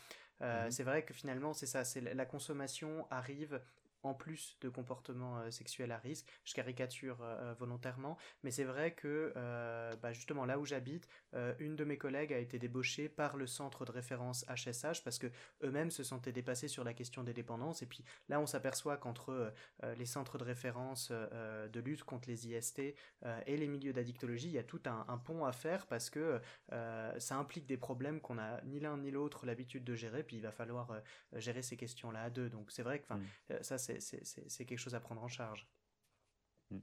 Mmh. 0.40 0.70
C'est 0.70 0.82
vrai 0.82 1.04
que 1.04 1.14
finalement 1.14 1.52
c'est 1.52 1.66
ça, 1.66 1.84
c'est 1.84 2.00
la 2.00 2.26
consommation 2.26 3.06
arrive 3.10 3.60
en 4.02 4.14
plus 4.14 4.56
de 4.60 4.68
comportements 4.68 5.38
euh, 5.40 5.50
sexuels 5.50 5.92
à 5.92 5.98
risque. 5.98 6.26
Je 6.44 6.54
caricature 6.54 7.18
euh, 7.22 7.54
volontairement, 7.58 8.16
mais 8.42 8.50
c'est 8.50 8.64
vrai 8.64 8.92
que 8.92 9.32
bah, 10.02 10.12
justement 10.12 10.44
là 10.44 10.58
où 10.58 10.64
j'habite, 10.64 11.08
une 11.58 11.76
de 11.76 11.84
mes 11.84 11.96
collègues 11.96 12.32
a 12.32 12.38
été 12.38 12.58
débauchée 12.58 13.08
par 13.08 13.36
le 13.36 13.46
centre 13.46 13.84
de 13.84 13.90
référence 13.90 14.44
HSH 14.46 15.02
parce 15.04 15.18
que 15.18 15.28
eux-mêmes 15.62 15.90
se 15.90 16.02
sentaient 16.02 16.32
dépassés 16.32 16.68
sur 16.68 16.84
la 16.84 16.94
question 16.94 17.22
des 17.22 17.32
dépendances. 17.32 17.82
Et 17.82 17.86
puis 17.86 18.04
là, 18.28 18.40
on 18.40 18.46
s'aperçoit 18.46 18.96
qu'entre 18.96 19.52
les 19.96 20.06
centres 20.06 20.38
de 20.38 20.44
référence 20.44 21.10
de 21.10 21.80
lutte 21.80 22.04
contre 22.04 22.28
les 22.28 22.48
IST 22.48 22.80
et 22.80 23.56
les 23.56 23.68
milieux 23.68 23.92
d'addictologie, 23.92 24.48
il 24.48 24.54
y 24.54 24.58
a 24.58 24.64
tout 24.64 24.82
un, 24.86 25.04
un, 25.08 25.18
pont 25.18 25.44
à 25.44 25.52
faire 25.52 25.86
parce 25.86 26.10
que 26.10 26.40
ça 26.70 27.36
implique 27.36 27.66
des 27.66 27.76
problèmes 27.76 28.20
qu'on 28.20 28.34
n'a 28.34 28.60
ni 28.64 28.80
l'un 28.80 28.96
ni 28.96 29.10
l'autre 29.10 29.46
l'habitude 29.46 29.84
de 29.84 29.94
gérer. 29.94 30.22
Puis 30.22 30.36
il 30.36 30.42
va 30.42 30.52
falloir 30.52 31.00
gérer 31.34 31.62
ces 31.62 31.76
questions-là 31.76 32.22
à 32.22 32.30
deux. 32.30 32.48
Donc 32.48 32.70
c'est 32.70 32.82
vrai 32.82 33.00
que 33.00 33.12
mmh. 33.12 33.62
ça, 33.62 33.78
c'est 33.78 33.91
c'est 34.00 34.64
quelque 34.64 34.78
chose 34.78 34.94
à 34.94 35.00
prendre 35.00 35.22
en 35.22 35.28
charge. 35.28 35.68
Mmh. 36.70 36.78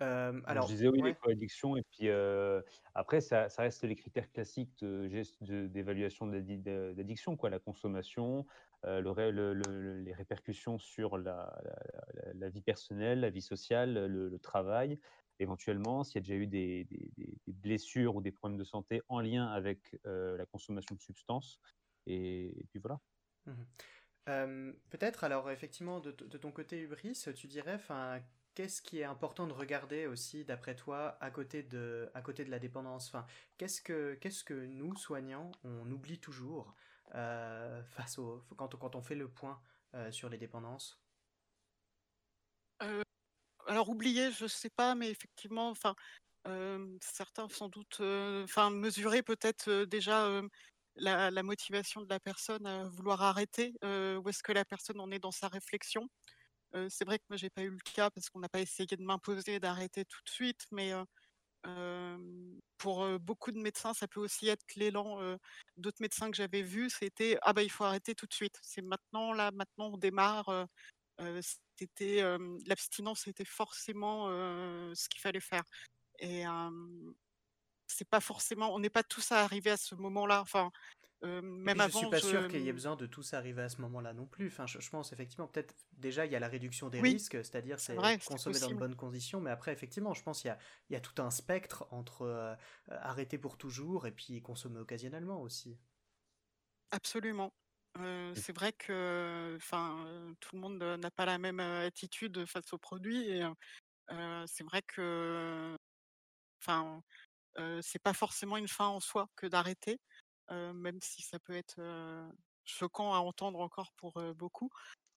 Euh, 0.00 0.40
alors, 0.46 0.66
je 0.66 0.72
disais 0.72 0.88
oui, 0.88 1.02
les 1.02 1.14
co-addictions, 1.14 1.76
et 1.76 1.82
puis 1.82 2.08
euh, 2.08 2.62
après, 2.94 3.20
ça, 3.20 3.48
reste 3.58 3.84
les 3.84 3.96
critères 3.96 4.30
classiques 4.30 4.82
d'évaluation 4.82 6.26
d'addiction, 6.26 7.36
quoi, 7.36 7.50
la 7.50 7.58
consommation, 7.58 8.46
euh, 8.86 9.00
le, 9.00 10.02
les 10.02 10.12
répercussions 10.12 10.78
sur 10.78 11.18
la, 11.18 11.52
vie 12.48 12.62
personnelle, 12.62 13.20
la 13.20 13.30
vie 13.30 13.42
sociale, 13.42 14.06
le, 14.06 14.38
travail, 14.38 14.98
éventuellement, 15.38 16.02
s'il 16.02 16.16
y 16.16 16.18
a 16.18 16.22
déjà 16.22 16.34
eu 16.34 16.46
des, 16.46 16.86
blessures 17.46 18.16
ou 18.16 18.22
des 18.22 18.32
problèmes 18.32 18.58
de 18.58 18.64
santé 18.64 19.02
en 19.08 19.20
lien 19.20 19.46
avec 19.48 19.98
la 20.04 20.46
consommation 20.46 20.94
de 20.94 21.00
substances, 21.00 21.60
et, 22.06 22.64
puis 22.70 22.78
voilà. 22.78 22.98
Mmh 23.46 23.52
peut-être, 24.26 25.24
alors 25.24 25.50
effectivement, 25.50 26.00
de, 26.00 26.10
ton 26.12 26.52
côté 26.52 26.80
Hubris, 26.80 27.24
tu 27.34 27.46
dirais, 27.46 27.74
enfin, 27.74 28.20
qu'est-ce 28.54 28.82
qui 28.82 29.00
est 29.00 29.04
important 29.04 29.46
de 29.46 29.52
regarder 29.52 30.06
aussi, 30.06 30.44
d'après 30.44 30.74
toi, 30.74 31.16
à 31.20 31.30
côté 31.30 31.62
de, 31.62 32.10
à 32.14 32.22
côté 32.22 32.44
de 32.44 32.50
la 32.50 32.58
dépendance? 32.58 33.08
Enfin, 33.08 33.26
qu'est-ce 33.58 33.80
que, 33.80 34.14
qu'est-ce 34.20 34.44
que 34.44 34.54
nous, 34.54 34.96
soignants, 34.96 35.50
on 35.64 35.90
oublie 35.90 36.18
toujours 36.18 36.74
euh, 37.14 37.82
face 37.84 38.18
au, 38.18 38.44
quand, 38.56 38.94
on 38.94 39.02
fait 39.02 39.14
le 39.14 39.28
point 39.28 39.60
euh, 39.94 40.10
sur 40.12 40.28
les 40.28 40.38
dépendances? 40.38 41.00
Euh, 42.82 43.02
Alors, 43.66 43.88
oublier, 43.88 44.30
je 44.32 44.46
sais 44.46 44.70
pas, 44.70 44.94
mais 44.94 45.10
effectivement, 45.10 45.70
enfin, 45.70 45.94
certains 47.00 47.48
sans 47.48 47.68
doute, 47.68 48.00
enfin, 48.00 48.70
mesurer 48.70 49.22
peut-être 49.22 49.84
déjà 49.84 50.42
la, 51.00 51.42
motivation 51.42 52.02
de 52.02 52.08
la 52.08 52.20
personne 52.20 52.66
à 52.66 52.84
vouloir 52.88 53.22
arrêter, 53.22 53.74
où 53.82 54.28
est-ce 54.28 54.42
que 54.42 54.52
la 54.52 54.64
personne 54.64 55.00
en 55.00 55.10
est 55.10 55.18
dans 55.18 55.32
sa 55.32 55.48
réflexion? 55.48 56.08
c'est 56.88 57.04
vrai 57.04 57.18
que 57.18 57.24
moi 57.28 57.36
j'ai 57.36 57.50
pas 57.50 57.62
eu 57.62 57.70
le 57.70 57.92
cas 57.94 58.10
parce 58.10 58.30
qu'on 58.30 58.38
n'a 58.38 58.48
pas 58.48 58.60
essayé 58.60 58.96
de 58.96 59.02
m'imposer 59.02 59.58
d'arrêter 59.58 60.04
tout 60.04 60.22
de 60.24 60.30
suite, 60.30 60.66
mais 60.70 60.92
pour 62.78 63.18
beaucoup 63.18 63.50
de 63.50 63.58
médecins, 63.58 63.92
ça 63.92 64.06
peut 64.06 64.20
aussi 64.20 64.48
être 64.48 64.64
l'élan. 64.76 65.18
D'autres 65.76 66.00
médecins 66.00 66.30
que 66.30 66.36
j'avais 66.36 66.62
vus, 66.62 66.90
c'était 66.90 67.38
ah 67.42 67.52
bah 67.52 67.62
il 67.62 67.70
faut 67.70 67.84
arrêter 67.84 68.14
tout 68.14 68.26
de 68.26 68.34
suite. 68.34 68.58
C'est 68.62 68.82
maintenant 68.82 69.32
là, 69.32 69.50
maintenant 69.50 69.90
on 69.92 69.96
démarre. 69.98 70.66
c'était 71.40 72.22
l'abstinence 72.66 73.26
était 73.26 73.44
forcément 73.44 74.28
ce 74.94 75.08
qu'il 75.08 75.20
fallait 75.20 75.40
faire. 75.40 75.64
Et 76.20 76.44
c'est 77.90 78.08
pas 78.08 78.20
forcément, 78.20 78.74
on 78.74 78.78
n'est 78.78 78.90
pas 78.90 79.02
tous 79.02 79.32
à 79.32 79.42
arriver 79.42 79.70
à 79.70 79.76
ce 79.76 79.94
moment-là. 79.94 80.40
Enfin, 80.40 80.70
euh, 81.22 81.42
même 81.42 81.80
avant. 81.80 81.92
Je 81.92 81.98
suis 81.98 82.10
pas 82.10 82.20
sûr 82.20 82.48
qu'il 82.48 82.62
y 82.62 82.68
ait 82.68 82.72
besoin 82.72 82.96
de 82.96 83.06
tous 83.06 83.34
arriver 83.34 83.62
à 83.62 83.68
ce 83.68 83.80
moment-là 83.82 84.12
non 84.12 84.26
plus. 84.26 84.46
Enfin, 84.46 84.66
je, 84.66 84.88
pense 84.88 85.12
effectivement, 85.12 85.46
peut-être 85.46 85.74
déjà 85.92 86.24
il 86.24 86.32
y 86.32 86.36
a 86.36 86.40
la 86.40 86.48
réduction 86.48 86.88
des 86.88 87.00
risques, 87.00 87.36
c'est-à-dire 87.44 87.78
c'est 87.78 87.96
consommer 88.24 88.58
dans 88.58 88.70
de 88.70 88.74
bonnes 88.74 88.96
conditions, 88.96 89.40
mais 89.40 89.50
après 89.50 89.72
effectivement, 89.72 90.14
je 90.14 90.22
pense 90.22 90.42
qu'il 90.42 90.56
y, 90.88 90.92
y 90.94 90.96
a, 90.96 91.00
tout 91.00 91.20
un 91.20 91.30
spectre 91.30 91.86
entre 91.90 92.22
euh, 92.22 92.54
arrêter 92.88 93.36
pour 93.36 93.58
toujours 93.58 94.06
et 94.06 94.12
puis 94.12 94.40
consommer 94.40 94.78
occasionnellement 94.78 95.42
aussi. 95.42 95.76
Absolument. 96.90 97.52
Euh, 97.98 98.32
c'est 98.36 98.54
vrai 98.54 98.72
que, 98.72 99.54
enfin, 99.56 100.06
tout 100.40 100.56
le 100.56 100.60
monde 100.60 100.78
n'a 100.78 101.10
pas 101.10 101.26
la 101.26 101.38
même 101.38 101.60
attitude 101.60 102.46
face 102.46 102.72
aux 102.72 102.78
produits 102.78 103.28
et 103.28 103.44
c'est 104.46 104.64
vrai 104.64 104.82
que, 104.82 105.76
enfin 106.62 107.02
c'est 107.82 108.02
pas 108.02 108.14
forcément 108.14 108.56
une 108.56 108.68
fin 108.68 108.86
en 108.88 109.00
soi 109.00 109.28
que 109.36 109.46
d'arrêter, 109.46 110.00
même 110.50 110.98
si 111.02 111.22
ça 111.22 111.38
peut 111.40 111.54
être 111.54 111.80
choquant 112.64 113.14
à 113.14 113.18
entendre 113.18 113.60
encore 113.60 113.92
pour 113.96 114.20
beaucoup. 114.34 114.70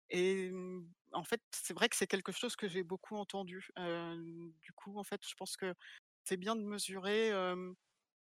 Et 0.10 0.52
mmh, 0.52 0.88
en 1.14 1.24
fait, 1.24 1.42
c'est 1.54 1.74
vrai 1.74 1.90
que 1.90 1.96
c'est 1.98 2.08
quelque 2.08 2.32
chose 2.34 2.56
que 2.58 2.68
j'ai 2.70 2.84
beaucoup 2.84 3.18
entendu. 3.18 3.70
du 3.78 4.74
coup, 4.76 4.98
en 5.00 5.04
fait, 5.04 5.22
je 5.28 5.36
pense 5.36 5.58
que 5.58 5.76
c'est 6.26 6.38
bien 6.38 6.56
de 6.56 6.64
mesurer 6.64 7.32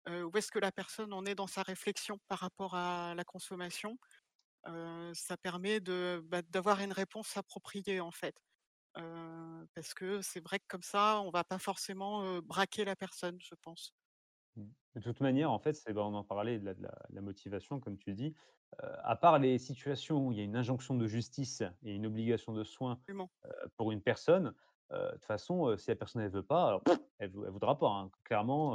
où 0.08 0.38
est-ce 0.38 0.52
que 0.52 0.60
la 0.60 0.72
personne 0.72 1.14
en 1.14 1.26
est 1.26 1.36
dans 1.36 1.48
sa 1.48 1.64
réflexion 1.64 2.20
par 2.28 2.40
rapport 2.40 2.76
à 2.76 3.16
la 3.16 3.24
consommation. 3.24 3.98
ça 5.14 5.38
permet 5.38 5.80
bah, 5.82 6.42
d'avoir 6.44 6.82
une 6.82 6.94
réponse 6.94 7.38
appropriée 7.38 8.00
en 8.02 8.12
fait. 8.12 8.36
parce 9.76 9.94
que 9.96 10.22
c'est 10.22 10.42
vrai 10.42 10.60
que 10.60 10.66
comme 10.68 10.84
ça, 10.84 11.22
on 11.22 11.32
va 11.32 11.44
pas 11.44 11.60
forcément 11.60 12.42
braquer 12.42 12.86
la 12.86 12.96
personne, 12.96 13.38
je 13.42 13.56
pense. 13.62 13.94
Mmh. 14.56 14.64
De 14.96 15.02
toute 15.02 15.22
manière, 15.22 15.52
en 15.52 15.60
fait, 15.60 15.74
c'est, 15.74 15.94
bah, 15.94 16.04
on 16.04 16.14
en 16.14 16.24
parlait 16.24 16.60
de 16.60 16.76
la, 17.10 17.22
motivation, 17.22 17.80
comme 17.80 17.98
tu 17.98 18.14
dis. 18.14 18.36
à 19.04 19.16
part 19.16 19.40
les 19.40 19.58
situations 19.58 20.28
où 20.28 20.32
il 20.32 20.38
y 20.38 20.42
a 20.42 20.44
une 20.44 20.56
injonction 20.56 20.96
de 20.96 21.08
justice 21.08 21.64
et 21.84 21.96
une 21.96 22.06
obligation 22.06 22.54
de 22.54 22.64
soins 22.64 23.00
pour 23.78 23.92
une 23.92 24.02
personne, 24.02 24.54
de 24.92 25.12
toute 25.14 25.26
façon, 25.26 25.76
si 25.78 25.90
la 25.90 25.96
personne 25.96 26.22
ne 26.22 26.30
veut 26.30 26.44
pas, 26.44 26.68
alors, 26.68 26.84
elle 27.18 27.32
ne 27.32 27.50
voudra 27.50 27.78
pas, 27.78 27.90
hein, 27.90 28.12
clairement, 28.24 28.74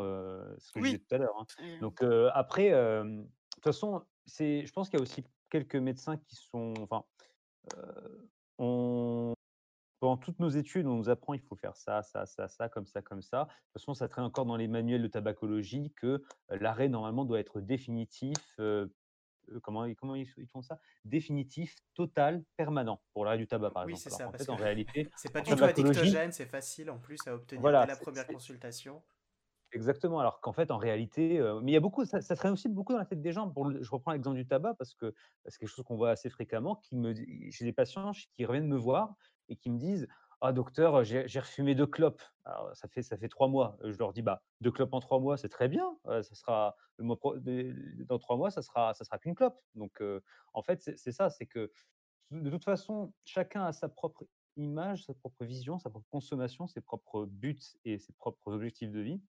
ce 0.59 0.73
que 0.73 0.81
je 0.81 0.85
disais 0.87 0.99
tout 0.99 1.15
à 1.15 1.19
l'heure. 1.19 1.37
Hein. 1.39 1.79
Donc 1.81 2.03
après, 2.33 2.71
de 2.71 3.27
toute 3.55 3.65
façon, 3.65 4.03
je 4.27 4.71
pense 4.73 4.89
qu'il 4.89 4.99
y 4.99 5.01
a 5.01 5.03
aussi 5.03 5.25
quelques 5.51 5.77
médecins 5.77 6.17
qui 6.17 6.35
sont, 6.35 6.75
enfin, 6.81 7.05
on, 8.59 9.35
pendant 10.01 10.17
toutes 10.17 10.39
nos 10.39 10.49
études, 10.49 10.87
on 10.87 10.97
nous 10.97 11.09
apprend 11.09 11.35
il 11.35 11.41
faut 11.41 11.57
faire 11.57 11.77
ça, 11.77 12.03
ça, 12.03 12.27
ça, 12.27 12.49
ça, 12.49 12.69
comme 12.69 12.87
ça, 12.87 13.03
comme 13.03 13.23
ça. 13.23 13.45
De 13.45 13.45
toute 13.45 13.73
façon, 13.75 13.95
ça 13.95 14.09
traîne 14.09 14.25
encore 14.25 14.47
dans 14.47 14.57
les 14.57 14.69
manuels 14.69 15.03
de 15.03 15.09
tabacologie 15.09 15.93
que 15.97 16.23
l'arrêt 16.49 16.89
normalement 16.89 17.25
doit 17.25 17.41
être 17.41 17.61
définitif. 17.61 18.37
comment, 19.63 19.93
comment 19.95 20.15
ils, 20.15 20.27
font 20.47 20.63
ça? 20.63 20.79
Définitif, 21.05 21.77
total, 21.95 22.45
permanent 22.57 23.01
pour 23.13 23.25
l'arrêt 23.25 23.39
du 23.39 23.47
tabac, 23.47 23.71
par 23.71 23.87
oui, 23.87 23.93
exemple. 23.93 24.11
c'est 24.11 24.17
ça. 24.17 24.29
en 24.29 24.33
fait, 24.33 24.49
en 24.49 24.57
réalité, 24.57 25.11
c'est 25.17 25.33
pas 25.33 25.41
du 25.41 25.55
tout 25.55 25.65
addictogène, 25.65 26.33
c'est 26.33 26.47
facile 26.47 26.91
en 26.91 26.99
plus 26.99 27.19
à 27.27 27.35
obtenir 27.35 27.63
dès 27.63 27.87
la 27.87 27.97
première 27.97 28.27
consultation. 28.27 29.03
Exactement, 29.73 30.19
alors 30.19 30.41
qu'en 30.41 30.55
fait, 30.55 30.71
en 30.71 30.79
réalité, 30.79 31.41
mais 31.63 31.73
il 31.73 31.75
y 31.75 31.77
a 31.77 31.81
beaucoup, 31.81 32.07
ça, 32.07 32.21
traîne 32.37 32.53
aussi 32.53 32.71
beaucoup 32.71 32.95
dans 32.95 32.99
la 32.99 33.05
tête 33.05 33.21
des 33.21 33.33
gens. 33.33 33.53
Je 33.81 33.91
reprends 33.91 34.13
l'exemple 34.13 34.37
du 34.37 34.47
tabac 34.47 34.75
parce 34.75 34.95
que 34.95 35.13
c'est 35.47 35.59
quelque 35.59 35.69
chose 35.69 35.85
qu'on 35.85 35.97
voit 35.97 36.11
assez 36.11 36.31
fréquemment. 36.31 36.77
Qui 36.77 36.97
me, 36.97 37.13
j'ai 37.15 37.65
des 37.67 37.75
patients 37.75 38.13
qui 38.33 38.47
reviennent 38.47 38.67
me 38.69 38.79
voir 38.79 39.17
et 39.51 39.57
qui 39.57 39.69
me 39.69 39.79
disent 39.79 40.09
Ah, 40.41 40.53
docteur, 40.53 41.05
j'ai 41.05 41.41
refumé 41.41 41.75
deux 41.75 41.87
clopes. 41.87 42.23
Alors, 42.47 42.75
ça 42.75 42.89
fait, 42.89 43.03
ça 43.03 43.19
fait 43.19 43.29
trois 43.29 43.49
mois. 43.49 43.77
Je 43.85 43.99
leur 43.99 44.15
dis 44.15 44.23
bah, 44.23 44.43
Deux 44.63 44.71
clopes 44.73 44.95
en 44.95 45.01
trois 45.01 45.21
mois, 45.21 45.37
c'est 45.37 45.51
très 45.51 45.69
bien. 45.69 45.99
ça 46.07 46.23
sera, 46.35 46.75
dans 46.99 48.19
trois 48.19 48.37
mois, 48.39 48.51
ça 48.51 48.63
sera, 48.63 48.95
ça 48.95 49.05
sera 49.05 49.19
qu'une 49.19 49.35
clope. 49.35 49.61
Donc, 49.75 50.03
en 50.55 50.63
fait, 50.63 50.81
c'est 50.97 51.13
ça 51.13 51.29
c'est 51.29 51.47
que 51.47 51.71
de 52.31 52.51
toute 52.51 52.65
façon, 52.65 53.13
chacun 53.25 53.65
a 53.65 53.73
sa 53.73 53.89
propre 53.89 54.27
image, 54.57 55.05
sa 55.05 55.15
propre 55.15 55.45
vision, 55.45 55.79
sa 55.79 55.91
propre 55.91 56.07
consommation, 56.11 56.67
ses 56.67 56.81
propres 56.81 57.27
buts 57.27 57.59
et 57.85 57.99
ses 57.99 58.13
propres 58.13 58.53
objectifs 58.53 58.91
de 58.91 59.01
vie. 59.01 59.23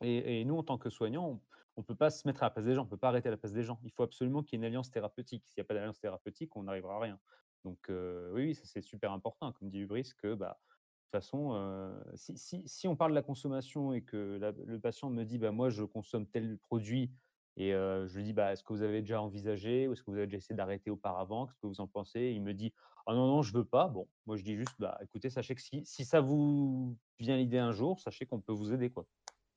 Et, 0.00 0.44
nous, 0.44 0.56
en 0.56 0.62
tant 0.62 0.78
que 0.78 0.90
soignants, 0.90 1.40
on 1.76 1.80
ne 1.80 1.84
peut 1.84 1.94
pas 1.94 2.10
se 2.10 2.26
mettre 2.26 2.42
à 2.42 2.46
la 2.46 2.50
place 2.50 2.64
des 2.64 2.74
gens, 2.74 2.82
on 2.82 2.84
ne 2.84 2.90
peut 2.90 2.96
pas 2.96 3.08
arrêter 3.08 3.28
à 3.28 3.30
la 3.30 3.36
place 3.36 3.52
des 3.52 3.64
gens. 3.64 3.80
Il 3.84 3.90
faut 3.90 4.02
absolument 4.02 4.42
qu'il 4.42 4.52
y 4.52 4.56
ait 4.56 4.64
une 4.64 4.64
alliance 4.64 4.90
thérapeutique. 4.90 5.44
S'il 5.46 5.60
n'y 5.60 5.62
a 5.62 5.64
pas 5.64 5.74
d'alliance 5.74 6.00
thérapeutique, 6.00 6.56
on 6.56 6.64
n'arrivera 6.64 6.96
à 6.96 7.00
rien. 7.00 7.18
Donc 7.64 7.90
oui, 8.32 8.54
ça 8.54 8.62
c'est 8.64 8.82
super 8.82 9.12
important, 9.12 9.52
comme 9.52 9.68
dit 9.68 9.80
Hubris, 9.80 10.12
que 10.16 10.34
bah, 10.34 10.58
de 10.60 11.18
toute 11.18 11.22
façon, 11.22 11.92
si, 12.14 12.88
on 12.88 12.96
parle 12.96 13.12
de 13.12 13.16
la 13.16 13.22
consommation 13.22 13.92
et 13.92 14.02
que 14.02 14.38
le 14.66 14.78
patient 14.78 15.10
me 15.10 15.24
dit 15.24 15.38
bah, 15.38 15.50
moi 15.50 15.70
je 15.70 15.82
consomme 15.82 16.26
tel 16.26 16.58
produit 16.58 17.10
et 17.56 17.72
je 17.72 18.16
lui 18.16 18.24
dis 18.24 18.32
bah, 18.32 18.52
est-ce 18.52 18.62
que 18.62 18.72
vous 18.72 18.82
avez 18.82 19.00
déjà 19.00 19.20
envisagé 19.20 19.88
ou 19.88 19.92
est-ce 19.92 20.02
que 20.02 20.10
vous 20.10 20.16
avez 20.16 20.26
déjà 20.26 20.38
essayé 20.38 20.56
d'arrêter 20.56 20.90
auparavant? 20.90 21.46
Qu'est-ce 21.46 21.60
que 21.60 21.66
vous 21.66 21.80
en 21.80 21.88
pensez? 21.88 22.32
Il 22.34 22.42
me 22.42 22.54
dit 22.54 22.72
ah 23.06 23.14
non 23.14 23.26
non 23.26 23.42
je 23.42 23.52
veux 23.52 23.64
pas. 23.64 23.88
Bon, 23.88 24.06
moi 24.26 24.36
je 24.36 24.44
dis 24.44 24.56
juste 24.56 24.74
bah 24.78 24.98
écoutez 25.02 25.30
sachez 25.30 25.54
que 25.54 25.62
si, 25.62 25.84
si 25.84 26.04
ça 26.04 26.20
vous 26.20 26.96
vient 27.18 27.36
l'idée 27.36 27.58
un 27.58 27.72
jour, 27.72 27.98
sachez 28.00 28.26
qu'on 28.26 28.40
peut 28.40 28.52
vous 28.52 28.72
aider 28.72 28.90
quoi. 28.90 29.06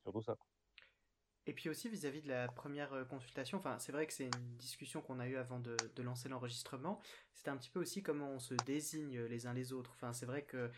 Surtout 0.03 0.21
ça. 0.21 0.37
Et 1.47 1.53
puis 1.53 1.69
aussi 1.69 1.89
vis-à-vis 1.89 2.21
de 2.21 2.27
la 2.27 2.47
première 2.47 2.93
euh, 2.93 3.03
consultation, 3.03 3.57
enfin 3.57 3.79
c'est 3.79 3.91
vrai 3.91 4.05
que 4.05 4.13
c'est 4.13 4.25
une 4.25 4.57
discussion 4.57 5.01
qu'on 5.01 5.19
a 5.19 5.27
eue 5.27 5.37
avant 5.37 5.59
de, 5.59 5.75
lancer 5.97 6.29
l'enregistrement, 6.29 7.01
c'était 7.33 7.49
un 7.49 7.57
petit 7.57 7.71
peu 7.71 7.79
aussi 7.79 8.03
comment 8.03 8.29
on 8.29 8.39
se 8.39 8.53
désigne 8.65 9.21
les 9.21 9.47
uns 9.47 9.53
les 9.53 9.73
autres. 9.73 9.91
Enfin 9.95 10.13
c'est 10.13 10.27
vrai 10.27 10.43
que 10.43 10.69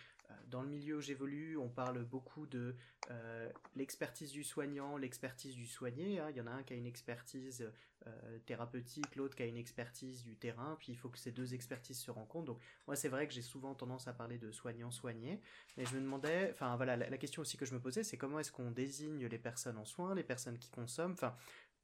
dans 0.48 0.62
le 0.62 0.70
milieu 0.70 0.98
où 0.98 1.02
j'évolue, 1.02 1.58
on 1.58 1.70
parle 1.70 2.04
beaucoup 2.04 2.46
de 2.46 2.76
euh, 3.12 3.50
l'expertise 3.76 4.32
du 4.32 4.44
soignant, 4.44 4.98
l'expertise 4.98 5.56
du 5.56 5.66
soigné. 5.66 6.20
Hein. 6.20 6.30
Il 6.30 6.38
y 6.38 6.42
en 6.42 6.48
a 6.48 6.52
un 6.52 6.64
qui 6.64 6.74
a 6.74 6.76
une 6.76 6.86
expertise 6.86 7.70
euh, 8.08 8.40
thérapeutique, 8.46 9.16
l'autre 9.16 9.36
qui 9.36 9.44
a 9.44 9.46
une 9.46 9.58
expertise 9.58 10.24
du 10.24 10.36
terrain, 10.36 10.76
puis 10.80 10.92
il 10.92 10.96
faut 10.96 11.10
que 11.10 11.18
ces 11.18 11.32
deux 11.32 11.54
expertises 11.54 12.00
se 12.00 12.12
rencontrent. 12.12 12.46
Donc 12.46 12.60
moi 12.88 12.96
c'est 12.96 13.10
vrai 13.10 13.28
que 13.28 13.34
j'ai 13.34 13.42
souvent 13.42 13.74
tendance 13.74 14.08
à 14.08 14.14
parler 14.14 14.38
de 14.38 14.52
soignant-soigné, 14.52 15.42
mais 15.78 15.86
je 15.86 15.96
me 15.96 16.02
demandais, 16.02 16.50
enfin 16.52 16.76
voilà, 16.76 16.96
la, 16.96 17.18
question 17.18 17.42
aussi 17.42 17.58
que 17.58 17.66
je 17.66 17.74
me 17.74 17.80
posais, 17.80 18.04
c'est 18.04 18.18
comment 18.18 18.40
est-ce 18.40 18.52
qu'on 18.52 18.72
désigne 18.72 19.26
les 19.26 19.40
personnes 19.40 19.78
en 19.78 19.86
soins, 19.86 20.16
les 20.16 20.24
personnes 20.24 20.58
qui 20.58 20.70
consomment? 20.70 21.14
Enfin, 21.14 21.36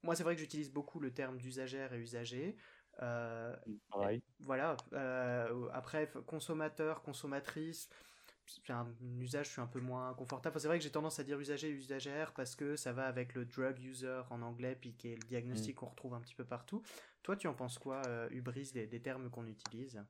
moi 0.02 0.14
c'est 0.14 0.22
vrai 0.22 0.34
que 0.34 0.40
j'utilise 0.40 0.70
beaucoup 0.70 1.00
le 1.00 1.12
terme 1.12 1.38
d'usagère 1.38 1.92
et 1.92 1.98
usager. 1.98 2.56
Euh, 3.02 3.56
voilà. 4.40 4.76
après, 5.72 6.10
consommateur, 6.26 7.02
consommatrice, 7.02 7.88
c'est 8.50 8.72
un, 8.72 8.92
usage, 9.18 9.46
je 9.46 9.52
suis 9.52 9.60
un 9.60 9.66
peu 9.66 9.80
moins 9.80 10.12
confortable. 10.14 10.58
c'est 10.58 10.66
vrai 10.66 10.78
que 10.78 10.84
j'ai 10.84 10.90
tendance 10.90 11.18
à 11.20 11.24
dire 11.24 11.38
usager 11.38 11.68
et 11.68 11.72
usagère 11.72 12.32
parce 12.32 12.56
que 12.56 12.76
ça 12.76 12.92
va 12.92 13.06
avec 13.06 13.34
le 13.34 13.44
drug 13.44 13.78
user 13.80 14.22
en 14.30 14.42
anglais, 14.42 14.76
puis 14.80 14.94
qui 14.94 15.08
est 15.08 15.16
le 15.16 15.28
diagnostic 15.28 15.76
mm. 15.76 15.78
qu'on 15.78 15.86
retrouve 15.86 16.14
un 16.14 16.20
petit 16.20 16.34
peu 16.34 16.44
partout. 16.44 16.82
Toi, 17.22 17.36
tu 17.36 17.46
en 17.46 17.54
penses 17.54 17.78
quoi, 17.78 18.02
euh, 18.06 18.28
Hubris, 18.30 18.72
des, 18.72 19.00
termes 19.00 19.30
qu'on 19.30 19.46
utilise? 19.46 20.02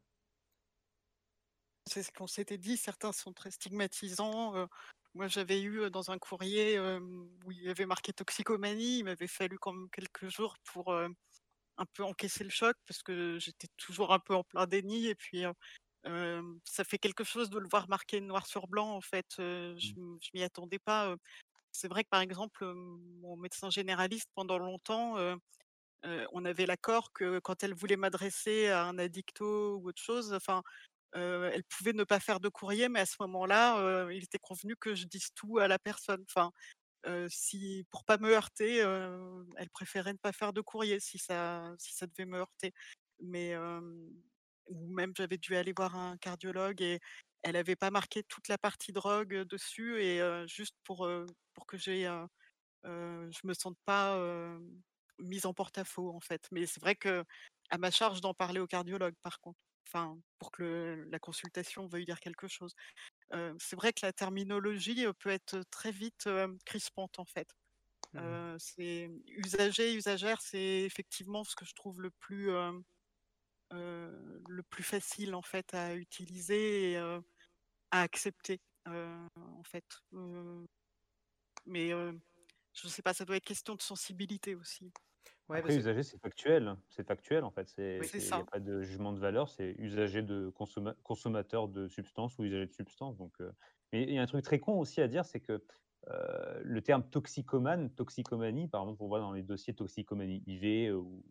C'est 1.86 2.02
ce 2.02 2.12
qu'on 2.12 2.26
s'était 2.26 2.58
dit, 2.58 2.76
certains 2.76 3.12
sont 3.12 3.32
très 3.32 3.50
stigmatisants. 3.50 4.56
Euh, 4.56 4.66
moi, 5.14 5.26
j'avais 5.26 5.60
eu 5.60 5.80
euh, 5.80 5.90
dans 5.90 6.10
un 6.10 6.18
courrier 6.18 6.78
où 6.80 7.50
il 7.50 7.62
y 7.62 7.68
avait 7.68 7.86
marqué 7.86 8.12
toxicomanie, 8.12 9.00
il 9.00 9.04
m'avait 9.04 9.26
fallu 9.26 9.58
quand 9.58 9.72
même 9.72 9.90
quelques 9.90 10.28
jours 10.28 10.56
pour 10.64 10.94
un 10.94 11.86
peu 11.94 12.04
encaisser 12.04 12.44
le 12.44 12.50
choc 12.50 12.76
parce 12.86 13.02
que 13.02 13.38
j'étais 13.38 13.68
toujours 13.76 14.12
un 14.12 14.18
peu 14.18 14.34
en 14.34 14.44
plein 14.44 14.66
déni 14.66 15.06
et 15.06 15.14
puis 15.14 15.44
ça 16.64 16.84
fait 16.84 16.98
quelque 16.98 17.24
chose 17.24 17.50
de 17.50 17.58
le 17.58 17.68
voir 17.68 17.88
marqué 17.88 18.20
noir 18.20 18.46
sur 18.46 18.66
blanc, 18.68 18.90
en 18.94 19.00
fait. 19.00 19.26
je 19.38 19.92
mmh. 19.96 20.18
je 20.22 20.30
m'y 20.34 20.42
attendais 20.42 20.78
pas. 20.78 21.16
C'est 21.72 21.88
vrai 21.88 22.04
que, 22.04 22.08
par 22.08 22.20
exemple, 22.20 22.64
mon 22.74 23.36
médecin 23.36 23.70
généraliste, 23.70 24.28
pendant 24.34 24.58
longtemps, 24.58 25.16
on 26.04 26.44
avait 26.44 26.66
l'accord 26.66 27.12
que 27.12 27.38
quand 27.40 27.62
elle 27.62 27.74
voulait 27.74 27.96
m'adresser 27.96 28.68
à 28.68 28.84
un 28.84 28.98
addicto 28.98 29.76
ou 29.76 29.88
autre 29.88 30.02
chose, 30.02 30.32
enfin, 30.32 30.62
elle 31.12 31.64
pouvait 31.64 31.92
ne 31.92 32.04
pas 32.04 32.20
faire 32.20 32.40
de 32.40 32.48
courrier, 32.48 32.88
mais 32.88 33.00
à 33.00 33.06
ce 33.06 33.16
moment-là, 33.20 34.08
il 34.10 34.24
était 34.24 34.38
convenu 34.38 34.76
que 34.76 34.94
je 34.94 35.04
dise 35.06 35.30
tout 35.34 35.58
à 35.58 35.68
la 35.68 35.78
personne. 35.78 36.24
Enfin, 36.28 36.50
si 37.28 37.86
pour 37.90 38.04
pas 38.04 38.18
me 38.18 38.30
heurter, 38.32 38.78
elle 38.78 39.70
préférait 39.70 40.12
ne 40.12 40.18
pas 40.18 40.32
faire 40.32 40.52
de 40.52 40.60
courrier 40.60 41.00
si 41.00 41.18
ça 41.18 41.74
si 41.78 41.94
ça 41.94 42.06
devait 42.06 42.26
me 42.26 42.38
heurter. 42.38 42.72
Mais 43.20 43.54
ou 44.70 44.88
même 44.94 45.12
j'avais 45.16 45.38
dû 45.38 45.56
aller 45.56 45.74
voir 45.76 45.96
un 45.96 46.18
cardiologue 46.18 46.82
et 46.82 47.00
elle 47.42 47.56
avait 47.56 47.76
pas 47.76 47.90
marqué 47.92 48.24
toute 48.24 48.48
la 48.48 48.58
partie 48.58 48.92
drogue 48.92 49.34
dessus 49.44 50.02
et 50.02 50.20
juste 50.48 50.76
pour, 50.84 51.08
pour 51.54 51.66
que 51.66 51.78
j'ai, 51.78 52.04
je 52.84 53.46
me 53.46 53.54
sente 53.54 53.78
pas, 53.84 54.18
mise 55.18 55.46
en 55.46 55.54
porte-à-faux, 55.54 56.10
en 56.14 56.20
fait. 56.20 56.46
Mais 56.52 56.66
c'est 56.66 56.80
vrai 56.80 56.96
que 56.96 57.24
à 57.70 57.78
ma 57.78 57.90
charge 57.90 58.20
d'en 58.20 58.34
parler 58.34 58.60
au 58.60 58.66
cardiologue, 58.66 59.14
par 59.22 59.40
contre. 59.40 59.58
Enfin, 59.88 60.18
pour 60.38 60.52
que 60.52 61.06
la 61.10 61.18
consultation 61.18 61.88
veuille 61.88 62.04
dire 62.06 62.20
quelque 62.20 62.48
chose. 62.48 62.74
c'est 63.58 63.76
vrai 63.76 63.92
que 63.92 64.06
la 64.06 64.12
terminologie, 64.12 65.06
peut 65.20 65.30
être 65.30 65.62
très 65.70 65.92
vite, 65.92 66.28
crispante, 66.66 67.18
en 67.20 67.26
fait. 67.26 67.48
Mmh 68.14 68.42
c'est 68.58 69.10
usager, 69.26 69.94
usagère, 69.94 70.40
c'est 70.42 70.80
effectivement 70.82 71.44
ce 71.44 71.54
que 71.56 71.64
je 71.64 71.74
trouve 71.74 72.00
le 72.02 72.10
plus, 72.10 72.50
le 73.72 74.62
plus 74.68 74.82
facile 74.82 75.34
en 75.34 75.42
fait 75.42 75.74
à 75.74 75.94
utiliser 75.94 76.92
et 76.92 76.96
à 76.96 77.22
accepter 77.90 78.60
en 78.86 79.62
fait. 79.64 79.86
mais 81.66 81.90
je 82.72 82.88
sais 82.88 83.02
pas, 83.02 83.14
ça 83.14 83.24
doit 83.24 83.36
être 83.36 83.44
question 83.44 83.74
de 83.74 83.82
sensibilité 83.82 84.54
aussi. 84.54 84.92
Ouais, 85.48 85.58
Après, 85.58 85.76
usager, 85.76 86.02
c'est 86.04 86.20
factuel. 86.20 86.76
C'est 86.88 87.06
factuel, 87.06 87.44
en 87.44 87.50
fait. 87.50 87.74
Il 87.76 88.00
n'y 88.00 88.32
a 88.32 88.44
pas 88.44 88.60
de 88.60 88.82
jugement 88.82 89.12
de 89.12 89.18
valeur. 89.18 89.48
C'est 89.48 89.74
usager 89.78 90.22
de 90.22 90.52
consommateur 91.02 91.68
de 91.68 91.88
substances 91.88 92.38
ou 92.38 92.44
usager 92.44 92.66
de 92.66 92.72
substances. 92.72 93.16
Donc, 93.16 93.34
Mais 93.92 94.04
il 94.04 94.14
y 94.14 94.18
a 94.18 94.22
un 94.22 94.26
truc 94.26 94.44
très 94.44 94.60
con 94.60 94.78
aussi 94.78 95.00
à 95.00 95.08
dire, 95.08 95.24
c'est 95.24 95.40
que 95.40 95.62
le 96.06 96.80
terme 96.80 97.02
toxicomane, 97.10 97.90
toxicomanie, 97.90 98.68
par 98.68 98.82
exemple, 98.82 99.02
on 99.02 99.08
voit 99.08 99.20
dans 99.20 99.32
les 99.32 99.42
dossiers 99.42 99.74
toxicomanie 99.74 100.42
IV 100.46 100.96
ou 100.96 101.24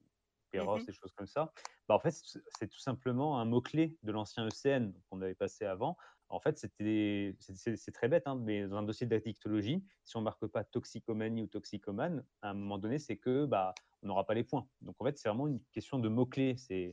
Péros, 0.52 0.78
mmh 0.78 0.86
des 0.86 0.94
choses 0.94 1.14
comme 1.14 1.28
ça. 1.28 1.52
Bah, 1.88 1.96
en 1.96 2.00
fait, 2.00 2.14
c'est 2.48 2.68
tout 2.68 2.80
simplement 2.80 3.40
un 3.40 3.46
mot-clé 3.46 3.98
de 4.04 4.12
l'ancien 4.12 4.48
ECN 4.48 4.94
qu'on 5.10 5.22
avait 5.22 5.36
passé 5.36 5.66
avant. 5.66 5.98
En 6.30 6.40
fait, 6.40 6.60
c'était, 6.60 7.36
c'est 7.40 7.92
très 7.92 8.08
bête, 8.08 8.28
hein, 8.28 8.36
mais 8.36 8.68
dans 8.68 8.78
un 8.78 8.84
dossier 8.84 9.08
d'addictologie, 9.08 9.84
si 10.04 10.16
on 10.16 10.20
ne 10.20 10.26
marque 10.26 10.46
pas 10.46 10.64
toxicomanie 10.64 11.42
ou 11.42 11.48
toxicomane, 11.48 12.24
à 12.44 12.52
un 12.52 12.54
moment 12.54 12.78
donné, 12.78 13.00
c'est 13.00 13.18
que 13.18 13.46
bah, 13.46 13.74
on 14.04 14.08
n'aura 14.08 14.26
pas 14.28 14.36
les 14.36 14.44
points. 14.44 14.68
Donc 14.82 14.96
en 15.00 15.06
fait, 15.06 15.18
c'est 15.18 15.28
vraiment 15.28 15.48
une 15.48 15.60
question 15.72 15.98
de 15.98 16.08
mots-clés. 16.08 16.56
C'est 16.58 16.92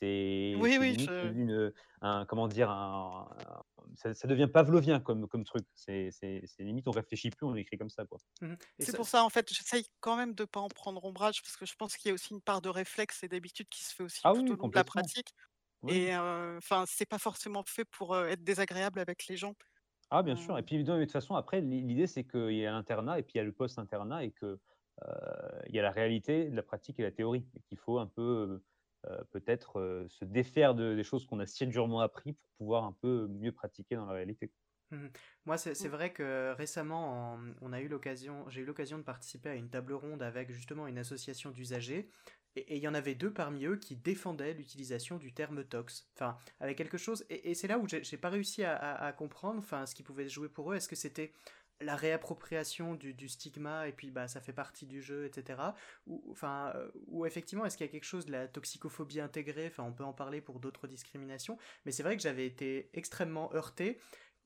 c'est 0.00 0.54
oui, 0.58 0.76
oui, 0.78 0.94
une, 1.34 1.72
un, 2.02 2.26
comment 2.26 2.48
dire, 2.48 2.70
un, 2.70 3.28
ça, 3.94 4.14
ça, 4.14 4.28
devient 4.28 4.48
pavlovien 4.52 5.00
comme, 5.00 5.26
comme 5.26 5.44
truc. 5.44 5.66
C'est 5.74 6.10
limite, 6.58 6.86
on 6.88 6.92
réfléchit 6.92 7.30
plus, 7.30 7.46
on 7.46 7.54
écrit 7.54 7.78
comme 7.78 7.90
ça. 7.90 8.04
quoi. 8.04 8.18
Mmh 8.42 8.54
c'est 8.78 8.94
pour 8.94 9.06
ça, 9.06 9.24
en 9.24 9.30
fait, 9.30 9.52
j'essaye 9.52 9.86
quand 10.00 10.16
même 10.16 10.34
de 10.34 10.42
ne 10.42 10.46
pas 10.46 10.60
en 10.60 10.68
prendre 10.68 11.04
ombrage, 11.04 11.42
parce 11.42 11.56
que 11.56 11.66
je 11.66 11.74
pense 11.76 11.96
qu'il 11.96 12.10
y 12.10 12.12
a 12.12 12.14
aussi 12.14 12.34
une 12.34 12.42
part 12.42 12.60
de 12.60 12.68
réflexe 12.68 13.22
et 13.22 13.28
d'habitude 13.28 13.68
qui 13.68 13.84
se 13.84 13.94
fait 13.94 14.02
aussi 14.02 14.20
ah 14.24 14.32
tout 14.34 14.52
au 14.52 14.56
long 14.56 14.68
de 14.68 14.74
la 14.74 14.84
pratique. 14.84 15.34
Et 15.88 16.14
enfin, 16.16 16.84
c'est 16.86 17.06
pas 17.06 17.18
forcément 17.18 17.62
fait 17.66 17.84
pour 17.84 18.16
être 18.16 18.42
désagréable 18.42 18.98
avec 18.98 19.26
les 19.28 19.36
gens. 19.36 19.54
Ah, 20.10 20.22
bien 20.22 20.36
sûr. 20.36 20.58
Et 20.58 20.62
puis, 20.62 20.82
de 20.82 21.00
toute 21.00 21.12
façon, 21.12 21.34
après, 21.34 21.60
l'idée, 21.60 22.06
c'est 22.06 22.24
qu'il 22.24 22.52
y 22.52 22.66
a 22.66 22.70
l'internat 22.70 23.18
et 23.18 23.22
puis 23.22 23.34
il 23.34 23.38
y 23.38 23.40
a 23.40 23.44
le 23.44 23.52
post-internat 23.52 24.24
et 24.24 24.30
que 24.32 24.58
il 25.68 25.74
y 25.74 25.78
a 25.78 25.82
la 25.82 25.90
réalité, 25.90 26.50
la 26.50 26.62
pratique 26.62 26.98
et 26.98 27.02
la 27.02 27.12
théorie. 27.12 27.46
Et 27.56 27.60
qu'il 27.68 27.78
faut 27.78 27.98
un 27.98 28.06
peu 28.06 28.22
euh, 28.22 28.64
peut-être 29.30 29.80
euh, 29.80 30.06
se 30.08 30.24
défaire 30.24 30.74
de, 30.74 30.94
des 30.94 31.04
choses 31.04 31.26
qu'on 31.26 31.40
a 31.40 31.46
si 31.46 31.66
durement 31.66 32.00
appris 32.00 32.32
pour 32.32 32.48
pouvoir 32.58 32.84
un 32.84 32.92
peu 32.92 33.26
mieux 33.28 33.52
pratiquer 33.52 33.96
dans 33.96 34.06
la 34.06 34.12
réalité. 34.12 34.50
Mmh 34.90 35.06
Moi, 35.46 35.58
c'est 35.58 35.72
mmh. 35.72 35.88
vrai 35.88 36.12
que 36.12 36.52
récemment, 36.52 37.38
on 37.60 37.72
a 37.72 37.80
eu 37.80 37.88
l'occasion, 37.88 38.48
j'ai 38.48 38.62
eu 38.62 38.64
l'occasion 38.64 38.98
de 38.98 39.02
participer 39.02 39.48
à 39.48 39.54
une 39.54 39.68
table 39.68 39.94
ronde 39.94 40.22
avec 40.22 40.52
justement 40.52 40.86
une 40.86 40.98
association 40.98 41.50
d'usagers, 41.50 42.08
et 42.54 42.76
il 42.76 42.82
y 42.82 42.88
en 42.88 42.94
avait 42.94 43.14
deux 43.14 43.32
parmi 43.32 43.66
eux 43.66 43.76
qui 43.76 43.96
défendaient 43.96 44.54
l'utilisation 44.54 45.18
du 45.18 45.34
terme 45.34 45.64
tox, 45.64 46.08
enfin, 46.14 46.38
avec 46.60 46.78
quelque 46.78 46.98
chose, 46.98 47.26
et, 47.28 47.54
c'est 47.54 47.68
là 47.68 47.78
où 47.78 47.86
j'ai 47.88 48.16
pas 48.16 48.30
réussi 48.30 48.64
à, 48.64 48.76
à 48.76 49.12
comprendre, 49.12 49.58
enfin, 49.58 49.86
ce 49.86 49.94
qui 49.94 50.02
pouvait 50.02 50.28
se 50.28 50.32
jouer 50.32 50.48
pour 50.48 50.72
eux. 50.72 50.76
Est-ce 50.76 50.88
que 50.88 50.96
c'était 50.96 51.32
la 51.80 51.96
réappropriation 51.96 52.94
du, 52.94 53.28
stigma 53.28 53.88
et 53.88 53.92
puis 53.92 54.10
bah 54.10 54.28
ça 54.28 54.40
fait 54.40 54.52
partie 54.52 54.86
du 54.86 55.02
jeu 55.02 55.26
etc 55.26 55.60
ou 56.06 56.22
enfin 56.30 56.72
euh, 56.74 56.88
ou 57.08 57.26
effectivement 57.26 57.64
est-ce 57.66 57.76
qu'il 57.76 57.86
y 57.86 57.88
a 57.88 57.92
quelque 57.92 58.04
chose 58.04 58.26
de 58.26 58.32
la 58.32 58.48
toxicophobie 58.48 59.20
intégrée? 59.20 59.66
Enfin 59.66 59.84
on 59.84 59.92
peut 59.92 60.04
en 60.04 60.12
parler 60.12 60.40
pour 60.40 60.60
d'autres 60.60 60.86
discriminations. 60.86 61.58
Mais 61.84 61.92
c'est 61.92 62.02
vrai 62.02 62.16
que 62.16 62.22
j'avais 62.22 62.46
été 62.46 62.90
extrêmement 62.94 63.52
heurté 63.54 63.98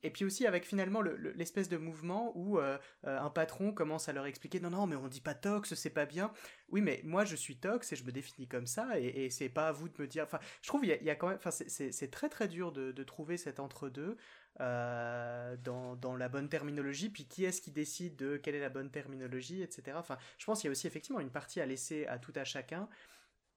et 0.02 0.10
puis 0.10 0.24
aussi 0.24 0.46
avec 0.46 0.66
finalement 0.66 1.02
l'espèce 1.02 1.68
de 1.68 1.76
mouvement 1.76 2.32
où 2.36 2.58
euh, 2.58 2.78
euh, 3.06 3.18
un 3.18 3.30
patron 3.30 3.72
commence 3.72 4.08
à 4.08 4.12
leur 4.12 4.26
expliquer 4.26 4.60
non 4.60 4.70
non 4.70 4.86
mais 4.86 4.96
on 4.96 5.08
dit 5.08 5.20
pas 5.20 5.34
tox 5.34 5.74
c'est 5.74 5.90
pas 5.90 6.06
bien 6.06 6.32
oui 6.68 6.80
mais 6.80 7.00
moi 7.04 7.24
je 7.24 7.36
suis 7.36 7.56
tox 7.56 7.92
et 7.92 7.96
je 7.96 8.04
me 8.04 8.12
définis 8.12 8.48
comme 8.48 8.66
ça 8.66 8.98
et, 8.98 9.24
et 9.24 9.30
c'est 9.30 9.48
pas 9.48 9.68
à 9.68 9.72
vous 9.72 9.88
de 9.88 9.94
me 10.00 10.06
dire 10.06 10.24
enfin 10.24 10.40
je 10.62 10.68
trouve 10.68 10.84
il 10.84 10.88
y, 10.88 11.10
a, 11.10 11.14
quand 11.14 11.28
même 11.28 11.36
enfin 11.36 11.50
c'est 11.50 12.10
très 12.10 12.28
très 12.28 12.48
dur 12.48 12.72
de, 12.72 13.02
trouver 13.02 13.36
cet 13.36 13.60
entre 13.60 13.88
deux 13.88 14.16
euh, 14.60 15.56
dans, 15.64 15.96
dans, 15.96 16.16
la 16.16 16.28
bonne 16.28 16.48
terminologie, 16.48 17.08
puis 17.08 17.26
qui 17.26 17.44
est-ce 17.44 17.62
qui 17.62 17.70
décide 17.70 18.16
de 18.16 18.36
quelle 18.36 18.54
est 18.54 18.60
la 18.60 18.68
bonne 18.68 18.90
terminologie, 18.90 19.62
etc. 19.62 19.96
Enfin, 19.98 20.18
je 20.36 20.44
pense 20.44 20.60
qu'il 20.60 20.68
y 20.68 20.70
a 20.70 20.72
aussi 20.72 20.86
effectivement 20.86 21.20
une 21.20 21.30
partie 21.30 21.62
à 21.62 21.66
laisser 21.66 22.06
à 22.06 22.18
tout 22.18 22.32
à 22.36 22.44
chacun. 22.44 22.86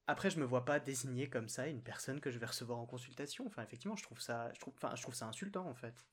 Après, 0.08 0.30
je 0.30 0.40
me 0.40 0.46
vois 0.46 0.64
pas 0.66 0.80
désigner 0.80 1.30
comme 1.30 1.50
ça 1.50 1.68
une 1.68 1.82
personne 1.82 2.22
que 2.22 2.32
je 2.32 2.40
vais 2.40 2.46
recevoir 2.46 2.80
en 2.80 2.86
consultation. 2.86 3.46
Enfin, 3.48 3.64
effectivement, 3.64 3.96
je 3.98 4.04
trouve 4.04 4.22
ça, 4.22 4.52
je 4.54 4.60
trouve, 4.60 4.74
enfin, 4.76 4.96
je 4.96 5.02
trouve 5.02 5.16
ça 5.16 5.28
insultant 5.28 5.68
en 5.68 5.74
fait. 5.76 6.06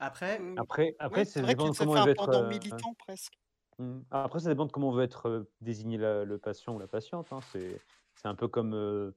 Après, 0.00 0.38
mmh. 0.38 0.58
après, 0.58 0.96
après, 0.98 1.24
c'est 1.26 1.42
dépend 1.42 1.68
de 1.68 1.76
comment 1.76 1.92
on 1.92 2.04
veut 2.04 2.10
être. 2.10 2.28
Euh, 2.30 2.48
militant 2.48 2.94
presque. 2.94 3.38
Mmh. 3.78 4.00
Après, 4.10 4.40
ça 4.40 4.48
dépend 4.48 4.64
de 4.64 4.72
comment 4.72 4.88
on 4.88 4.92
veut 4.92 5.04
être 5.04 5.28
euh, 5.28 5.50
désigné 5.60 5.98
le 5.98 6.38
patient 6.38 6.74
ou 6.74 6.78
la 6.78 6.88
patiente. 6.88 7.32
Hein. 7.32 7.40
C'est 7.52 8.26
un 8.26 8.34
peu 8.34 8.48
comme 8.48 8.74
euh, 8.74 9.12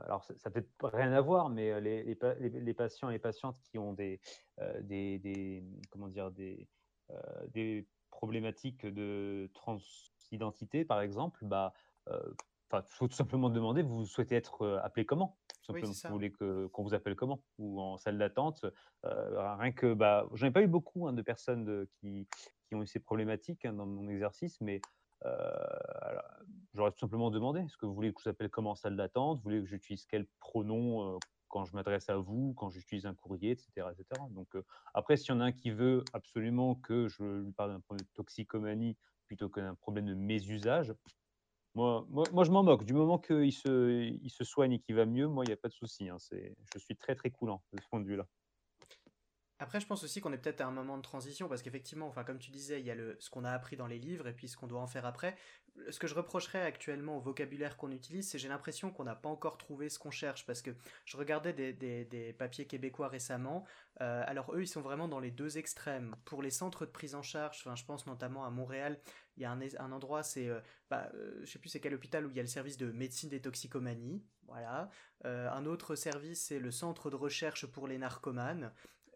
alors 0.00 0.24
ça, 0.24 0.50
peut 0.50 0.66
rien 0.82 1.12
à 1.12 1.20
voir, 1.20 1.48
mais 1.48 1.80
les, 1.80 2.02
les, 2.02 2.74
patients 2.74 3.10
et 3.10 3.12
les 3.12 3.18
patientes 3.20 3.60
qui 3.62 3.78
ont 3.78 3.92
des, 3.92 4.20
des, 4.80 5.62
comment 5.90 6.08
dire, 6.08 6.32
des, 6.32 6.68
des 7.48 7.86
problématiques 8.10 8.84
de 8.84 9.48
transidentité, 9.54 10.84
par 10.84 11.00
exemple, 11.00 11.44
bah, 11.44 11.72
il 12.10 12.82
faut 12.88 13.06
tout 13.06 13.14
simplement 13.14 13.50
demander, 13.50 13.82
vous 13.82 14.04
souhaitez 14.04 14.34
être 14.34 14.80
appelé 14.82 15.06
comment? 15.06 15.38
Vous 15.68 16.12
voulez 16.12 16.32
qu'on 16.32 16.82
vous 16.82 16.94
appelle 16.94 17.16
comment 17.16 17.42
Ou 17.58 17.80
en 17.80 17.96
salle 17.96 18.18
d'attente 18.18 18.64
Rien 19.02 19.72
que, 19.72 19.94
bah, 19.94 20.26
j'en 20.34 20.46
ai 20.46 20.50
pas 20.50 20.62
eu 20.62 20.66
beaucoup 20.66 21.06
hein, 21.06 21.12
de 21.12 21.22
personnes 21.22 21.64
de, 21.64 21.88
qui, 22.00 22.26
qui, 22.66 22.74
ont 22.74 22.82
eu 22.82 22.86
ces 22.86 23.00
problématiques 23.00 23.64
hein, 23.64 23.72
dans 23.72 23.86
mon 23.86 24.08
exercice, 24.08 24.60
mais 24.60 24.80
euh, 25.24 25.38
j'aurais 26.74 26.90
tout 26.90 26.98
simplement 26.98 27.30
demandé 27.30 27.60
est-ce 27.60 27.76
que 27.76 27.86
vous 27.86 27.94
voulez 27.94 28.12
que 28.12 28.20
je 28.20 28.24
vous 28.24 28.30
appelle 28.30 28.50
comment 28.50 28.70
en 28.70 28.74
salle 28.74 28.96
d'attente? 28.96 29.38
Vous 29.38 29.44
voulez 29.44 29.60
que 29.60 29.66
j'utilise 29.66 30.04
quel 30.06 30.26
pronom 30.40 31.18
quand 31.48 31.64
je 31.64 31.74
m'adresse 31.74 32.08
à 32.08 32.16
vous, 32.16 32.54
quand 32.56 32.70
j'utilise 32.70 33.04
un 33.06 33.14
courrier, 33.14 33.50
etc. 33.50 33.86
etc. 33.92 34.20
Donc, 34.30 34.48
après, 34.94 35.16
s'il 35.16 35.34
y 35.34 35.36
en 35.36 35.40
a 35.40 35.44
un 35.44 35.52
qui 35.52 35.70
veut 35.70 36.02
absolument 36.14 36.76
que 36.76 37.08
je 37.08 37.22
lui 37.22 37.52
parle 37.52 37.72
d'un 37.72 37.80
problème 37.80 38.06
de 38.06 38.12
toxicomanie 38.14 38.96
plutôt 39.26 39.48
que 39.50 39.60
d'un 39.60 39.74
problème 39.74 40.06
de 40.06 40.14
mésusage, 40.14 40.94
moi, 41.74 42.06
moi, 42.10 42.44
je 42.44 42.50
m'en 42.50 42.62
moque. 42.62 42.84
Du 42.84 42.92
moment 42.92 43.18
qu'il 43.18 43.52
se, 43.52 43.90
il 44.22 44.30
se 44.30 44.44
soigne 44.44 44.72
et 44.72 44.78
qu'il 44.80 44.94
va 44.94 45.06
mieux, 45.06 45.26
moi, 45.26 45.44
il 45.44 45.48
n'y 45.48 45.54
a 45.54 45.56
pas 45.56 45.68
de 45.68 45.74
souci. 45.74 46.08
Hein. 46.08 46.16
Je 46.30 46.78
suis 46.78 46.96
très, 46.96 47.14
très 47.14 47.30
coulant 47.30 47.62
de 47.72 47.80
ce 47.80 47.88
point 47.88 48.00
de 48.00 48.06
vue-là. 48.06 48.26
Après, 49.58 49.78
je 49.78 49.86
pense 49.86 50.02
aussi 50.02 50.20
qu'on 50.20 50.32
est 50.32 50.38
peut-être 50.38 50.60
à 50.60 50.66
un 50.66 50.72
moment 50.72 50.96
de 50.96 51.02
transition 51.02 51.48
parce 51.48 51.62
qu'effectivement, 51.62 52.08
enfin, 52.08 52.24
comme 52.24 52.40
tu 52.40 52.50
disais, 52.50 52.80
il 52.80 52.86
y 52.86 52.90
a 52.90 52.96
le, 52.96 53.16
ce 53.20 53.30
qu'on 53.30 53.44
a 53.44 53.52
appris 53.52 53.76
dans 53.76 53.86
les 53.86 54.00
livres 54.00 54.26
et 54.26 54.32
puis 54.34 54.48
ce 54.48 54.56
qu'on 54.56 54.66
doit 54.66 54.80
en 54.80 54.88
faire 54.88 55.06
après. 55.06 55.36
Ce 55.90 55.98
que 55.98 56.06
je 56.06 56.14
reprocherais 56.14 56.62
actuellement 56.62 57.16
au 57.16 57.20
vocabulaire 57.20 57.76
qu'on 57.76 57.90
utilise, 57.92 58.28
c'est 58.28 58.38
j'ai 58.38 58.48
l'impression 58.48 58.90
qu'on 58.90 59.04
n'a 59.04 59.14
pas 59.14 59.30
encore 59.30 59.56
trouvé 59.56 59.88
ce 59.88 59.98
qu'on 59.98 60.10
cherche 60.10 60.44
parce 60.44 60.60
que 60.60 60.70
je 61.06 61.16
regardais 61.16 61.52
des, 61.52 61.72
des, 61.72 62.32
papiers 62.34 62.66
québécois 62.66 63.08
récemment. 63.08 63.64
Euh, 64.00 64.22
alors 64.26 64.54
eux, 64.54 64.62
ils 64.62 64.68
sont 64.68 64.82
vraiment 64.82 65.08
dans 65.08 65.20
les 65.20 65.30
deux 65.30 65.56
extrêmes. 65.56 66.14
Pour 66.24 66.42
les 66.42 66.50
centres 66.50 66.84
de 66.84 66.90
prise 66.90 67.14
en 67.14 67.22
charge, 67.22 67.62
enfin, 67.64 67.74
je 67.74 67.84
pense 67.84 68.06
notamment 68.06 68.44
à 68.44 68.50
Montréal, 68.50 69.00
il 69.36 69.42
y 69.42 69.46
a 69.46 69.50
un, 69.50 69.92
endroit, 69.92 70.22
c'est, 70.22 70.48
euh, 70.48 70.60
bah, 70.90 71.10
euh, 71.14 71.40
je 71.42 71.50
sais 71.50 71.58
plus 71.58 71.70
c'est 71.70 71.80
quel 71.80 71.94
hôpital 71.94 72.26
où 72.26 72.30
il 72.30 72.36
y 72.36 72.40
a 72.40 72.42
le 72.42 72.48
service 72.48 72.76
de 72.76 72.92
médecine 72.92 73.30
des 73.30 73.40
toxicomanies. 73.40 74.22
Voilà. 74.46 74.90
un 75.24 75.64
autre 75.64 75.94
service, 75.94 76.44
c'est 76.48 76.58
le 76.58 76.70
centre 76.70 77.08
de 77.08 77.16
recherche 77.16 77.64
pour 77.64 77.88
les 77.88 77.96
narcomanes. 77.96 78.70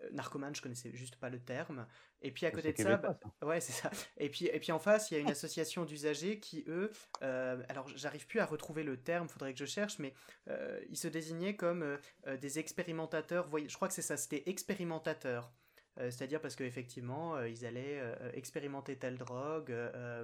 Euh, 0.06 0.12
narcomane, 0.12 0.54
je 0.54 0.62
connaissais 0.62 0.90
juste 0.92 1.16
pas 1.16 1.30
le 1.30 1.38
terme. 1.38 1.86
Et 2.22 2.30
puis 2.30 2.46
à 2.46 2.50
côté 2.50 2.72
de 2.72 2.82
ça, 2.82 2.96
bah, 2.96 3.18
ouais, 3.42 3.60
c'est 3.60 3.72
ça. 3.72 3.90
Et 4.16 4.28
puis, 4.28 4.46
et 4.46 4.58
puis 4.58 4.72
en 4.72 4.78
face, 4.78 5.10
il 5.10 5.14
y 5.14 5.16
a 5.16 5.20
une 5.20 5.30
association 5.30 5.84
d'usagers 5.84 6.38
qui, 6.40 6.64
eux, 6.68 6.90
euh, 7.22 7.62
alors 7.68 7.88
j'arrive 7.94 8.26
plus 8.26 8.40
à 8.40 8.46
retrouver 8.46 8.82
le 8.82 8.96
terme, 8.96 9.28
faudrait 9.28 9.52
que 9.52 9.58
je 9.58 9.64
cherche, 9.64 9.98
mais 9.98 10.14
euh, 10.48 10.80
ils 10.88 10.96
se 10.96 11.08
désignaient 11.08 11.56
comme 11.56 11.98
des 12.40 12.58
expérimentateurs. 12.58 13.48
Je 13.66 13.74
crois 13.74 13.88
que 13.88 13.94
c'est 13.94 14.02
ça, 14.02 14.16
c'était 14.16 14.44
expérimentateurs. 14.46 15.52
C'est-à-dire 15.98 16.42
parce 16.42 16.56
qu'effectivement, 16.56 17.42
ils 17.44 17.64
allaient 17.64 18.02
expérimenter 18.34 18.98
telle 18.98 19.16
drogue 19.16 19.74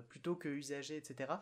plutôt 0.09 0.37
que 0.37 0.49
usager, 0.49 0.99
etc. 0.99 1.33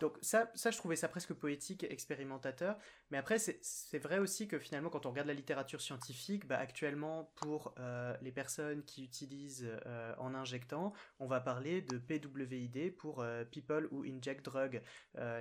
Donc 0.00 0.18
ça, 0.20 0.50
ça, 0.54 0.70
je 0.70 0.78
trouvais 0.78 0.96
ça 0.96 1.08
presque 1.08 1.32
poétique, 1.32 1.84
expérimentateur. 1.84 2.76
Mais 3.10 3.18
après, 3.18 3.38
c'est 3.38 3.98
vrai 3.98 4.18
aussi 4.18 4.48
que 4.48 4.58
finalement, 4.58 4.90
quand 4.90 5.06
on 5.06 5.10
regarde 5.10 5.28
la 5.28 5.34
littérature 5.34 5.80
scientifique, 5.80 6.46
bah, 6.46 6.58
actuellement, 6.58 7.30
pour 7.36 7.74
euh, 7.78 8.16
les 8.22 8.32
personnes 8.32 8.82
qui 8.84 9.04
utilisent 9.04 9.68
euh, 9.86 10.14
en 10.18 10.34
injectant, 10.34 10.92
on 11.18 11.26
va 11.26 11.40
parler 11.40 11.82
de 11.82 11.98
PWID 11.98 12.96
pour 12.96 13.20
euh, 13.20 13.44
People 13.44 13.88
Who 13.90 14.04
Inject 14.04 14.44
Drug, 14.44 14.82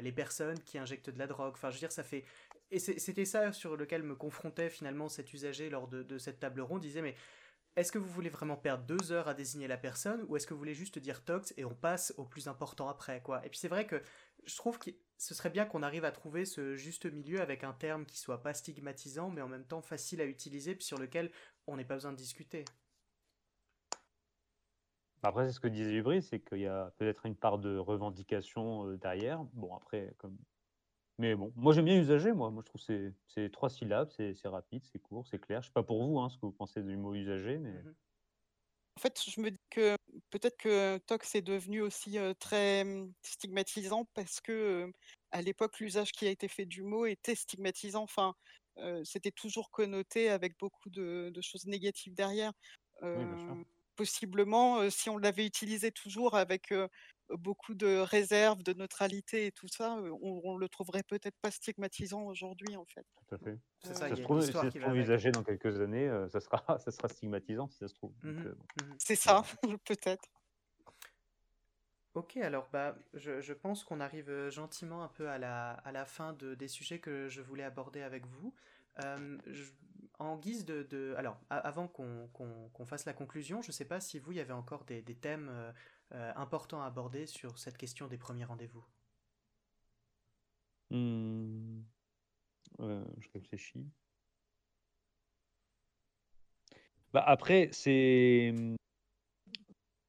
les 0.02 0.12
personnes 0.12 0.60
qui 0.60 0.78
injectent 0.78 1.10
de 1.10 1.20
la 1.20 1.28
drogue. 1.28 1.54
Enfin, 1.54 1.70
je 1.70 1.76
veux 1.76 1.80
dire, 1.80 1.92
ça 1.92 2.04
fait... 2.04 2.26
Et 2.70 2.80
c'était 2.80 3.26
ça 3.26 3.52
sur 3.52 3.76
lequel 3.76 4.02
me 4.04 4.16
confrontait 4.16 4.70
finalement 4.70 5.10
cet 5.10 5.34
usager 5.34 5.70
lors 5.70 5.90
de, 5.90 6.18
cette 6.18 6.40
table 6.40 6.62
ronde. 6.62 6.84
Il 6.84 6.88
disait, 6.88 7.02
mais 7.02 7.16
est-ce 7.78 7.92
que 7.92 7.98
vous 7.98 8.10
voulez 8.10 8.30
vraiment 8.30 8.58
perdre 8.58 8.84
deux 8.84 9.14
heures 9.14 9.30
à 9.30 9.34
désigner 9.34 9.68
la 9.68 9.78
personne 9.78 10.26
ou 10.28 10.36
est-ce 10.36 10.46
que 10.46 10.54
vous 10.54 10.60
voulez 10.60 10.74
juste 10.74 11.00
dire 11.00 11.24
tox 11.24 11.54
et 11.56 11.64
on 11.64 11.74
passe 11.74 12.14
au 12.18 12.26
plus 12.26 12.50
important 12.50 12.90
après 12.90 13.22
quoi? 13.22 13.46
Et 13.46 13.50
puis 13.50 13.60
c'est 13.60 13.70
vrai 13.70 13.88
que 13.88 14.02
je 14.46 14.56
trouve 14.56 14.80
que 14.80 14.90
ce 15.18 15.34
serait 15.36 15.50
bien 15.50 15.66
qu'on 15.66 15.84
arrive 15.84 16.06
à 16.06 16.12
trouver 16.12 16.46
ce 16.46 16.76
juste 16.76 17.06
milieu 17.06 17.42
avec 17.42 17.64
un 17.64 17.74
terme 17.74 18.06
qui 18.06 18.18
soit 18.18 18.42
pas 18.42 18.54
stigmatisant, 18.54 19.30
mais 19.30 19.42
en 19.42 19.48
même 19.48 19.66
temps 19.66 19.82
facile 19.82 20.22
à 20.22 20.26
utiliser, 20.26 20.76
puis 20.76 20.86
sur 20.86 20.98
lequel 20.98 21.32
on 21.68 21.78
n'est 21.78 21.86
pas 21.86 21.96
besoin 21.96 22.12
de 22.12 22.18
discuter. 22.18 22.66
Après, 25.24 25.46
c'est 25.46 25.54
ce 25.54 25.60
que 25.60 25.68
disait 25.68 25.94
Hubris, 25.94 26.24
c'est 26.24 26.40
qu'il 26.40 26.60
y 26.60 26.68
a 26.68 26.92
peut-être 26.98 27.26
une 27.28 27.36
part 27.36 27.60
de 27.60 27.78
revendication 27.78 28.88
euh, 28.88 28.98
derrière. 28.98 29.44
Bon, 29.54 29.76
après, 29.76 30.14
comme. 30.18 30.38
Mais 31.20 31.36
bon, 31.36 31.54
moi 31.56 31.74
j'aime 31.74 31.86
bien 31.86 32.00
usager, 32.00 32.34
moi. 32.34 32.50
Moi 32.50 32.64
je 32.64 32.70
trouve 32.72 32.84
que 32.84 33.14
c'est 33.28 33.52
trois 33.52 33.70
syllabes, 33.70 34.10
c'est 34.10 34.36
rapide, 34.46 34.84
c'est 34.92 34.98
court, 34.98 35.28
c'est 35.28 35.38
clair. 35.38 35.62
Je 35.62 35.68
sais 35.68 35.74
pas 35.74 35.84
pour 35.84 36.04
vous 36.04 36.20
hein, 36.20 36.30
ce 36.30 36.38
que 36.38 36.48
vous 36.48 36.52
pensez 36.52 36.82
du 36.82 36.98
mot 36.98 37.14
usager, 37.14 37.60
mais. 37.60 37.74
Mhm. 37.84 37.96
En 38.98 39.02
fait, 39.02 39.22
je 39.24 39.40
me 39.40 39.52
dis 39.52 39.60
que 39.70 39.96
peut-être 40.32 40.58
que 40.58 40.98
tox 41.00 41.36
est 41.36 41.42
devenu 41.42 41.82
aussi 41.82 42.18
très 42.40 42.84
mmh, 42.84 43.14
stigmatisant 43.22 44.06
parce 44.14 44.42
que 44.42 44.92
à 45.32 45.42
l'époque, 45.42 45.80
l'usage 45.80 46.12
qui 46.12 46.28
a 46.28 46.30
été 46.30 46.48
fait 46.48 46.66
du 46.66 46.84
mot 46.84 47.06
était 47.06 47.36
stigmatisant. 47.36 48.04
Enfin, 48.04 48.36
c'était 49.04 49.32
toujours 49.32 49.72
connoté 49.72 50.30
avec 50.30 50.58
beaucoup 50.60 50.90
de, 50.90 51.32
choses 51.42 51.66
négatives 51.66 52.14
derrière. 52.14 52.52
possiblement, 53.96 54.90
si 54.90 55.10
on 55.10 55.18
l'avait 55.18 55.46
utilisé 55.46 55.92
toujours 55.92 56.36
avec 56.36 56.74
beaucoup 57.38 57.74
de 57.74 57.98
réserve, 57.98 58.64
de 58.64 58.74
neutralité 58.74 59.48
et 59.48 59.52
tout 59.52 59.68
ça, 59.68 59.98
on, 60.22 60.58
le 60.58 60.70
trouverait 60.70 61.04
peut-être 61.04 61.38
pas 61.42 61.52
stigmatisant 61.52 62.24
aujourd'hui, 62.24 62.76
en 62.76 62.86
fait. 62.86 63.06
Tout 63.28 63.36
à 63.36 63.38
fait. 63.38 63.58
C'est 63.80 63.96
ça, 63.96 64.10
ça 64.10 64.16
se 64.16 64.22
trouve, 64.22 64.42
si 64.42 64.52
ça 64.52 64.70
se 64.70 64.78
trouve 64.78 64.98
usagé 64.98 65.32
dans 65.32 65.44
quelques 65.44 65.80
années, 65.80 66.10
ça, 66.30 66.40
sera, 66.40 66.64
ça 66.80 66.92
sera 66.92 67.08
stigmatisant 67.08 67.68
si 67.68 67.80
ça 67.80 67.88
se 67.88 67.94
trouve. 67.96 68.14
Mmh 68.24 68.32
mmh 68.32 68.56
C'est 68.98 69.16
ça, 69.16 69.44
peut-être. 69.86 70.30
Ok, 72.14 72.38
alors 72.38 72.68
bah, 72.74 72.98
je, 73.14 73.40
je 73.40 73.54
pense 73.54 73.86
qu'on 73.86 74.02
arrive 74.02 74.50
gentiment 74.50 75.04
un 75.04 75.08
peu 75.08 75.30
à 75.30 75.38
la, 75.38 75.72
à 75.72 75.92
la 75.94 76.06
fin 76.06 76.34
de, 76.34 76.56
des 76.56 76.68
sujets 76.68 77.00
que 77.00 77.30
je 77.30 77.42
voulais 77.42 77.64
aborder 77.64 78.02
avec 78.02 78.26
vous. 78.26 78.54
en 80.20 80.38
guise 80.38 80.66
de, 80.66 80.84
de 80.84 81.16
alors, 81.18 81.40
avant 81.50 81.88
qu'on 81.88 82.28
qu'on 82.34 82.86
fasse 82.86 83.06
la 83.06 83.14
conclusion, 83.14 83.62
je 83.62 83.70
ne 83.70 83.74
sais 83.74 83.86
pas 83.86 84.02
si 84.02 84.20
vous, 84.20 84.34
il 84.34 84.38
y 84.38 84.42
avait 84.42 84.54
encore 84.54 84.84
des, 84.84 85.02
des 85.02 85.16
thèmes 85.16 85.50
euh, 86.14 86.34
important 86.36 86.82
à 86.82 86.88
aborder 86.88 87.26
sur 87.26 87.58
cette 87.58 87.78
question 87.78 88.08
des 88.08 88.18
premiers 88.18 88.44
rendez-vous 88.44 88.84
hmm. 90.90 91.84
euh, 92.82 93.06
Je 93.18 93.30
réfléchis. 93.34 93.88
Bah 97.14 97.24
après, 97.26 97.70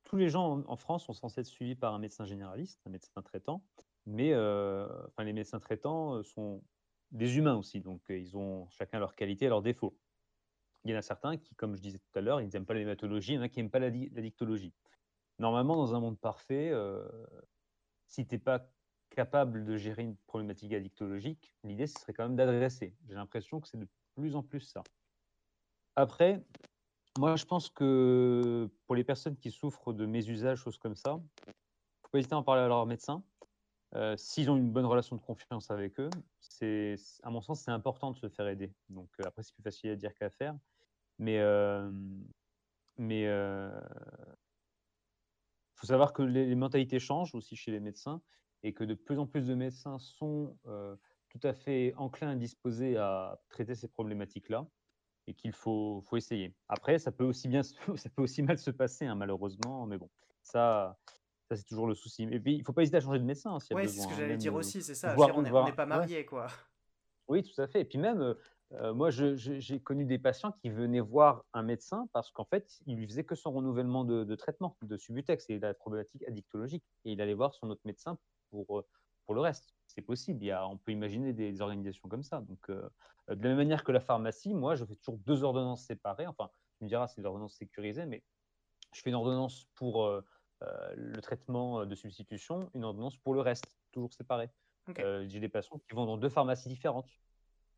tous 0.04 0.16
les 0.16 0.28
gens 0.28 0.64
en 0.66 0.76
France 0.76 1.04
sont 1.04 1.12
censés 1.12 1.42
être 1.42 1.46
suivis 1.46 1.76
par 1.76 1.94
un 1.94 2.00
médecin 2.00 2.24
généraliste, 2.24 2.80
un 2.86 2.90
médecin 2.90 3.22
traitant, 3.22 3.64
mais 4.04 4.32
euh, 4.32 4.88
enfin, 5.06 5.22
les 5.22 5.32
médecins 5.32 5.60
traitants 5.60 6.20
sont 6.24 6.64
des 7.12 7.36
humains 7.36 7.56
aussi, 7.56 7.80
donc 7.80 8.02
ils 8.08 8.36
ont 8.36 8.68
chacun 8.70 8.98
leurs 8.98 9.14
qualités 9.14 9.44
et 9.44 9.48
leurs 9.48 9.62
défauts. 9.62 9.96
Il 10.84 10.90
y 10.90 10.94
en 10.94 10.98
a 10.98 11.02
certains 11.02 11.36
qui, 11.36 11.54
comme 11.54 11.76
je 11.76 11.80
disais 11.80 11.98
tout 11.98 12.18
à 12.18 12.20
l'heure, 12.20 12.40
ils 12.40 12.48
n'aiment 12.48 12.66
pas 12.66 12.74
l'hématologie, 12.74 13.34
il 13.34 13.36
y 13.36 13.38
en 13.38 13.42
a 13.42 13.48
qui 13.48 13.60
n'aiment 13.60 13.70
pas 13.70 13.78
la, 13.78 13.90
la 13.90 14.22
dictologie. 14.22 14.72
Normalement, 15.38 15.76
dans 15.76 15.94
un 15.94 16.00
monde 16.00 16.18
parfait, 16.18 16.70
euh, 16.70 17.08
si 18.06 18.26
tu 18.26 18.34
n'es 18.34 18.38
pas 18.38 18.68
capable 19.10 19.64
de 19.64 19.76
gérer 19.76 20.02
une 20.02 20.16
problématique 20.16 20.72
addictologique, 20.72 21.54
l'idée, 21.64 21.86
ce 21.86 21.98
serait 22.00 22.12
quand 22.12 22.24
même 22.24 22.36
d'adresser. 22.36 22.94
J'ai 23.08 23.14
l'impression 23.14 23.60
que 23.60 23.68
c'est 23.68 23.78
de 23.78 23.88
plus 24.14 24.36
en 24.36 24.42
plus 24.42 24.60
ça. 24.60 24.82
Après, 25.96 26.42
moi, 27.18 27.36
je 27.36 27.44
pense 27.44 27.68
que 27.68 28.70
pour 28.86 28.94
les 28.94 29.04
personnes 29.04 29.36
qui 29.36 29.50
souffrent 29.50 29.92
de 29.92 30.06
mésusage, 30.06 30.58
choses 30.58 30.78
comme 30.78 30.96
ça, 30.96 31.20
il 31.46 31.50
ne 31.50 31.52
faut 32.02 32.08
pas 32.10 32.18
hésiter 32.18 32.34
à 32.34 32.38
en 32.38 32.42
parler 32.42 32.62
à 32.62 32.68
leur 32.68 32.86
médecin. 32.86 33.22
Euh, 33.94 34.16
s'ils 34.16 34.50
ont 34.50 34.56
une 34.56 34.70
bonne 34.70 34.86
relation 34.86 35.16
de 35.16 35.20
confiance 35.20 35.70
avec 35.70 36.00
eux, 36.00 36.08
c'est, 36.40 36.94
à 37.22 37.28
mon 37.28 37.42
sens, 37.42 37.60
c'est 37.60 37.70
important 37.70 38.10
de 38.10 38.16
se 38.16 38.28
faire 38.30 38.48
aider. 38.48 38.72
Donc 38.88 39.10
euh, 39.20 39.24
après, 39.26 39.42
c'est 39.42 39.52
plus 39.54 39.62
facile 39.62 39.90
à 39.90 39.96
dire 39.96 40.14
qu'à 40.14 40.30
faire. 40.30 40.56
Mais, 41.18 41.38
mais 42.96 43.28
faut 45.82 45.88
savoir 45.88 46.12
que 46.12 46.22
les, 46.22 46.54
mentalités 46.54 47.00
changent 47.00 47.34
aussi 47.34 47.56
chez 47.56 47.72
les 47.72 47.80
médecins 47.80 48.22
et 48.62 48.72
que 48.72 48.84
de 48.84 48.94
plus 48.94 49.18
en 49.18 49.26
plus 49.26 49.48
de 49.48 49.54
médecins 49.56 49.98
sont 49.98 50.56
euh, 50.66 50.94
tout 51.28 51.40
à 51.42 51.52
fait 51.52 51.92
enclins 51.96 52.34
et 52.34 52.36
disposés 52.36 52.96
à 52.96 53.42
traiter 53.48 53.74
ces 53.74 53.88
problématiques-là 53.88 54.64
et 55.26 55.34
qu'il 55.34 55.52
faut, 55.52 56.00
faut 56.06 56.16
essayer. 56.16 56.54
Après, 56.68 57.00
ça 57.00 57.10
peut 57.10 57.24
aussi 57.24 57.48
bien, 57.48 57.62
ça 57.96 58.10
peut 58.14 58.22
aussi 58.22 58.44
mal 58.44 58.58
se 58.58 58.70
passer, 58.70 59.06
hein, 59.06 59.16
malheureusement, 59.16 59.84
mais 59.86 59.98
bon, 59.98 60.08
ça, 60.40 60.96
ça 61.48 61.56
c'est 61.56 61.64
toujours 61.64 61.88
le 61.88 61.96
souci. 61.96 62.28
Et 62.30 62.38
puis, 62.38 62.54
il 62.54 62.62
faut 62.62 62.72
pas 62.72 62.82
hésiter 62.82 62.98
à 62.98 63.00
changer 63.00 63.18
de 63.18 63.24
médecin. 63.24 63.56
Hein, 63.56 63.58
oui, 63.72 63.88
c'est 63.88 64.02
ce 64.02 64.06
que 64.06 64.12
hein, 64.12 64.16
j'allais 64.18 64.36
dire 64.36 64.54
aussi, 64.54 64.82
c'est 64.82 64.94
ça. 64.94 65.16
on 65.18 65.42
n'est 65.42 65.72
pas 65.72 65.86
marié, 65.86 66.24
quoi. 66.24 66.46
Oui, 67.26 67.42
tout 67.42 67.60
à 67.60 67.66
fait. 67.66 67.80
Et 67.80 67.84
puis 67.84 67.98
même, 67.98 68.36
euh, 68.74 68.94
moi, 68.94 69.10
j'ai 69.10 69.80
connu 69.80 70.04
des 70.04 70.18
patients 70.18 70.52
qui 70.52 70.70
venaient 70.70 71.00
voir 71.00 71.44
un 71.52 71.62
médecin 71.62 72.08
parce 72.12 72.30
qu'en 72.30 72.44
fait, 72.44 72.80
il 72.86 72.96
lui 72.96 73.06
faisait 73.06 73.24
que 73.24 73.34
son 73.34 73.52
renouvellement 73.52 74.04
de, 74.04 74.34
traitement, 74.34 74.76
de 74.82 74.96
Subutex, 74.96 75.48
et 75.50 75.58
la 75.58 75.74
problématique 75.74 76.22
addictologique. 76.26 76.84
Et 77.04 77.12
il 77.12 77.20
allait 77.20 77.34
voir 77.34 77.54
son 77.54 77.70
autre 77.70 77.82
médecin 77.84 78.18
pour, 78.50 78.78
euh, 78.78 78.86
pour 79.26 79.34
le 79.34 79.40
reste. 79.40 79.74
C'est 79.86 80.02
possible. 80.02 80.42
Il 80.42 80.46
y 80.46 80.50
a, 80.50 80.66
on 80.66 80.78
peut 80.78 80.92
imaginer 80.92 81.32
des, 81.32 81.60
organisations 81.60 82.08
comme 82.08 82.22
ça. 82.22 82.40
Donc, 82.40 82.70
euh, 82.70 82.88
de 83.28 83.42
la 83.42 83.50
même 83.50 83.56
manière 83.56 83.84
que 83.84 83.92
la 83.92 84.00
pharmacie, 84.00 84.54
moi, 84.54 84.74
je 84.74 84.84
fais 84.84 84.96
toujours 84.96 85.18
deux 85.18 85.44
ordonnances 85.44 85.84
séparées. 85.84 86.26
Enfin, 86.26 86.50
tu 86.78 86.84
me 86.84 86.88
diras, 86.88 87.08
c'est 87.08 87.20
l'ordonnance 87.20 87.54
sécurisée, 87.54 88.06
mais 88.06 88.22
je 88.94 89.02
fais 89.02 89.10
une 89.10 89.16
ordonnance 89.16 89.66
pour 89.74 90.10
le 90.96 91.20
traitement 91.20 91.86
de 91.86 91.94
substitution, 91.94 92.70
une 92.74 92.84
ordonnance 92.84 93.16
pour 93.16 93.34
le 93.34 93.40
reste, 93.40 93.64
toujours 93.90 94.12
séparée. 94.12 94.50
j'ai 94.96 95.40
des 95.40 95.48
patients 95.48 95.78
qui 95.78 95.94
vont 95.94 96.06
dans 96.06 96.16
deux 96.16 96.28
pharmacies 96.28 96.68
différentes. 96.68 97.08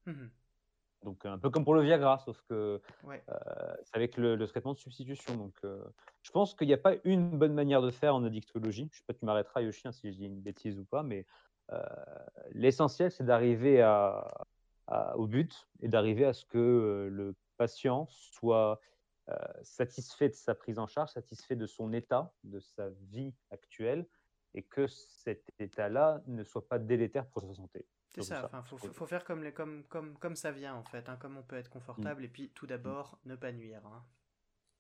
Mmh 0.07 0.27
donc 1.05 1.25
un 1.27 1.39
peu 1.39 1.51
comme 1.51 1.65
pour 1.65 1.75
le 1.75 1.83
Viagra, 1.83 2.19
sauf 2.19 2.43
que 2.49 2.81
euh, 3.07 3.75
c'est 3.85 3.95
avec 3.95 4.17
le, 4.17 4.45
traitement 4.47 4.73
de 4.73 4.79
substitution. 4.79 5.37
Donc 5.37 5.55
euh, 5.65 5.85
je 6.23 6.31
pense 6.31 6.55
qu'il 6.55 6.67
n'y 6.67 6.75
a 6.75 6.79
pas 6.79 6.95
une 7.05 7.39
bonne 7.39 7.53
manière 7.53 7.83
de 7.83 7.91
faire 7.91 8.15
en 8.15 8.25
addictologie. 8.25 8.89
Je 8.91 8.97
ne 8.97 8.99
sais 8.99 9.05
pas, 9.07 9.15
tu 9.15 9.25
m'arrêteras 9.25 9.61
Yoshi 9.61 9.87
hein, 9.87 9.93
si 9.93 10.11
je 10.11 10.17
dis 10.17 10.27
une 10.27 10.41
bêtise 10.41 10.79
ou 10.79 10.85
pas, 10.85 11.03
mais 11.03 11.27
euh, 11.73 11.83
l'essentiel 12.53 13.11
c'est 13.11 13.25
d'arriver 13.25 13.83
à, 13.83 14.47
au 15.15 15.27
but 15.27 15.69
et 15.81 15.89
d'arriver 15.89 16.25
à 16.25 16.33
ce 16.33 16.45
que 16.45 17.09
le 17.11 17.35
patient 17.57 18.07
soit 18.09 18.81
satisfait 19.63 20.29
de 20.29 20.35
sa 20.35 20.55
prise 20.55 20.79
en 20.79 20.87
charge, 20.87 21.11
satisfait 21.11 21.57
de 21.57 21.67
son 21.67 21.95
état, 21.95 22.35
de 22.43 22.61
sa 22.61 22.91
vie 23.11 23.33
actuelle, 23.51 24.07
et 24.53 24.63
que 24.63 24.87
cet 24.87 25.51
état-là 25.59 26.23
ne 26.27 26.45
soit 26.45 26.69
pas 26.69 26.79
délétère 26.79 27.27
pour 27.29 27.41
sa 27.41 27.55
santé. 27.55 27.87
C'est 28.15 28.23
ça, 28.23 28.51
il 28.53 28.69
faut, 28.69 28.79
faut, 28.79 29.07
faire 29.07 29.25
comme, 29.25 29.43
les, 29.43 29.53
comme, 29.53 29.83
comme, 29.85 30.17
comme 30.19 30.37
ça 30.37 30.53
vient 30.53 30.75
en 30.75 30.85
fait, 30.85 31.09
hein, 31.09 31.17
comme 31.17 31.37
on 31.37 31.43
peut 31.43 31.57
être 31.57 31.71
confortable, 31.71 32.23
mmh. 32.23 32.25
et 32.25 32.29
puis 32.29 32.51
tout 32.51 32.67
d'abord, 32.67 33.19
ne 33.25 33.35
pas 33.35 33.51
nuire. 33.51 33.85
Hein. 33.87 34.05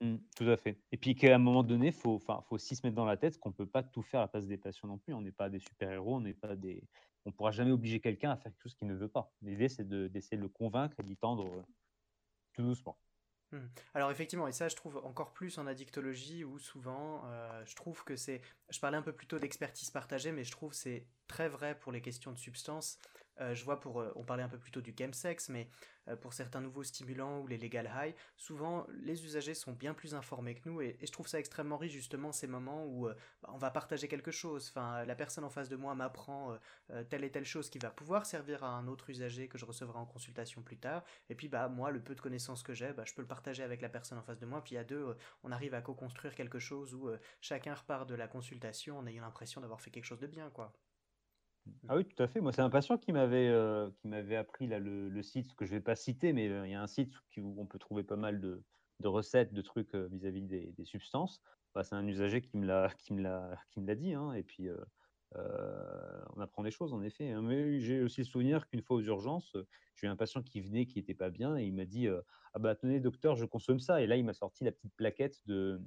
Mmh, 0.00 0.16
tout 0.36 0.48
à 0.50 0.56
fait. 0.56 0.78
Et 0.92 0.96
puis 0.96 1.14
qu'à 1.14 1.34
un 1.34 1.38
moment 1.38 1.62
donné, 1.62 1.88
il 1.88 1.92
faut, 1.92 2.18
faut 2.18 2.42
aussi 2.50 2.76
se 2.76 2.86
mettre 2.86 2.96
dans 2.96 3.04
la 3.04 3.16
tête 3.16 3.38
qu'on 3.38 3.50
ne 3.50 3.54
peut 3.54 3.66
pas 3.66 3.82
tout 3.82 4.02
faire 4.02 4.20
à 4.20 4.24
la 4.24 4.28
place 4.28 4.46
des 4.46 4.58
patients 4.58 4.88
non 4.88 4.98
plus. 4.98 5.14
On 5.14 5.20
n'est 5.20 5.32
pas 5.32 5.48
des 5.48 5.60
super-héros, 5.60 6.16
on 6.16 6.20
n'est 6.20 6.34
pas 6.34 6.56
des... 6.56 6.82
On 7.24 7.32
pourra 7.32 7.52
jamais 7.52 7.70
obliger 7.70 8.00
quelqu'un 8.00 8.30
à 8.30 8.36
faire 8.36 8.52
quelque 8.52 8.62
chose 8.62 8.74
qu'il 8.74 8.88
ne 8.88 8.94
veut 8.94 9.08
pas. 9.08 9.32
L'idée, 9.40 9.68
c'est 9.68 9.88
d'essayer 9.88 10.36
de, 10.36 10.42
le 10.42 10.48
convaincre 10.48 11.00
et 11.00 11.02
d'y 11.02 11.16
tendre 11.16 11.46
euh, 11.46 11.62
tout 12.52 12.62
doucement. 12.62 12.98
Mmh. 13.52 13.58
Alors 13.94 14.10
effectivement, 14.10 14.48
et 14.48 14.52
ça 14.52 14.68
je 14.68 14.76
trouve 14.76 14.96
encore 15.04 15.32
plus 15.32 15.58
en 15.58 15.66
addictologie 15.66 16.44
où 16.44 16.58
souvent 16.58 17.22
euh, 17.26 17.64
je 17.66 17.76
trouve 17.76 18.02
que 18.04 18.16
c'est, 18.16 18.40
je 18.68 18.80
parlais 18.80 18.96
un 18.96 19.02
peu 19.02 19.12
plus 19.12 19.26
tôt 19.26 19.38
d'expertise 19.38 19.90
partagée, 19.90 20.32
mais 20.32 20.44
je 20.44 20.50
trouve 20.50 20.72
c'est 20.72 21.06
très 21.28 21.48
vrai 21.48 21.78
pour 21.78 21.92
les 21.92 22.00
questions 22.00 22.32
de 22.32 22.38
substance. 22.38 22.98
Euh, 23.40 23.54
je 23.54 23.64
vois 23.64 23.80
pour, 23.80 24.00
euh, 24.00 24.12
on 24.16 24.22
parlait 24.22 24.42
un 24.42 24.48
peu 24.48 24.58
plus 24.58 24.70
tôt 24.70 24.80
du 24.80 24.94
chemsex, 24.96 25.48
mais 25.48 25.68
euh, 26.08 26.16
pour 26.16 26.32
certains 26.32 26.60
nouveaux 26.60 26.84
stimulants 26.84 27.40
ou 27.40 27.46
les 27.46 27.58
legal 27.58 27.90
high, 27.94 28.14
souvent 28.36 28.86
les 29.02 29.24
usagers 29.24 29.54
sont 29.54 29.72
bien 29.72 29.94
plus 29.94 30.14
informés 30.14 30.54
que 30.54 30.68
nous 30.68 30.80
et, 30.80 30.96
je 31.02 31.10
trouve 31.10 31.26
ça 31.26 31.38
extrêmement 31.38 31.76
riche 31.76 31.92
justement 31.92 32.32
ces 32.32 32.46
moments 32.46 32.86
où 32.86 33.08
bah, 33.42 33.50
on 33.52 33.58
va 33.58 33.70
partager 33.70 34.08
quelque 34.08 34.30
chose. 34.30 34.68
Enfin, 34.70 35.04
la 35.04 35.14
personne 35.14 35.44
en 35.44 35.50
face 35.50 35.68
de 35.68 35.76
moi 35.76 35.94
m'apprend 35.94 36.56
telle 37.10 37.24
et 37.24 37.30
telle 37.30 37.44
chose 37.44 37.70
qui 37.70 37.78
va 37.78 37.90
pouvoir 37.90 38.26
servir 38.26 38.64
à 38.64 38.68
un 38.68 38.86
autre 38.88 39.10
usager 39.10 39.48
que 39.48 39.58
je 39.58 39.64
recevrai 39.64 39.98
en 39.98 40.06
consultation 40.06 40.62
plus 40.62 40.76
tard. 40.76 41.04
Et 41.28 41.34
puis 41.34 41.48
bah 41.48 41.68
moi, 41.68 41.90
le 41.90 42.00
peu 42.00 42.14
de 42.14 42.20
connaissances 42.20 42.62
que 42.62 42.74
j'ai, 42.74 42.92
bah, 42.92 43.04
je 43.06 43.14
peux 43.14 43.22
le 43.22 43.28
partager 43.28 43.62
avec 43.62 43.80
la 43.80 43.88
personne 43.88 44.18
en 44.18 44.22
face 44.22 44.38
de 44.38 44.46
moi. 44.46 44.62
Puis 44.62 44.76
à 44.76 44.84
deux, 44.84 45.16
on 45.42 45.52
arrive 45.52 45.74
à 45.74 45.82
co-construire 45.82 46.34
quelque 46.34 46.58
chose 46.58 46.94
où 46.94 47.10
chacun 47.40 47.74
repart 47.74 48.08
de 48.08 48.14
la 48.14 48.28
consultation 48.28 48.98
en 48.98 49.06
ayant 49.06 49.22
l'impression 49.22 49.60
d'avoir 49.60 49.80
fait 49.80 49.90
quelque 49.90 50.04
chose 50.04 50.20
de 50.20 50.26
bien, 50.26 50.50
quoi. 50.50 50.72
Ah 51.88 51.96
oui, 51.96 52.04
tout 52.04 52.22
à 52.22 52.26
fait. 52.26 52.40
Moi, 52.40 52.52
c'est 52.52 52.62
un 52.62 52.70
patient 52.70 52.98
qui 52.98 53.12
m'avait 53.12 53.48
euh, 53.48 53.90
appris 54.38 54.66
le, 54.66 55.22
site 55.22 55.54
que 55.54 55.64
je 55.64 55.72
ne 55.72 55.78
vais 55.78 55.82
pas 55.82 55.96
citer, 55.96 56.32
mais 56.32 56.48
euh, 56.48 56.66
il 56.66 56.72
y 56.72 56.74
a 56.74 56.82
un 56.82 56.86
site 56.86 57.14
où 57.38 57.60
on 57.60 57.66
peut 57.66 57.78
trouver 57.78 58.02
pas 58.02 58.16
mal 58.16 58.40
de, 58.40 58.62
recettes, 59.02 59.52
de 59.52 59.62
trucs 59.62 59.94
euh, 59.94 60.08
vis-à-vis 60.10 60.42
des, 60.42 60.84
substances. 60.84 61.42
Bah, 61.74 61.84
c'est 61.84 61.94
un 61.94 62.06
usager 62.06 62.42
qui 62.42 62.56
me 62.56 62.66
l'a 62.66 63.94
dit, 63.94 64.14
hein, 64.14 64.32
et 64.32 64.42
puis 64.42 64.68
on 66.36 66.40
apprend 66.40 66.62
des 66.62 66.70
choses 66.70 66.92
en 66.92 67.02
effet. 67.02 67.30
Hein. 67.30 67.42
Mais 67.42 67.80
j'ai 67.80 68.02
aussi 68.02 68.20
le 68.20 68.26
souvenir 68.26 68.68
qu'une 68.68 68.82
fois 68.82 68.98
aux 68.98 69.02
urgences, 69.02 69.56
j'ai 69.96 70.06
eu 70.06 70.10
un 70.10 70.16
patient 70.16 70.42
qui 70.42 70.60
venait 70.60 70.86
qui 70.86 70.98
n'était 70.98 71.14
pas 71.14 71.30
bien 71.30 71.56
et 71.56 71.64
il 71.64 71.74
m'a 71.74 71.84
dit 71.84 72.06
ah 72.52 72.58
bah 72.60 72.76
tenez 72.76 73.00
docteur, 73.00 73.34
je 73.34 73.44
consomme 73.44 73.80
ça. 73.80 74.00
Et 74.00 74.06
là, 74.06 74.16
il 74.16 74.24
m'a 74.24 74.34
sorti 74.34 74.62
la 74.62 74.70
petite 74.70 74.94
plaquette 74.94 75.40
de 75.46 75.80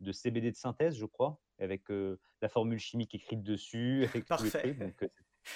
de 0.00 0.12
CBD 0.12 0.50
de 0.50 0.56
synthèse, 0.56 0.96
je 0.96 1.06
crois, 1.06 1.40
avec 1.58 1.84
la 1.88 2.48
formule 2.48 2.78
chimique 2.78 3.14
écrite 3.14 3.42
dessus. 3.42 4.04
Avec 4.14 4.26
Parfait. 4.26 4.76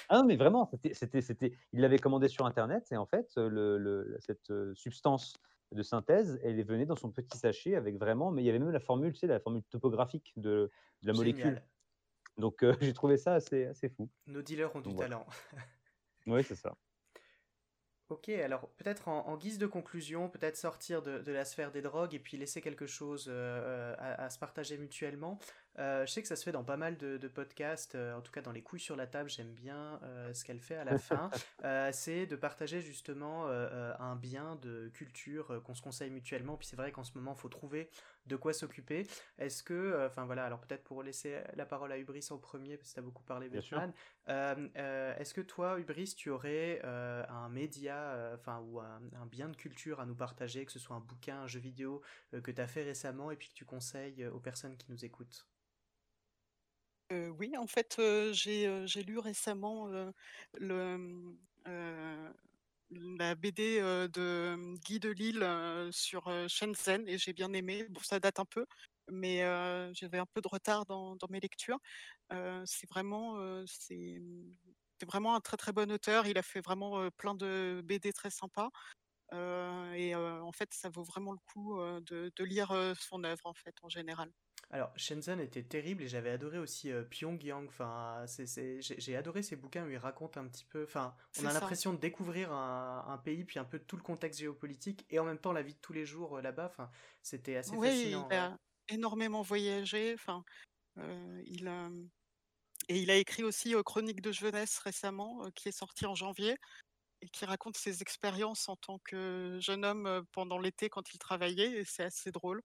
ah 0.09 0.17
non, 0.17 0.25
mais 0.25 0.35
vraiment, 0.35 0.69
c'était, 0.93 1.21
c'était, 1.21 1.53
il 1.73 1.81
l'avait 1.81 1.99
commandé 1.99 2.27
sur 2.27 2.45
Internet 2.45 2.91
et 2.91 2.97
en 2.97 3.05
fait, 3.05 3.31
le, 3.35 4.17
cette 4.19 4.51
substance 4.75 5.33
de 5.71 5.83
synthèse, 5.83 6.39
elle 6.43 6.63
venue 6.63 6.85
dans 6.85 6.95
son 6.95 7.11
petit 7.11 7.37
sachet 7.37 7.75
avec 7.75 7.97
vraiment, 7.97 8.31
mais 8.31 8.41
il 8.41 8.45
y 8.45 8.49
avait 8.49 8.59
même 8.59 8.71
la 8.71 8.79
formule, 8.79 9.13
tu 9.13 9.19
sais, 9.19 9.27
la 9.27 9.39
formule 9.39 9.63
topographique 9.63 10.33
de, 10.35 10.71
la 11.03 11.13
molécule. 11.13 11.61
Donc 12.37 12.63
j'ai 12.81 12.93
trouvé 12.93 13.17
ça 13.17 13.35
assez, 13.35 13.65
assez 13.65 13.89
fou. 13.89 14.09
Nos 14.27 14.41
dealers 14.41 14.75
ont 14.75 14.81
du 14.81 14.95
talent. 14.95 15.25
oui, 16.27 16.43
c'est 16.43 16.55
ça. 16.55 16.75
Ok, 18.09 18.29
alors 18.29 18.67
peut-être 18.69 19.07
en, 19.07 19.37
guise 19.37 19.59
de 19.59 19.67
conclusion, 19.67 20.29
peut-être 20.29 20.57
sortir 20.57 21.03
de, 21.03 21.31
la 21.31 21.45
sphère 21.45 21.71
des 21.71 21.83
drogues 21.83 22.15
et 22.15 22.19
puis 22.19 22.37
laisser 22.37 22.59
quelque 22.59 22.87
chose 22.87 23.27
euh, 23.29 23.95
à, 23.99 24.31
se 24.31 24.39
partager 24.39 24.79
mutuellement. 24.79 25.37
Euh, 25.77 26.05
je 26.05 26.11
sais 26.11 26.21
que 26.21 26.27
ça 26.27 26.35
se 26.35 26.43
fait 26.43 26.51
dans 26.51 26.63
pas 26.63 26.77
mal 26.77 26.97
de, 26.97 27.17
podcasts, 27.27 27.95
euh, 27.95 28.15
en 28.15 28.21
tout 28.21 28.31
cas 28.31 28.41
dans 28.41 28.51
les 28.51 28.61
couilles 28.61 28.79
sur 28.79 28.95
la 28.95 29.07
table, 29.07 29.29
j'aime 29.29 29.53
bien 29.53 29.99
euh, 30.03 30.33
ce 30.33 30.43
qu'elle 30.43 30.59
fait 30.59 30.75
à 30.75 30.83
la 30.83 30.97
fin. 30.97 31.29
c'est 31.91 32.25
de 32.25 32.35
partager 32.35 32.81
justement 32.81 33.47
un 33.47 34.15
bien 34.15 34.55
de 34.57 34.89
culture 34.93 35.61
qu'on 35.63 35.75
se 35.75 35.81
conseille 35.81 36.09
mutuellement. 36.09 36.57
Puis 36.57 36.67
c'est 36.67 36.75
vrai 36.75 36.91
qu'en 36.91 37.03
ce 37.03 37.11
moment, 37.15 37.33
il 37.37 37.39
faut 37.39 37.49
trouver 37.49 37.89
de 38.25 38.35
quoi 38.35 38.53
s'occuper. 38.53 39.07
Est-ce 39.37 39.63
que, 39.63 40.05
enfin 40.05 40.25
voilà, 40.25 40.45
alors 40.45 40.59
peut-être 40.59 40.83
pour 40.83 41.03
laisser 41.03 41.41
la 41.55 41.65
parole 41.65 41.91
à 41.91 41.97
Hubris 41.97 42.27
en 42.31 42.37
premier, 42.37 42.77
parce 42.77 42.89
que 42.89 42.93
tu 42.95 42.99
as 42.99 43.03
beaucoup 43.03 43.23
parlé 43.23 43.49
Batman, 43.49 43.93
est-ce 44.27 45.33
que 45.33 45.41
toi, 45.41 45.79
Hubris, 45.79 46.13
tu 46.15 46.29
aurais 46.29 46.81
un 46.83 47.49
média, 47.49 48.31
enfin, 48.35 48.59
ou 48.59 48.79
un, 48.79 49.01
un, 49.19 49.25
bien 49.25 49.49
de 49.49 49.55
culture 49.55 49.99
à 49.99 50.05
nous 50.05 50.15
partager, 50.15 50.65
que 50.65 50.71
ce 50.71 50.79
soit 50.79 50.95
un 50.95 51.01
bouquin, 51.01 51.41
un 51.41 51.47
jeu 51.47 51.59
vidéo 51.59 52.01
que 52.31 52.51
tu 52.51 52.61
as 52.61 52.67
fait 52.67 52.83
récemment 52.83 53.31
et 53.31 53.35
puis 53.35 53.49
que 53.49 53.55
tu 53.55 53.65
conseilles 53.65 54.25
aux 54.27 54.39
personnes 54.39 54.77
qui 54.77 54.91
nous 54.91 55.05
écoutent? 55.05 55.47
Oui, 57.11 57.57
en 57.57 57.67
fait, 57.67 57.99
j'ai, 58.31 58.85
lu 59.03 59.17
récemment, 59.19 59.87
mmh, 60.59 61.33
la 62.91 63.35
BD, 63.35 63.79
de 63.81 64.55
mmh, 64.57 64.75
Guy 64.79 64.99
Delisle, 64.99 65.89
sur, 65.91 66.29
Shenzhen 66.47 67.07
et 67.07 67.17
j'ai 67.17 67.33
bien 67.33 67.51
aimé. 67.53 67.85
Bon, 67.89 67.99
ça 68.01 68.19
date 68.19 68.39
un 68.39 68.45
peu, 68.45 68.65
mais 69.09 69.39
j'avais 69.93 70.19
un 70.19 70.25
peu 70.27 70.41
de 70.41 70.47
retard 70.47 70.85
dans 70.85 71.17
mes 71.29 71.39
lectures. 71.39 71.79
c'est 72.65 72.89
vraiment, 72.89 73.37
c'est, 73.67 74.19
mmh, 74.19 74.55
c'est 74.99 75.05
vraiment 75.07 75.35
un 75.35 75.41
très, 75.41 75.57
très 75.57 75.71
bon 75.71 75.91
auteur. 75.91 76.27
Il 76.27 76.37
a 76.37 76.43
fait 76.43 76.61
vraiment, 76.61 77.09
plein 77.17 77.35
de 77.35 77.81
BD 77.85 78.13
très 78.13 78.29
sympas, 78.31 78.69
et 79.33 80.15
en 80.15 80.51
fait, 80.51 80.73
ça 80.73 80.89
vaut 80.89 81.03
vraiment 81.03 81.31
le 81.33 81.39
coup, 81.53 81.79
de 82.01 82.31
de 82.35 82.43
lire, 82.43 82.71
son 82.99 83.23
œuvre, 83.23 83.45
en 83.45 83.53
fait, 83.53 83.75
en 83.83 83.89
général. 83.89 84.31
Alors, 84.71 84.91
Shenzhen 84.95 85.39
était 85.39 85.63
terrible 85.63 86.03
et 86.03 86.07
j'avais 86.07 86.29
adoré 86.29 86.59
aussi 86.59 86.91
euh, 86.91 87.03
Pyongyang. 87.03 87.67
Enfin, 87.67 88.23
j'ai 88.27 89.15
adoré 89.15 89.41
ces 89.41 89.55
bouquins 89.55 89.83
où 89.85 89.89
il 89.89 89.97
raconte 89.97 90.37
un 90.37 90.47
petit 90.47 90.65
peu. 90.65 90.83
Enfin, 90.83 91.15
on 91.41 91.45
a 91.45 91.53
l'impression 91.53 91.91
de 91.91 91.97
découvrir 91.97 92.51
un, 92.51 93.19
pays 93.23 93.43
puis 93.43 93.57
un 93.57 93.63
peu 93.63 93.79
tout 93.79 93.95
le 93.95 94.03
contexte 94.03 94.39
géopolitique 94.39 95.05
et 95.09 95.17
en 95.17 95.25
même 95.25 95.39
temps 95.39 95.53
la 95.53 95.63
vie 95.63 95.73
de 95.73 95.79
tous 95.79 95.93
les 95.93 96.05
jours 96.05 96.37
euh, 96.37 96.41
là-bas. 96.41 96.67
Enfin, 96.67 96.91
c'était 97.23 97.55
assez 97.55 97.75
fascinant. 97.75 98.27
Il 98.29 98.35
a 98.35 98.57
énormément 98.89 99.41
voyagé. 99.41 100.13
Enfin, 100.13 100.43
euh, 100.99 101.41
il 101.47 101.67
a 101.67 101.89
et 102.89 102.99
il 102.99 103.09
a 103.09 103.15
écrit 103.15 103.43
aussi 103.43 103.75
Chronique 103.85 104.21
de 104.21 104.31
jeunesse 104.31 104.77
récemment, 104.79 105.49
qui 105.55 105.69
est 105.69 105.77
sorti 105.77 106.05
en 106.05 106.15
janvier 106.15 106.55
et 107.21 107.29
qui 107.29 107.45
raconte 107.45 107.77
ses 107.77 108.01
expériences 108.01 108.69
en 108.69 108.75
tant 108.77 108.99
que 108.99 109.59
jeune 109.61 109.83
homme 109.83 110.23
pendant 110.31 110.57
l'été 110.59 110.89
quand 110.89 111.13
il 111.13 111.17
travaillait. 111.17 111.81
Et 111.81 111.85
c'est 111.85 112.03
assez 112.03 112.31
drôle. 112.31 112.61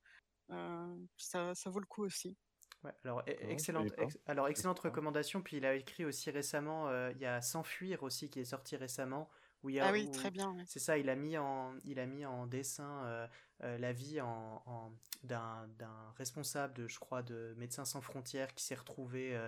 Euh, 0.50 0.96
ça, 1.16 1.54
ça, 1.54 1.70
vaut 1.70 1.80
le 1.80 1.86
coup 1.86 2.04
aussi. 2.04 2.36
Ouais, 2.82 2.92
alors, 3.04 3.22
e, 3.26 3.50
excellente, 3.50 3.92
alors, 4.26 4.48
excellente 4.48 4.78
recommandation. 4.80 5.42
Puis 5.42 5.56
il 5.56 5.66
a 5.66 5.74
écrit 5.74 6.04
aussi 6.04 6.30
récemment, 6.30 6.88
euh, 6.88 7.12
il 7.12 7.20
y 7.20 7.26
a 7.26 7.40
S'enfuir 7.40 8.02
aussi 8.02 8.30
qui 8.30 8.40
est 8.40 8.44
sorti 8.44 8.76
récemment. 8.76 9.30
Où 9.62 9.70
il 9.70 9.76
y 9.76 9.80
a, 9.80 9.86
ah 9.86 9.92
oui, 9.92 10.10
très 10.10 10.30
bien. 10.30 10.54
C'est 10.66 10.78
ça, 10.78 10.98
il 10.98 11.08
a 11.08 11.16
mis 11.16 11.38
en, 11.38 11.74
il 11.84 11.98
a 11.98 12.04
mis 12.04 12.26
en 12.26 12.46
dessin 12.46 13.02
euh, 13.62 13.78
la 13.78 13.92
vie 13.94 14.20
en, 14.20 14.62
en 14.66 14.92
d'un, 15.22 15.66
responsable, 16.18 16.74
de, 16.74 16.86
je 16.86 16.98
crois, 16.98 17.22
de 17.22 17.54
Médecins 17.56 17.86
sans 17.86 18.02
frontières 18.02 18.54
qui 18.54 18.62
s'est 18.62 18.74
retrouvé 18.74 19.40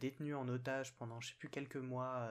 détenu 0.00 0.34
en 0.34 0.48
otage 0.48 0.96
pendant, 0.96 1.20
je 1.20 1.28
sais 1.28 1.36
plus, 1.38 1.50
quelques 1.50 1.76
mois, 1.76 2.28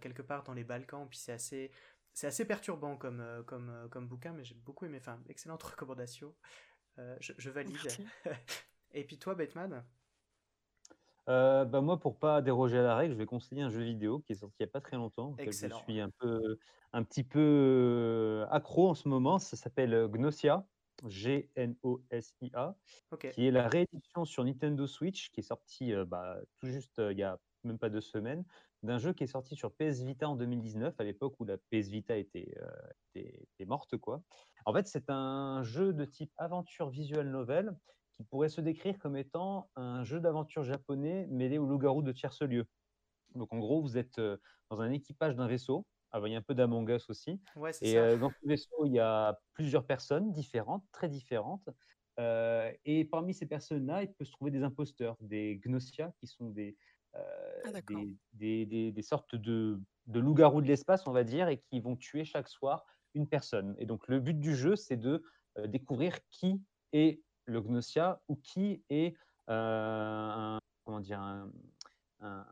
quelque 0.00 0.22
part 0.22 0.42
dans 0.42 0.54
les 0.54 0.64
Balkans. 0.64 1.06
Puis 1.08 1.20
c'est 1.20 1.30
assez, 1.30 1.70
c'est 2.12 2.26
assez 2.26 2.44
perturbant 2.44 2.96
comme, 2.96 3.24
comme, 3.46 3.88
comme 3.92 4.08
bouquin, 4.08 4.32
mais 4.32 4.42
j'ai 4.42 4.56
beaucoup 4.56 4.86
aimé. 4.86 4.98
Enfin, 5.00 5.22
excellente 5.28 5.62
recommandation. 5.62 6.34
Euh, 6.98 7.16
je, 7.20 7.50
valide. 7.50 7.76
Et 8.92 9.04
puis 9.04 9.18
toi, 9.18 9.34
Batman? 9.34 9.84
Euh, 11.28 11.64
bah 11.64 11.80
moi, 11.80 11.98
pour 11.98 12.18
pas 12.18 12.40
déroger 12.40 12.78
à 12.78 12.82
la 12.82 12.96
règle, 12.96 13.14
je 13.14 13.18
vais 13.18 13.26
conseiller 13.26 13.62
un 13.62 13.70
jeu 13.70 13.82
vidéo 13.82 14.20
qui 14.20 14.32
est 14.32 14.36
sorti 14.36 14.54
il 14.60 14.62
n'y 14.62 14.68
a 14.68 14.72
pas 14.72 14.80
très 14.80 14.96
longtemps. 14.96 15.34
Excellent. 15.38 15.78
Je 15.78 15.84
suis 15.84 16.00
un, 16.00 16.10
peu, 16.10 16.58
un 16.92 17.02
petit 17.02 17.24
peu 17.24 17.40
euh, 17.40 18.46
accro 18.50 18.88
en 18.88 18.94
ce 18.94 19.08
moment. 19.08 19.38
Ça 19.38 19.56
s'appelle 19.56 20.06
Gnosia, 20.08 20.66
G-N-O-S-I-A, 21.04 22.76
qui 23.32 23.46
est 23.46 23.50
la 23.50 23.68
réédition 23.68 24.24
sur 24.24 24.44
Nintendo 24.44 24.86
Switch, 24.86 25.30
qui 25.30 25.40
est 25.40 25.42
sorti 25.42 25.92
bah, 26.06 26.38
tout 26.56 26.68
juste 26.68 27.02
il 27.10 27.18
y 27.18 27.24
a 27.24 27.38
même 27.66 27.78
pas 27.78 27.90
deux 27.90 28.00
semaines, 28.00 28.44
d'un 28.82 28.98
jeu 28.98 29.12
qui 29.12 29.24
est 29.24 29.28
sorti 29.28 29.56
sur 29.56 29.72
PS 29.72 30.02
Vita 30.02 30.28
en 30.28 30.36
2019, 30.36 30.94
à 30.98 31.04
l'époque 31.04 31.34
où 31.40 31.44
la 31.44 31.58
PS 31.58 31.88
Vita 31.88 32.16
était, 32.16 32.54
était 33.14 33.64
morte. 33.66 33.96
quoi. 33.96 34.22
En 34.64 34.72
fait, 34.72 34.86
c'est 34.86 35.10
un 35.10 35.62
jeu 35.62 35.92
de 35.92 36.04
type 36.04 36.32
aventure 36.38 36.90
visual 36.90 37.28
novel 37.30 37.76
qui 38.16 38.24
pourrait 38.24 38.48
se 38.48 38.60
décrire 38.60 38.98
comme 38.98 39.16
étant 39.16 39.70
un 39.76 40.02
jeu 40.02 40.20
d'aventure 40.20 40.64
japonais 40.64 41.26
mêlé 41.28 41.58
au 41.58 41.66
loup-garou 41.66 42.02
de 42.02 42.12
tierce 42.12 42.42
lieu. 42.42 42.66
Donc 43.34 43.52
en 43.52 43.58
gros, 43.58 43.82
vous 43.82 43.98
êtes 43.98 44.18
euh, 44.18 44.38
dans 44.70 44.80
un 44.80 44.90
équipage 44.90 45.36
d'un 45.36 45.46
vaisseau. 45.46 45.86
Ah, 46.12 46.20
il 46.24 46.32
y 46.32 46.34
a 46.34 46.38
un 46.38 46.42
peu 46.42 46.54
d'Among 46.54 46.88
Us 46.88 47.10
aussi. 47.10 47.40
et 47.82 47.98
euh, 47.98 48.16
dans 48.16 48.30
ce 48.30 48.48
vaisseau, 48.48 48.86
il 48.86 48.92
y 48.92 48.98
a 48.98 49.38
plusieurs 49.52 49.84
personnes 49.84 50.32
différentes, 50.32 50.84
très 50.92 51.08
différentes. 51.08 51.68
Euh, 52.18 52.72
et 52.86 53.04
parmi 53.04 53.34
ces 53.34 53.44
personnes-là, 53.44 54.02
il 54.02 54.12
peut 54.14 54.24
se 54.24 54.32
trouver 54.32 54.50
des 54.50 54.62
imposteurs, 54.62 55.16
des 55.20 55.60
gnosia, 55.62 56.12
qui 56.18 56.26
sont 56.26 56.48
des, 56.48 56.76
Ah, 57.64 57.70
des, 58.34 58.66
des, 58.66 58.92
des, 58.92 59.02
sortes 59.02 59.34
de, 59.34 59.80
de 60.06 60.20
loups-garous 60.20 60.60
de 60.60 60.66
l'espace, 60.66 61.06
on 61.06 61.12
va 61.12 61.24
dire, 61.24 61.48
et 61.48 61.58
qui 61.58 61.80
vont 61.80 61.96
tuer 61.96 62.24
chaque 62.24 62.48
soir 62.48 62.84
une 63.14 63.28
personne. 63.28 63.74
Et 63.78 63.86
donc 63.86 64.06
le 64.08 64.20
but 64.20 64.38
du 64.38 64.54
jeu, 64.54 64.76
c'est 64.76 64.96
de 64.96 65.22
découvrir 65.66 66.18
qui 66.28 66.62
est 66.92 67.20
le 67.46 67.60
Gnosia 67.60 68.20
ou 68.28 68.36
qui 68.36 68.84
est 68.90 69.16
un, 69.48 70.58
comment 70.84 71.00
dire, 71.00 71.20
un, 71.20 72.46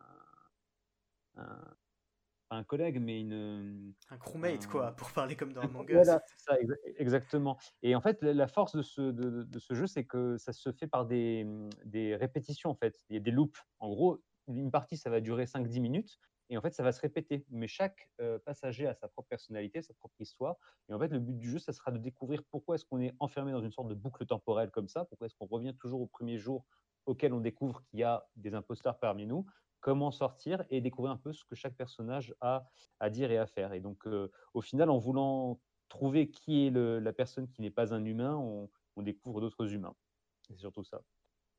un 2.54 2.64
collègue, 2.64 3.00
mais 3.00 3.20
une. 3.20 3.94
Un 4.10 4.18
crewmate, 4.18 4.66
quoi, 4.66 4.92
pour 4.92 5.10
parler 5.12 5.36
comme 5.36 5.52
dans 5.52 5.62
Among 5.62 5.88
Us. 5.88 5.94
Voilà, 5.94 6.22
c'est 6.26 6.40
ça, 6.40 6.56
exactement. 6.96 7.58
Et 7.82 7.94
en 7.94 8.00
fait, 8.00 8.22
la 8.22 8.46
force 8.46 8.76
de 8.76 8.82
ce, 8.82 9.00
de, 9.00 9.58
ce 9.58 9.74
jeu, 9.74 9.86
c'est 9.86 10.04
que 10.04 10.36
ça 10.38 10.52
se 10.52 10.72
fait 10.72 10.86
par 10.86 11.06
des, 11.06 11.46
des, 11.84 12.16
répétitions, 12.16 12.70
en 12.70 12.74
fait. 12.74 12.96
Il 13.08 13.14
y 13.14 13.16
a 13.16 13.20
des 13.20 13.30
loops. 13.30 13.58
En 13.80 13.88
gros, 13.88 14.20
une 14.48 14.70
partie, 14.70 14.96
ça 14.96 15.10
va 15.10 15.20
durer 15.20 15.44
5-10 15.44 15.80
minutes. 15.80 16.18
Et 16.50 16.58
en 16.58 16.60
fait, 16.60 16.74
ça 16.74 16.82
va 16.82 16.92
se 16.92 17.00
répéter. 17.00 17.44
Mais 17.50 17.68
chaque 17.68 18.10
euh, 18.20 18.38
passager 18.38 18.86
a 18.86 18.94
sa 18.94 19.08
propre 19.08 19.28
personnalité, 19.28 19.80
sa 19.82 19.94
propre 19.94 20.20
histoire. 20.20 20.56
Et 20.88 20.92
en 20.94 20.98
fait, 20.98 21.08
le 21.08 21.18
but 21.18 21.38
du 21.38 21.50
jeu, 21.50 21.58
ça 21.58 21.72
sera 21.72 21.90
de 21.90 21.98
découvrir 21.98 22.42
pourquoi 22.50 22.74
est-ce 22.74 22.84
qu'on 22.84 23.00
est 23.00 23.14
enfermé 23.18 23.52
dans 23.52 23.62
une 23.62 23.72
sorte 23.72 23.88
de 23.88 23.94
boucle 23.94 24.26
temporelle 24.26 24.70
comme 24.70 24.88
ça. 24.88 25.04
Pourquoi 25.06 25.26
est-ce 25.26 25.34
qu'on 25.36 25.46
revient 25.46 25.74
toujours 25.74 26.02
au 26.02 26.06
premier 26.06 26.38
jour 26.38 26.66
auquel 27.06 27.32
on 27.32 27.40
découvre 27.40 27.82
qu'il 27.84 28.00
y 28.00 28.02
a 28.02 28.26
des 28.36 28.54
imposteurs 28.54 28.98
parmi 28.98 29.26
nous 29.26 29.46
comment 29.84 30.10
sortir 30.10 30.64
et 30.70 30.80
découvrir 30.80 31.12
un 31.12 31.18
peu 31.18 31.34
ce 31.34 31.44
que 31.44 31.54
chaque 31.54 31.76
personnage 31.76 32.34
a 32.40 32.66
à 33.00 33.10
dire 33.10 33.30
et 33.30 33.36
à 33.36 33.46
faire. 33.46 33.74
Et 33.74 33.80
donc, 33.80 34.06
euh, 34.06 34.32
au 34.54 34.62
final, 34.62 34.88
en 34.88 34.96
voulant 34.96 35.60
trouver 35.90 36.30
qui 36.30 36.66
est 36.66 36.70
la 36.70 37.12
personne 37.12 37.48
qui 37.48 37.60
n'est 37.60 37.70
pas 37.70 37.92
un 37.92 38.02
humain, 38.02 38.34
on, 38.34 39.02
découvre 39.02 39.42
d'autres 39.42 39.74
humains. 39.74 39.94
C'est 40.48 40.56
surtout 40.56 40.84
ça. 40.84 41.02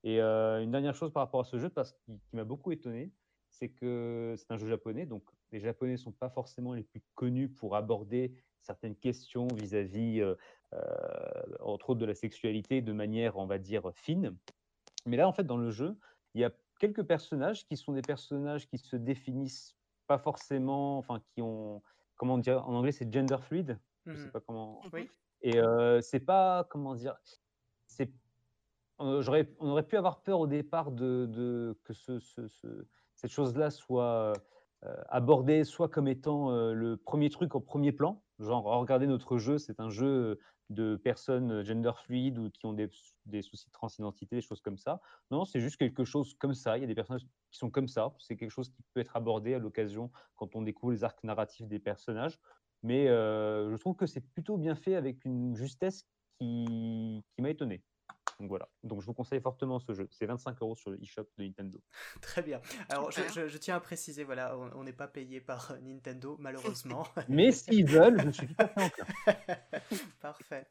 Et 0.05 0.21
euh, 0.21 0.61
une 0.63 0.71
dernière 0.71 0.95
chose 0.95 1.11
par 1.11 1.23
rapport 1.23 1.41
à 1.41 1.43
ce 1.43 1.57
jeu, 1.57 1.69
parce 1.69 1.91
qui, 1.91 2.17
m'a 2.33 2.43
beaucoup 2.43 2.71
étonné, 2.71 3.11
c'est 3.49 3.69
que 3.69 4.35
c'est 4.37 4.51
un 4.51 4.57
jeu 4.57 4.67
japonais, 4.67 5.05
donc 5.05 5.23
les 5.51 5.59
Japonais 5.59 5.93
ne 5.93 5.97
sont 5.97 6.11
pas 6.11 6.29
forcément 6.29 6.73
les 6.73 6.83
plus 6.83 7.01
connus 7.15 7.49
pour 7.49 7.75
aborder 7.75 8.35
certaines 8.61 8.95
questions 8.95 9.47
vis-à-vis, 9.47 10.21
euh, 10.21 10.35
entre 11.59 11.89
autres, 11.89 11.99
de 11.99 12.05
la 12.05 12.15
sexualité 12.15 12.81
de 12.81 12.93
manière, 12.93 13.37
on 13.37 13.45
va 13.45 13.57
dire, 13.57 13.91
fine. 13.93 14.35
Mais 15.05 15.17
là, 15.17 15.27
en 15.27 15.33
fait, 15.33 15.43
dans 15.43 15.57
le 15.57 15.71
jeu, 15.71 15.97
il 16.33 16.41
y 16.41 16.43
a 16.43 16.51
quelques 16.79 17.03
personnages 17.03 17.65
qui 17.65 17.77
sont 17.77 17.93
des 17.93 18.01
personnages 18.01 18.67
qui 18.67 18.77
se 18.77 18.95
définissent 18.95 19.75
pas 20.07 20.17
forcément, 20.17 20.97
enfin 20.97 21.21
qui 21.33 21.41
ont, 21.41 21.81
comment 22.15 22.37
dire, 22.37 22.67
en 22.67 22.75
anglais 22.75 22.91
c'est 22.91 23.11
gender 23.11 23.37
fluid, 23.41 23.79
je 24.05 24.15
sais 24.15 24.27
mmh 24.27 24.31
pas 24.31 24.39
comment. 24.41 24.81
Oui. 24.93 25.09
Et 25.41 25.57
euh, 25.57 26.01
c'est 26.01 26.19
pas, 26.19 26.65
comment 26.69 26.95
dire, 26.95 27.15
c'est, 27.87 28.11
on 28.97 29.69
aurait 29.69 29.87
pu 29.87 29.97
avoir 29.97 30.21
peur 30.21 30.39
au 30.39 30.47
départ 30.47 30.91
de, 30.91 31.77
que 31.83 31.93
ce, 31.93 32.19
ce, 32.19 32.41
cette 33.15 33.31
chose-là 33.31 33.71
soit 33.71 34.33
euh, 34.83 34.95
abordée 35.09 35.63
soit 35.63 35.89
comme 35.89 36.07
étant 36.07 36.51
euh, 36.51 36.73
le 36.73 36.97
premier 36.97 37.29
truc 37.29 37.55
en 37.55 37.61
premier 37.61 37.91
plan, 37.91 38.21
genre 38.39 38.65
regardez 38.65 39.07
notre 39.07 39.37
jeu, 39.37 39.57
c'est 39.57 39.79
un 39.79 39.89
jeu 39.89 40.39
de 40.69 40.95
personnes 40.95 41.63
gender 41.63 41.91
fluid 42.03 42.37
ou 42.37 42.49
qui 42.49 42.65
ont 42.65 42.73
des, 42.73 42.89
soucis 43.41 43.67
de 43.67 43.71
transidentité, 43.71 44.35
des 44.35 44.41
choses 44.41 44.61
comme 44.61 44.77
ça. 44.77 44.99
Non, 45.31 45.45
c'est 45.45 45.59
juste 45.59 45.77
quelque 45.77 46.03
chose 46.03 46.33
comme 46.39 46.53
ça. 46.53 46.77
Il 46.77 46.81
y 46.81 46.83
a 46.83 46.87
des 46.87 46.95
personnages 46.95 47.25
qui 47.51 47.57
sont 47.57 47.69
comme 47.69 47.87
ça. 47.87 48.13
C'est 48.19 48.35
quelque 48.35 48.51
chose 48.51 48.69
qui 48.69 48.81
peut 48.93 48.99
être 48.99 49.15
abordé 49.15 49.53
à 49.53 49.59
l'occasion 49.59 50.11
quand 50.35 50.55
on 50.55 50.61
découvre 50.63 50.91
les 50.91 51.03
arcs 51.03 51.23
narratifs 51.23 51.67
des 51.67 51.79
personnages. 51.79 52.39
Mais 52.81 53.07
euh, 53.07 53.71
je 53.71 53.75
trouve 53.77 53.95
que 53.95 54.05
c'est 54.05 54.21
plutôt 54.21 54.57
bien 54.57 54.75
fait 54.75 54.95
avec 54.95 55.23
une 55.25 55.55
justesse 55.55 56.07
qui, 56.39 57.23
qui 57.35 57.41
m'a 57.41 57.49
étonné. 57.49 57.83
Donc 58.39 58.49
voilà. 58.49 58.67
Donc 58.83 59.01
je 59.01 59.05
vous 59.05 59.13
conseille 59.13 59.39
fortement 59.39 59.79
ce 59.79 59.93
jeu. 59.93 60.07
C'est 60.11 60.25
25 60.25 60.61
euros 60.61 60.75
sur 60.75 60.91
le 60.91 61.01
eShop 61.01 61.23
de 61.37 61.43
Nintendo. 61.43 61.81
Très 62.21 62.41
bien. 62.41 62.61
Alors 62.89 63.11
je, 63.11 63.57
tiens 63.57 63.75
à 63.75 63.79
préciser, 63.79 64.23
voilà, 64.23 64.57
on 64.75 64.83
n'est 64.83 64.93
pas 64.93 65.07
payé 65.07 65.39
par 65.39 65.71
euh, 65.71 65.79
Nintendo 65.81 66.35
malheureusement. 66.39 67.07
Mais 67.29 67.51
s'ils 67.51 67.87
veulent, 67.87 68.21
je 68.25 68.31
suis 68.31 68.47
tout 68.47 68.55
à 68.57 68.67
fait 68.67 68.93
Parfait. 70.21 70.67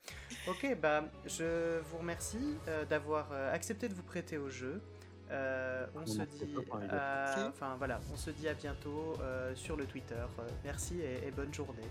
Ok, 0.48 0.76
bah 0.80 1.04
je 1.26 1.80
vous 1.80 1.98
remercie 1.98 2.58
euh, 2.68 2.84
d'avoir 2.84 3.32
euh, 3.32 3.52
accepté 3.52 3.88
de 3.88 3.94
vous 3.94 4.02
prêter 4.02 4.36
au 4.36 4.50
jeu. 4.50 4.82
on 5.30 6.06
se 6.06 6.22
dit, 6.22 6.54
enfin 7.48 7.76
voilà, 7.78 8.00
on 8.12 8.16
se 8.16 8.30
dit 8.30 8.48
à 8.48 8.54
bientôt 8.54 9.16
sur 9.54 9.76
le 9.76 9.86
Twitter. 9.86 10.24
merci 10.64 11.00
et 11.00 11.30
bonne 11.30 11.52
journée. 11.52 11.88